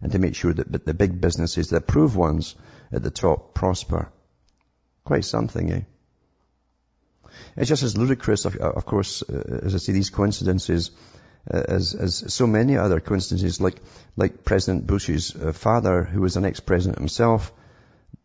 And 0.00 0.12
to 0.12 0.20
make 0.20 0.36
sure 0.36 0.54
that 0.54 0.86
the 0.86 0.94
big 0.94 1.20
businesses, 1.20 1.70
the 1.70 1.78
approved 1.78 2.14
ones 2.14 2.54
at 2.92 3.02
the 3.02 3.10
top 3.10 3.54
prosper. 3.54 4.12
Quite 5.02 5.24
something, 5.24 5.72
eh? 5.72 5.80
It's 7.56 7.68
just 7.68 7.82
as 7.82 7.96
ludicrous, 7.96 8.44
of, 8.44 8.56
of 8.56 8.84
course, 8.84 9.22
uh, 9.22 9.60
as 9.62 9.74
I 9.74 9.78
see 9.78 9.92
these 9.92 10.10
coincidences, 10.10 10.90
uh, 11.52 11.62
as, 11.68 11.94
as 11.94 12.32
so 12.32 12.46
many 12.46 12.76
other 12.76 13.00
coincidences, 13.00 13.60
like, 13.60 13.76
like 14.16 14.44
President 14.44 14.86
Bush's 14.86 15.34
uh, 15.34 15.52
father, 15.52 16.04
who 16.04 16.20
was 16.20 16.36
an 16.36 16.44
ex-president 16.44 16.98
himself, 16.98 17.52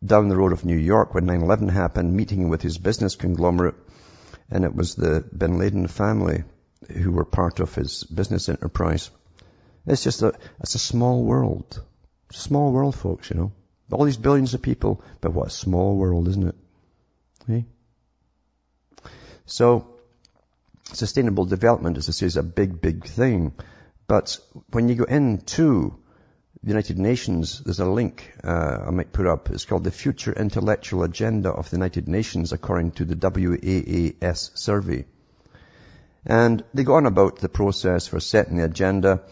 down 0.04 0.28
the 0.28 0.36
road 0.36 0.52
of 0.52 0.64
New 0.64 0.76
York 0.76 1.14
when 1.14 1.26
9-11 1.26 1.70
happened, 1.70 2.14
meeting 2.14 2.48
with 2.48 2.62
his 2.62 2.78
business 2.78 3.16
conglomerate, 3.16 3.76
and 4.50 4.64
it 4.64 4.74
was 4.74 4.94
the 4.94 5.24
Bin 5.36 5.58
Laden 5.58 5.86
family 5.86 6.44
who 6.92 7.12
were 7.12 7.24
part 7.24 7.60
of 7.60 7.74
his 7.74 8.04
business 8.04 8.48
enterprise. 8.48 9.10
It's 9.86 10.04
just 10.04 10.22
a, 10.22 10.34
it's 10.60 10.74
a 10.74 10.78
small 10.78 11.22
world. 11.22 11.82
A 12.30 12.34
small 12.34 12.72
world, 12.72 12.94
folks, 12.94 13.30
you 13.30 13.36
know. 13.36 13.52
All 13.92 14.04
these 14.04 14.16
billions 14.16 14.54
of 14.54 14.62
people, 14.62 15.02
but 15.20 15.32
what 15.32 15.48
a 15.48 15.50
small 15.50 15.96
world, 15.96 16.28
isn't 16.28 16.48
it? 16.48 16.54
Okay? 17.42 17.66
So, 19.46 19.86
sustainable 20.92 21.44
development, 21.44 21.98
as 21.98 22.08
I 22.08 22.12
say, 22.12 22.26
is 22.26 22.36
a 22.36 22.42
big, 22.42 22.80
big 22.80 23.04
thing. 23.04 23.52
But 24.06 24.38
when 24.70 24.88
you 24.88 24.94
go 24.94 25.04
into 25.04 25.98
the 26.62 26.68
United 26.68 26.98
Nations, 26.98 27.60
there's 27.60 27.80
a 27.80 27.84
link 27.86 28.32
uh, 28.42 28.84
I 28.86 28.90
might 28.90 29.12
put 29.12 29.26
up. 29.26 29.50
It's 29.50 29.66
called 29.66 29.84
the 29.84 29.90
Future 29.90 30.32
Intellectual 30.32 31.02
Agenda 31.02 31.50
of 31.50 31.68
the 31.68 31.76
United 31.76 32.08
Nations, 32.08 32.52
according 32.52 32.92
to 32.92 33.04
the 33.04 33.16
WAAS 33.16 34.50
survey. 34.54 35.04
And 36.24 36.64
they 36.72 36.84
go 36.84 36.94
on 36.94 37.04
about 37.04 37.38
the 37.38 37.50
process 37.50 38.06
for 38.06 38.20
setting 38.20 38.56
the 38.56 38.64
agenda, 38.64 39.22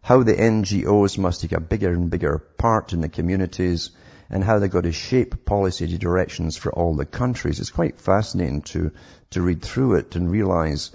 how 0.00 0.22
the 0.22 0.34
NGOs 0.34 1.18
must 1.18 1.42
take 1.42 1.52
a 1.52 1.60
bigger 1.60 1.92
and 1.92 2.10
bigger 2.10 2.38
part 2.38 2.94
in 2.94 3.02
the 3.02 3.10
communities, 3.10 3.90
and 4.30 4.44
how 4.44 4.58
they've 4.58 4.70
got 4.70 4.84
to 4.84 4.92
shape 4.92 5.44
policy 5.44 5.96
directions 5.98 6.56
for 6.56 6.72
all 6.72 6.94
the 6.94 7.06
countries. 7.06 7.60
It's 7.60 7.70
quite 7.70 8.00
fascinating 8.00 8.62
to, 8.62 8.92
to 9.30 9.42
read 9.42 9.62
through 9.62 9.96
it 9.96 10.16
and 10.16 10.30
realize 10.30 10.90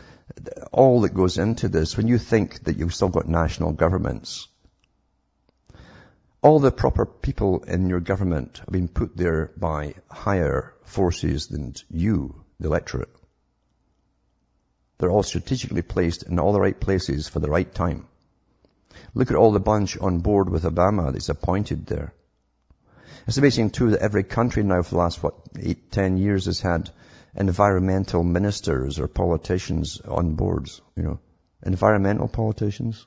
all 0.71 1.01
that 1.01 1.13
goes 1.13 1.37
into 1.37 1.67
this 1.67 1.97
when 1.97 2.07
you 2.07 2.17
think 2.17 2.63
that 2.63 2.77
you've 2.77 2.93
still 2.93 3.09
got 3.09 3.27
national 3.27 3.73
governments. 3.73 4.47
All 6.41 6.59
the 6.59 6.71
proper 6.71 7.05
people 7.05 7.63
in 7.63 7.87
your 7.87 8.01
government 8.01 8.57
have 8.57 8.69
been 8.69 8.87
put 8.87 9.15
there 9.15 9.51
by 9.57 9.95
higher 10.09 10.73
forces 10.83 11.47
than 11.47 11.73
you, 11.89 12.43
the 12.59 12.67
electorate. 12.67 13.09
They're 14.97 15.11
all 15.11 15.23
strategically 15.23 15.81
placed 15.81 16.23
in 16.23 16.39
all 16.39 16.53
the 16.53 16.61
right 16.61 16.79
places 16.79 17.27
for 17.27 17.39
the 17.39 17.49
right 17.49 17.73
time. 17.73 18.07
Look 19.13 19.31
at 19.31 19.37
all 19.37 19.51
the 19.51 19.59
bunch 19.59 19.97
on 19.97 20.19
board 20.19 20.49
with 20.49 20.63
Obama 20.63 21.11
that's 21.11 21.29
appointed 21.29 21.85
there. 21.87 22.13
It's 23.27 23.37
amazing 23.37 23.69
too 23.69 23.91
that 23.91 24.01
every 24.01 24.23
country 24.23 24.63
now 24.63 24.81
for 24.81 24.91
the 24.91 24.97
last, 24.97 25.23
what, 25.23 25.35
eight, 25.59 25.91
ten 25.91 26.17
years 26.17 26.45
has 26.45 26.59
had 26.59 26.89
environmental 27.35 28.23
ministers 28.23 28.99
or 28.99 29.07
politicians 29.07 30.01
on 30.01 30.35
boards, 30.35 30.81
you 30.95 31.03
know. 31.03 31.19
Environmental 31.65 32.27
politicians. 32.27 33.05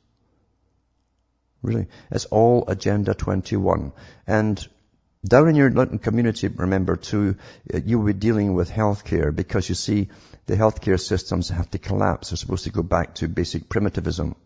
Really. 1.63 1.87
It's 2.11 2.25
all 2.27 2.65
Agenda 2.69 3.13
21. 3.13 3.93
And 4.27 4.67
down 5.27 5.49
in 5.49 5.57
your 5.57 5.71
community, 5.99 6.49
remember 6.49 6.97
too, 6.97 7.37
uh, 7.73 7.81
you 7.85 7.99
will 7.99 8.07
be 8.07 8.13
dealing 8.13 8.55
with 8.55 8.71
healthcare 8.71 9.35
because 9.35 9.69
you 9.69 9.75
see 9.75 10.09
the 10.47 10.57
healthcare 10.57 11.01
systems 11.01 11.49
have 11.49 11.71
to 11.73 11.79
collapse. 11.79 12.31
They're 12.31 12.37
supposed 12.37 12.65
to 12.65 12.71
go 12.71 12.83
back 12.83 13.17
to 13.17 13.29
basic 13.29 13.69
primitivism. 13.69 14.37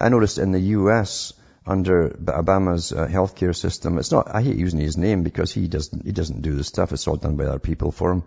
I 0.00 0.08
noticed 0.10 0.38
in 0.38 0.52
the 0.52 0.60
US, 0.60 1.32
under 1.68 2.08
Obama's 2.08 2.92
uh, 2.92 3.06
healthcare 3.06 3.54
system. 3.54 3.98
It's 3.98 4.10
not, 4.10 4.34
I 4.34 4.42
hate 4.42 4.56
using 4.56 4.80
his 4.80 4.96
name 4.96 5.22
because 5.22 5.52
he 5.52 5.68
doesn't, 5.68 6.06
he 6.06 6.12
doesn't 6.12 6.42
do 6.42 6.54
the 6.54 6.64
stuff. 6.64 6.92
It's 6.92 7.06
all 7.06 7.16
done 7.16 7.36
by 7.36 7.44
other 7.44 7.58
people 7.58 7.92
for 7.92 8.12
him. 8.12 8.22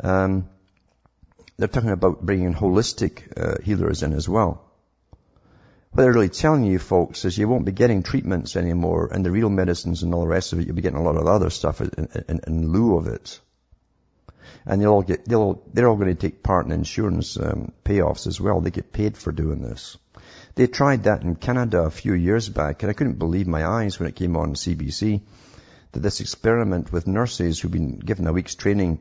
Um, 0.00 0.48
they're 1.56 1.68
talking 1.68 1.90
about 1.90 2.20
bringing 2.24 2.54
holistic 2.54 3.22
uh, 3.36 3.62
healers 3.62 4.02
in 4.02 4.12
as 4.12 4.28
well. 4.28 4.64
What 5.92 6.02
they're 6.02 6.12
really 6.12 6.28
telling 6.28 6.64
you 6.64 6.78
folks 6.78 7.24
is 7.24 7.36
you 7.36 7.48
won't 7.48 7.64
be 7.64 7.72
getting 7.72 8.02
treatments 8.02 8.54
anymore 8.56 9.08
and 9.12 9.24
the 9.24 9.30
real 9.30 9.50
medicines 9.50 10.02
and 10.02 10.14
all 10.14 10.20
the 10.20 10.28
rest 10.28 10.52
of 10.52 10.60
it. 10.60 10.66
You'll 10.66 10.76
be 10.76 10.82
getting 10.82 11.00
a 11.00 11.02
lot 11.02 11.16
of 11.16 11.26
other 11.26 11.50
stuff 11.50 11.80
in, 11.80 12.08
in, 12.28 12.40
in 12.46 12.72
lieu 12.72 12.96
of 12.96 13.06
it. 13.08 13.40
And 14.66 14.80
they'll 14.80 14.92
all 14.92 15.02
get, 15.02 15.24
they'll, 15.24 15.62
they're 15.72 15.88
all 15.88 15.96
going 15.96 16.14
to 16.14 16.14
take 16.14 16.42
part 16.42 16.66
in 16.66 16.72
insurance 16.72 17.38
um, 17.38 17.72
payoffs 17.84 18.26
as 18.26 18.40
well. 18.40 18.60
They 18.60 18.70
get 18.70 18.92
paid 18.92 19.16
for 19.16 19.32
doing 19.32 19.62
this. 19.62 19.96
They 20.54 20.66
tried 20.66 21.04
that 21.04 21.22
in 21.22 21.36
Canada 21.36 21.82
a 21.82 21.90
few 21.90 22.14
years 22.14 22.48
back, 22.48 22.82
and 22.82 22.90
I 22.90 22.92
couldn't 22.92 23.18
believe 23.18 23.46
my 23.46 23.64
eyes 23.64 23.98
when 23.98 24.08
it 24.08 24.16
came 24.16 24.36
on 24.36 24.54
CBC 24.54 25.20
that 25.92 26.00
this 26.00 26.20
experiment 26.20 26.92
with 26.92 27.06
nurses 27.06 27.60
who've 27.60 27.70
been 27.70 27.98
given 27.98 28.26
a 28.26 28.32
week's 28.32 28.54
training 28.54 29.00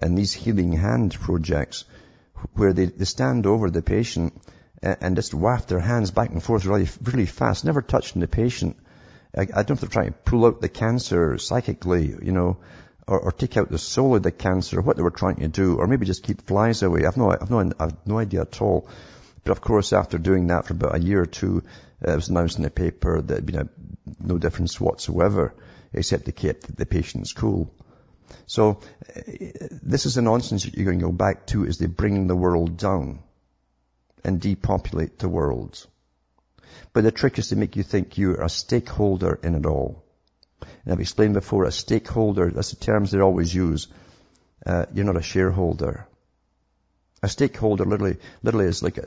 in 0.00 0.14
these 0.14 0.32
healing 0.32 0.72
hand 0.72 1.14
projects, 1.20 1.84
where 2.54 2.72
they, 2.72 2.86
they 2.86 3.04
stand 3.04 3.46
over 3.46 3.70
the 3.70 3.82
patient 3.82 4.32
and, 4.82 4.96
and, 5.00 5.16
just 5.16 5.34
waft 5.34 5.68
their 5.68 5.80
hands 5.80 6.10
back 6.10 6.30
and 6.30 6.42
forth 6.42 6.64
really, 6.64 6.88
really 7.02 7.26
fast, 7.26 7.64
never 7.64 7.82
touching 7.82 8.20
the 8.20 8.28
patient. 8.28 8.76
I, 9.36 9.42
I 9.42 9.44
don't 9.44 9.70
know 9.70 9.74
if 9.74 9.80
they're 9.80 9.88
trying 9.88 10.12
to 10.12 10.18
pull 10.18 10.46
out 10.46 10.60
the 10.60 10.68
cancer 10.68 11.36
psychically, 11.38 12.06
you 12.22 12.32
know, 12.32 12.58
or, 13.06 13.20
or, 13.20 13.32
take 13.32 13.56
out 13.56 13.70
the 13.70 13.78
soul 13.78 14.16
of 14.16 14.22
the 14.22 14.30
cancer, 14.30 14.80
what 14.80 14.96
they 14.96 15.02
were 15.02 15.10
trying 15.10 15.36
to 15.36 15.48
do, 15.48 15.76
or 15.76 15.86
maybe 15.86 16.06
just 16.06 16.22
keep 16.22 16.46
flies 16.46 16.82
away. 16.82 17.04
I've 17.04 17.16
no, 17.16 17.32
I've 17.32 17.50
no, 17.50 17.72
I've 17.78 18.06
no 18.06 18.18
idea 18.18 18.42
at 18.42 18.62
all. 18.62 18.88
But 19.50 19.56
of 19.56 19.62
course, 19.62 19.92
after 19.92 20.16
doing 20.16 20.46
that 20.46 20.66
for 20.66 20.74
about 20.74 20.94
a 20.94 21.00
year 21.00 21.22
or 21.22 21.26
two, 21.26 21.64
it 22.00 22.14
was 22.14 22.28
announced 22.28 22.58
in 22.58 22.62
the 22.62 22.70
paper 22.70 23.20
that 23.20 23.44
been 23.44 23.58
a, 23.58 23.68
no 24.20 24.38
difference 24.38 24.80
whatsoever, 24.80 25.56
except 25.92 26.26
they 26.26 26.30
kept 26.30 26.76
the 26.76 26.86
patients 26.86 27.32
cool. 27.32 27.74
So 28.46 28.78
this 29.82 30.06
is 30.06 30.14
the 30.14 30.22
nonsense 30.22 30.62
that 30.62 30.74
you're 30.74 30.84
going 30.84 31.00
to 31.00 31.06
go 31.06 31.10
back 31.10 31.46
to 31.46 31.64
is 31.64 31.78
they 31.78 31.86
bring 31.86 32.28
the 32.28 32.36
world 32.36 32.76
down 32.76 33.24
and 34.22 34.40
depopulate 34.40 35.18
the 35.18 35.28
world. 35.28 35.84
But 36.92 37.02
the 37.02 37.10
trick 37.10 37.40
is 37.40 37.48
to 37.48 37.56
make 37.56 37.74
you 37.74 37.82
think 37.82 38.18
you're 38.18 38.40
a 38.40 38.48
stakeholder 38.48 39.40
in 39.42 39.56
it 39.56 39.66
all. 39.66 40.04
And 40.84 40.92
I've 40.92 41.00
explained 41.00 41.34
before, 41.34 41.64
a 41.64 41.72
stakeholder, 41.72 42.52
that's 42.52 42.70
the 42.70 42.76
terms 42.76 43.10
they 43.10 43.18
always 43.18 43.52
use. 43.52 43.88
Uh, 44.64 44.86
you're 44.94 45.06
not 45.06 45.16
a 45.16 45.22
shareholder. 45.22 46.06
A 47.22 47.28
stakeholder 47.28 47.84
literally, 47.84 48.18
literally 48.42 48.66
is 48.66 48.82
like 48.82 48.98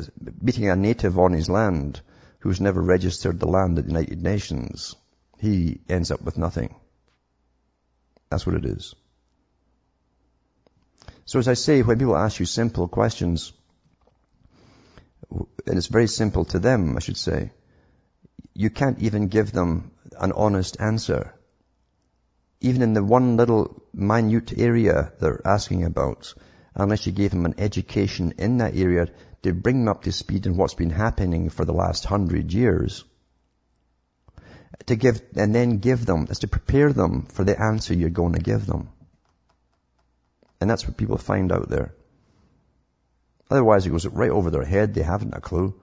meeting 0.42 0.70
a 0.70 0.76
native 0.76 1.18
on 1.18 1.34
his 1.34 1.50
land 1.50 2.02
who's 2.40 2.62
never 2.62 2.82
registered 2.82 3.40
the 3.40 3.48
land 3.48 3.80
at 3.80 3.86
the 3.86 3.92
United 3.92 4.22
Nations. 4.22 4.96
He 5.40 5.82
ends 5.90 6.12
up 6.12 6.22
with 6.22 6.38
nothing. 6.38 6.76
That's 8.30 8.46
what 8.46 8.56
it 8.56 8.66
is. 8.66 8.94
So 11.26 11.40
as 11.40 11.48
I 11.48 11.54
say, 11.54 11.82
when 11.82 11.98
people 11.98 12.18
ask 12.18 12.40
you 12.40 12.46
simple 12.46 12.88
questions, 12.88 13.54
and 15.32 15.78
it's 15.78 15.88
very 15.88 16.08
simple 16.08 16.46
to 16.46 16.60
them, 16.60 16.96
I 16.98 17.00
should 17.00 17.18
say, 17.18 17.52
you 18.54 18.70
can't 18.70 19.00
even 19.00 19.28
give 19.28 19.52
them 19.52 19.92
an 20.20 20.32
honest 20.34 20.78
answer. 20.80 21.34
Even 22.62 22.82
in 22.82 22.94
the 22.94 23.04
one 23.04 23.38
little 23.38 23.82
minute 23.94 24.54
area 24.58 25.12
they're 25.20 25.42
asking 25.46 25.84
about, 25.84 26.34
unless 26.76 27.06
you 27.06 27.12
gave 27.12 27.32
them 27.32 27.46
an 27.46 27.56
education 27.58 28.34
in 28.38 28.58
that 28.58 28.76
area 28.76 29.08
to 29.44 29.54
bring 29.54 29.80
them 29.80 29.90
up 29.90 30.04
to 30.04 30.12
speed 30.12 30.48
on 30.48 30.58
what's 30.58 30.74
been 30.74 30.90
happening 30.90 31.50
for 31.50 31.66
the 31.66 31.74
last 31.74 32.06
hundred 32.06 32.54
years. 32.54 33.04
To 34.88 34.96
give, 34.96 35.22
and 35.36 35.54
then 35.54 35.78
give 35.78 36.06
them, 36.06 36.28
is 36.30 36.40
to 36.40 36.48
prepare 36.48 36.92
them 36.92 37.24
for 37.24 37.44
the 37.44 37.60
answer 37.60 37.94
you're 37.94 38.10
going 38.10 38.34
to 38.34 38.42
give 38.42 38.66
them. 38.66 38.90
And 40.60 40.70
that's 40.70 40.88
what 40.88 40.98
people 40.98 41.18
find 41.18 41.52
out 41.52 41.70
there. 41.70 41.94
Otherwise 43.52 43.86
it 43.86 43.92
goes 43.92 44.08
right 44.08 44.32
over 44.32 44.50
their 44.50 44.66
head, 44.66 44.94
they 44.94 45.04
haven't 45.04 45.36
a 45.36 45.42
clue, 45.42 45.80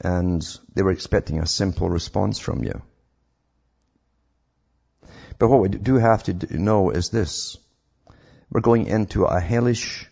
and 0.00 0.44
they 0.74 0.82
were 0.82 0.90
expecting 0.90 1.38
a 1.38 1.46
simple 1.46 1.88
response 1.88 2.38
from 2.38 2.64
you. 2.64 2.82
But 5.38 5.48
what 5.48 5.60
we 5.60 5.68
do 5.68 5.96
have 5.96 6.24
to 6.24 6.58
know 6.58 6.90
is 6.90 7.10
this. 7.10 7.56
We're 8.50 8.60
going 8.60 8.86
into 8.86 9.24
a 9.24 9.40
hellish 9.40 10.08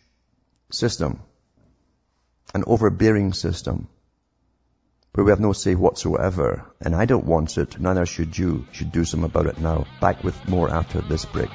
system, 0.74 1.20
an 2.54 2.64
overbearing 2.66 3.32
system, 3.32 3.88
where 5.14 5.24
we 5.24 5.30
have 5.30 5.40
no 5.40 5.52
say 5.52 5.74
whatsoever. 5.74 6.64
And 6.80 6.94
I 6.94 7.04
don't 7.04 7.26
want 7.26 7.56
it, 7.56 7.78
neither 7.80 8.04
should 8.06 8.36
you. 8.36 8.66
should 8.72 8.92
do 8.92 9.04
something 9.04 9.30
about 9.30 9.46
it 9.46 9.58
now. 9.58 9.86
Back 10.00 10.24
with 10.24 10.48
more 10.48 10.68
after 10.70 11.00
this 11.00 11.24
break. 11.24 11.50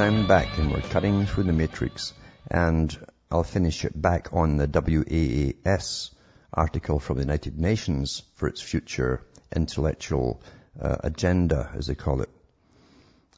I'm 0.00 0.26
back 0.26 0.58
and 0.58 0.72
we're 0.72 0.80
cutting 0.80 1.26
through 1.26 1.44
the 1.44 1.52
matrix 1.52 2.14
and 2.50 2.96
I'll 3.30 3.44
finish 3.44 3.84
it 3.84 4.00
back 4.00 4.30
on 4.32 4.56
the 4.56 4.66
WAAS 4.66 6.10
article 6.52 6.98
from 6.98 7.18
the 7.18 7.22
United 7.22 7.58
Nations 7.58 8.22
for 8.34 8.48
its 8.48 8.60
future 8.60 9.22
intellectual 9.54 10.42
uh, 10.80 10.96
agenda, 11.04 11.70
as 11.74 11.88
they 11.88 11.94
call 11.94 12.22
it. 12.22 12.30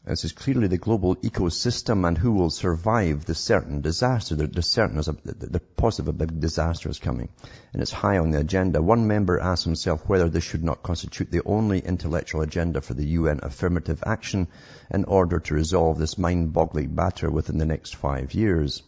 It 0.06 0.22
is 0.22 0.32
clearly 0.32 0.66
the 0.66 0.76
global 0.76 1.16
ecosystem 1.16 2.06
and 2.06 2.18
who 2.18 2.32
will 2.32 2.50
survive 2.50 3.24
the 3.24 3.34
certain 3.34 3.80
disaster. 3.80 4.34
The, 4.34 4.48
the 4.48 4.60
certain 4.60 4.98
is 4.98 5.08
a, 5.08 5.12
the, 5.24 5.58
the 5.58 6.12
big 6.12 6.40
disaster 6.40 6.90
is 6.90 6.98
coming. 6.98 7.30
And 7.72 7.80
it's 7.80 7.90
high 7.90 8.18
on 8.18 8.30
the 8.30 8.40
agenda. 8.40 8.82
One 8.82 9.06
member 9.06 9.40
asked 9.40 9.64
himself 9.64 10.06
whether 10.06 10.28
this 10.28 10.44
should 10.44 10.62
not 10.62 10.82
constitute 10.82 11.30
the 11.30 11.40
only 11.46 11.78
intellectual 11.78 12.42
agenda 12.42 12.82
for 12.82 12.92
the 12.92 13.06
UN 13.06 13.40
affirmative 13.42 14.02
action 14.04 14.48
in 14.90 15.04
order 15.04 15.40
to 15.40 15.54
resolve 15.54 15.96
this 15.96 16.18
mind-boggling 16.18 16.94
matter 16.94 17.30
within 17.30 17.56
the 17.56 17.64
next 17.64 17.96
five 17.96 18.34
years. 18.34 18.82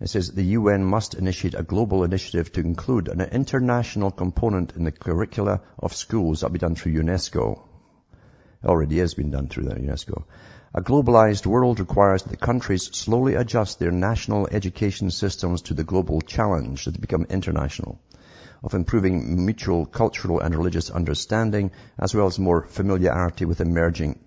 It 0.00 0.08
says 0.08 0.32
the 0.32 0.56
UN 0.58 0.84
must 0.84 1.14
initiate 1.14 1.54
a 1.54 1.62
global 1.62 2.02
initiative 2.02 2.50
to 2.54 2.60
include 2.60 3.06
an 3.06 3.20
international 3.20 4.10
component 4.10 4.74
in 4.74 4.82
the 4.82 4.90
curricula 4.90 5.60
of 5.78 5.94
schools. 5.94 6.40
That'll 6.40 6.54
be 6.54 6.58
done 6.58 6.74
through 6.74 6.94
UNESCO 6.94 7.62
already 8.66 8.98
has 8.98 9.14
been 9.14 9.30
done 9.30 9.48
through 9.48 9.64
the 9.64 9.76
UNESCO. 9.76 10.24
A 10.74 10.82
globalized 10.82 11.46
world 11.46 11.80
requires 11.80 12.22
that 12.22 12.30
the 12.30 12.36
countries 12.36 12.90
slowly 12.94 13.34
adjust 13.34 13.78
their 13.78 13.92
national 13.92 14.48
education 14.50 15.10
systems 15.10 15.62
to 15.62 15.74
the 15.74 15.84
global 15.84 16.20
challenge 16.20 16.84
to 16.84 16.92
become 16.92 17.26
international 17.30 17.98
of 18.62 18.74
improving 18.74 19.44
mutual 19.46 19.86
cultural 19.86 20.40
and 20.40 20.54
religious 20.54 20.90
understanding 20.90 21.70
as 21.98 22.14
well 22.14 22.26
as 22.26 22.38
more 22.38 22.66
familiarity 22.66 23.44
with 23.44 23.60
emerging 23.60 24.18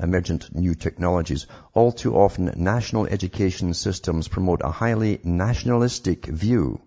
emergent 0.00 0.54
new 0.54 0.74
technologies. 0.74 1.46
All 1.74 1.90
too 1.90 2.14
often, 2.14 2.52
national 2.56 3.06
education 3.06 3.74
systems 3.74 4.28
promote 4.28 4.60
a 4.62 4.70
highly 4.70 5.18
nationalistic 5.24 6.26
view 6.26 6.80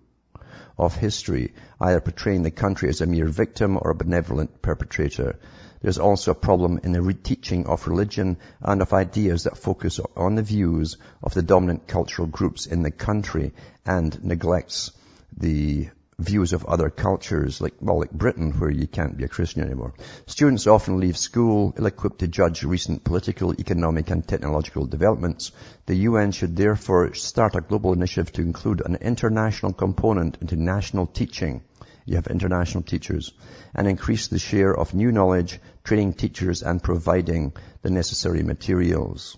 of 0.78 0.96
history, 0.96 1.54
either 1.80 2.00
portraying 2.00 2.44
the 2.44 2.52
country 2.52 2.88
as 2.90 3.02
a 3.02 3.06
mere 3.06 3.28
victim 3.28 3.78
or 3.78 3.92
a 3.92 3.96
benevolent 3.96 4.62
perpetrator. 4.62 5.38
There's 5.82 5.98
also 5.98 6.32
a 6.32 6.36
problem 6.36 6.80
in 6.84 6.92
the 6.92 7.00
reteaching 7.00 7.66
of 7.66 7.88
religion 7.88 8.38
and 8.62 8.82
of 8.82 8.94
ideas 8.94 9.44
that 9.44 9.58
focus 9.58 10.00
on 10.16 10.36
the 10.36 10.44
views 10.44 10.98
of 11.24 11.34
the 11.34 11.42
dominant 11.42 11.88
cultural 11.88 12.28
groups 12.28 12.68
in 12.68 12.84
the 12.84 12.92
country 12.92 13.54
and 13.86 14.24
neglects 14.24 14.92
the 15.36 15.90
views 16.20 16.54
of 16.54 16.66
other 16.66 16.92
cultures, 16.92 17.62
like, 17.62 17.74
well, 17.82 18.00
like 18.00 18.12
Britain, 18.12 18.52
where 18.52 18.70
you 18.70 18.86
can't 18.86 19.18
be 19.18 19.24
a 19.24 19.28
Christian 19.28 19.64
anymore. 19.64 19.96
Students 20.28 20.68
often 20.68 21.00
leave 21.00 21.18
school 21.18 21.74
ill-equipped 21.76 22.20
to 22.20 22.28
judge 22.28 22.64
recent 22.64 23.04
political, 23.04 23.54
economic 23.60 24.12
and 24.12 24.28
technological 24.28 24.86
developments. 24.86 25.52
The 25.88 25.96
UN 25.96 26.32
should 26.32 26.56
therefore 26.56 27.16
start 27.16 27.56
a 27.56 27.62
global 27.62 27.94
initiative 27.94 28.32
to 28.34 28.44
include 28.44 28.82
an 28.86 28.98
international 28.98 29.74
component 29.74 30.38
into 30.42 30.56
national 30.56 31.08
teaching 31.08 31.64
you 32.06 32.16
have 32.16 32.28
international 32.28 32.84
teachers, 32.84 33.34
and 33.74 33.88
increase 33.88 34.28
the 34.28 34.40
share 34.40 34.76
of 34.76 34.94
new 34.94 35.12
knowledge, 35.12 35.60
training 35.84 36.14
teachers 36.14 36.64
and 36.64 36.82
providing 36.82 37.54
the 37.82 37.90
necessary 37.90 38.44
materials. 38.44 39.38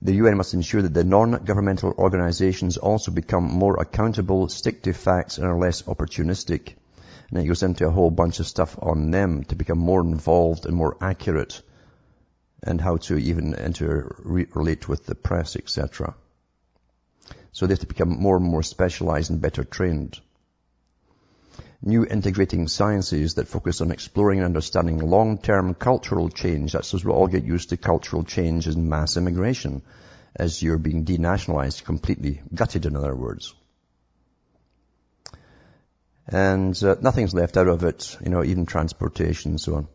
The 0.00 0.14
UN 0.14 0.36
must 0.36 0.54
ensure 0.54 0.82
that 0.82 0.94
the 0.94 1.02
non-governmental 1.02 1.94
organizations 1.98 2.76
also 2.76 3.10
become 3.10 3.44
more 3.44 3.80
accountable, 3.80 4.48
stick 4.48 4.82
to 4.82 4.92
facts, 4.92 5.38
and 5.38 5.46
are 5.46 5.58
less 5.58 5.82
opportunistic. 5.82 6.74
And 7.30 7.40
it 7.40 7.46
goes 7.46 7.62
into 7.62 7.86
a 7.86 7.90
whole 7.90 8.10
bunch 8.10 8.38
of 8.38 8.46
stuff 8.46 8.78
on 8.80 9.10
them 9.10 9.44
to 9.44 9.56
become 9.56 9.78
more 9.78 10.00
involved 10.00 10.66
and 10.66 10.76
more 10.76 10.96
accurate 11.00 11.62
and 12.62 12.80
how 12.80 12.96
to 12.96 13.16
even 13.18 13.54
interrelate 13.54 14.88
with 14.88 15.04
the 15.06 15.14
press, 15.14 15.56
etc. 15.56 16.14
So 17.52 17.66
they 17.66 17.72
have 17.72 17.80
to 17.80 17.86
become 17.86 18.20
more 18.20 18.36
and 18.36 18.46
more 18.46 18.62
specialized 18.62 19.30
and 19.30 19.40
better 19.40 19.64
trained 19.64 20.20
new 21.80 22.04
integrating 22.04 22.66
sciences 22.68 23.34
that 23.34 23.48
focus 23.48 23.80
on 23.80 23.90
exploring 23.90 24.38
and 24.40 24.46
understanding 24.46 24.98
long-term 24.98 25.74
cultural 25.74 26.28
change. 26.28 26.72
That's 26.72 26.94
as 26.94 27.04
we 27.04 27.12
all 27.12 27.28
get 27.28 27.44
used 27.44 27.70
to 27.70 27.76
cultural 27.76 28.24
change 28.24 28.66
and 28.66 28.88
mass 28.88 29.16
immigration 29.16 29.82
as 30.34 30.62
you're 30.62 30.78
being 30.78 31.04
denationalized, 31.04 31.84
completely 31.84 32.40
gutted 32.54 32.86
in 32.86 32.96
other 32.96 33.14
words. 33.14 33.54
And 36.26 36.80
uh, 36.82 36.96
nothing's 37.00 37.32
left 37.32 37.56
out 37.56 37.68
of 37.68 37.84
it, 37.84 38.18
you 38.22 38.28
know, 38.28 38.44
even 38.44 38.66
transportation 38.66 39.52
and 39.52 39.60
so 39.60 39.76
on. 39.76 39.88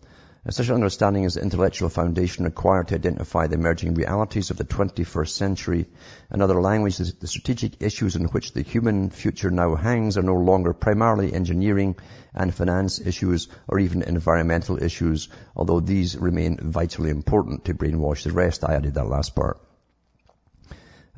Such 0.50 0.68
an 0.68 0.76
understanding 0.76 1.24
is 1.24 1.36
the 1.36 1.41
intellectual 1.41 1.88
foundation 1.88 2.44
required 2.44 2.89
to 2.89 2.96
identify 2.96 3.48
the 3.48 3.56
emerging 3.56 3.94
realities 3.94 4.52
of 4.52 4.58
the 4.58 4.66
21st 4.66 5.30
century. 5.30 5.86
In 6.34 6.41
other 6.41 6.62
languages, 6.62 7.14
the 7.14 7.28
strategic 7.28 7.82
issues 7.82 8.18
on 8.18 8.26
which 8.26 8.52
the 8.52 8.62
human 8.62 9.10
future 9.10 9.50
now 9.50 9.76
hangs 9.76 10.18
are 10.18 10.22
no 10.22 10.36
longer 10.36 10.74
primarily 10.74 11.34
engineering 11.34 11.96
and 12.34 12.54
finance 12.54 13.00
issues 13.00 13.48
or 13.70 13.80
even 13.80 14.02
environmental 14.02 14.84
issues, 14.84 15.30
although 15.56 15.80
these 15.80 16.18
remain 16.18 16.58
vitally 16.62 17.10
important 17.10 17.64
to 17.64 17.74
brainwash 17.74 18.26
the 18.26 18.34
rest. 18.34 18.66
I 18.66 18.76
added 18.76 18.96
that 18.96 19.08
last 19.08 19.36
part. 19.36 19.62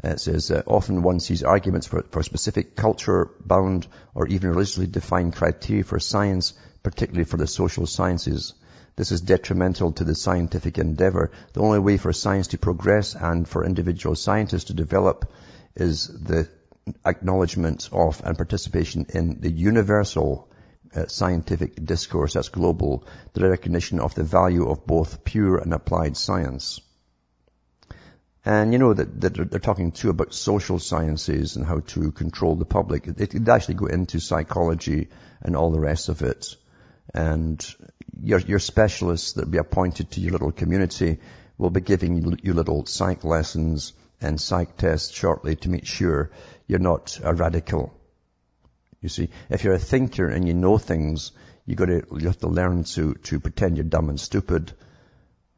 It 0.03 0.19
says, 0.19 0.51
uh, 0.51 0.61
often 0.67 1.01
one 1.01 1.19
sees 1.19 1.41
arguments 1.41 1.87
for, 1.87 2.03
for 2.11 2.21
specific 2.21 2.75
culture-bound 2.75 3.87
or 4.13 4.27
even 4.27 4.51
religiously 4.51 4.85
defined 4.85 5.35
criteria 5.35 5.83
for 5.83 5.99
science, 5.99 6.53
particularly 6.83 7.25
for 7.25 7.37
the 7.37 7.47
social 7.47 7.87
sciences. 7.87 8.53
This 8.95 9.11
is 9.11 9.21
detrimental 9.21 9.91
to 9.93 10.03
the 10.03 10.15
scientific 10.15 10.77
endeavor. 10.77 11.31
The 11.53 11.61
only 11.61 11.79
way 11.79 11.97
for 11.97 12.13
science 12.13 12.47
to 12.47 12.57
progress 12.57 13.13
and 13.13 13.47
for 13.47 13.65
individual 13.65 14.15
scientists 14.15 14.65
to 14.65 14.73
develop 14.73 15.31
is 15.75 16.07
the 16.07 16.47
acknowledgement 17.05 17.89
of 17.91 18.21
and 18.23 18.37
participation 18.37 19.07
in 19.09 19.41
the 19.41 19.51
universal 19.51 20.49
uh, 20.95 21.07
scientific 21.07 21.83
discourse 21.83 22.33
that's 22.33 22.49
global, 22.49 23.05
the 23.33 23.49
recognition 23.49 23.99
of 23.99 24.15
the 24.15 24.23
value 24.23 24.69
of 24.69 24.85
both 24.85 25.25
pure 25.25 25.57
and 25.57 25.73
applied 25.73 26.15
science. 26.15 26.79
And 28.45 28.71
you 28.71 28.79
know 28.79 28.93
that, 28.93 29.19
that 29.21 29.33
they're 29.33 29.59
talking 29.59 29.91
too 29.91 30.11
about 30.11 30.33
social 30.33 30.77
sciences 30.77 31.55
and 31.55 31.65
how 31.65 31.79
to 31.79 32.11
control 32.11 32.55
the 32.55 32.63
public. 32.63 33.03
Could 33.03 33.49
actually 33.49 33.73
go 33.73 33.87
into 33.87 34.19
psychology 34.19 35.09
and 35.41 35.55
all 35.55 35.71
the 35.71 35.79
rest 35.79 36.09
of 36.09 36.21
it. 36.21 36.55
And 37.13 37.65
your, 38.21 38.39
your 38.39 38.59
specialists 38.59 39.33
that 39.33 39.45
will 39.45 39.51
be 39.51 39.57
appointed 39.57 40.11
to 40.11 40.21
your 40.21 40.31
little 40.31 40.51
community 40.51 41.19
will 41.57 41.69
be 41.69 41.81
giving 41.81 42.37
you 42.43 42.53
little 42.53 42.85
psych 42.85 43.23
lessons 43.23 43.93
and 44.21 44.39
psych 44.39 44.77
tests 44.77 45.11
shortly 45.13 45.55
to 45.55 45.69
make 45.69 45.85
sure 45.85 46.31
you're 46.67 46.79
not 46.79 47.19
a 47.23 47.33
radical. 47.33 47.93
You 49.01 49.09
see, 49.09 49.29
if 49.49 49.63
you're 49.63 49.75
a 49.75 49.79
thinker 49.79 50.27
and 50.27 50.47
you 50.47 50.53
know 50.53 50.77
things, 50.77 51.31
you 51.65 51.75
got 51.75 51.85
to 51.85 52.05
you 52.17 52.27
have 52.27 52.39
to 52.39 52.47
learn 52.47 52.83
to 52.95 53.13
to 53.13 53.39
pretend 53.39 53.77
you're 53.77 53.83
dumb 53.83 54.09
and 54.09 54.19
stupid. 54.19 54.73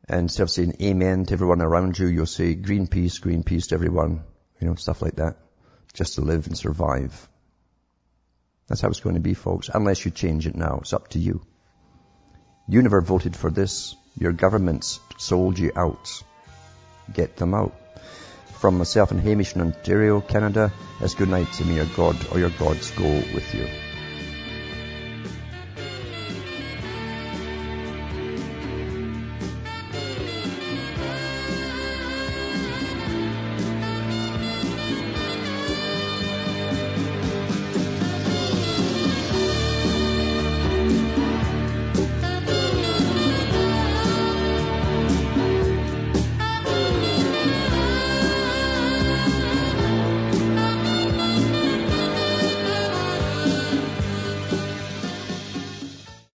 And 0.10 0.22
instead 0.22 0.44
of 0.44 0.50
saying 0.50 0.76
amen 0.82 1.26
to 1.26 1.34
everyone 1.34 1.62
around 1.62 1.98
you, 2.00 2.08
you'll 2.08 2.26
say 2.26 2.56
green 2.56 2.88
peace, 2.88 3.20
green 3.20 3.44
peace 3.44 3.68
to 3.68 3.76
everyone. 3.76 4.24
You 4.60 4.68
know, 4.68 4.76
stuff 4.76 5.02
like 5.02 5.16
that. 5.16 5.38
Just 5.94 6.16
to 6.16 6.22
live 6.22 6.48
and 6.48 6.58
survive. 6.58 7.28
That's 8.68 8.82
how 8.82 8.90
it's 8.90 9.00
going 9.00 9.16
to 9.16 9.22
be, 9.22 9.34
folks. 9.34 9.70
Unless 9.74 10.06
you 10.06 10.12
change 10.12 10.48
it 10.48 10.56
now. 10.56 10.80
It's 10.82 10.94
up 10.94 11.10
to 11.10 11.20
you. 11.20 11.46
You 12.68 12.82
never 12.82 13.02
voted 13.02 13.36
for 13.36 13.50
this. 13.50 13.96
Your 14.20 14.34
governments 14.34 15.00
sold 15.18 15.58
you 15.58 15.72
out. 15.76 16.22
Get 17.14 17.38
them 17.38 17.54
out. 17.54 17.74
From 18.60 18.78
myself 18.78 19.12
and 19.12 19.22
Hamish 19.22 19.56
in 19.56 19.62
Ontario, 19.62 20.20
Canada, 20.20 20.74
it's 21.00 21.16
good 21.16 21.30
night 21.30 21.52
to 21.54 21.66
me, 21.66 21.76
your 21.76 21.86
God 21.96 22.18
or 22.32 22.40
your 22.40 22.50
gods 22.50 22.92
go 22.92 23.08
with 23.08 23.54
you. 23.54 23.87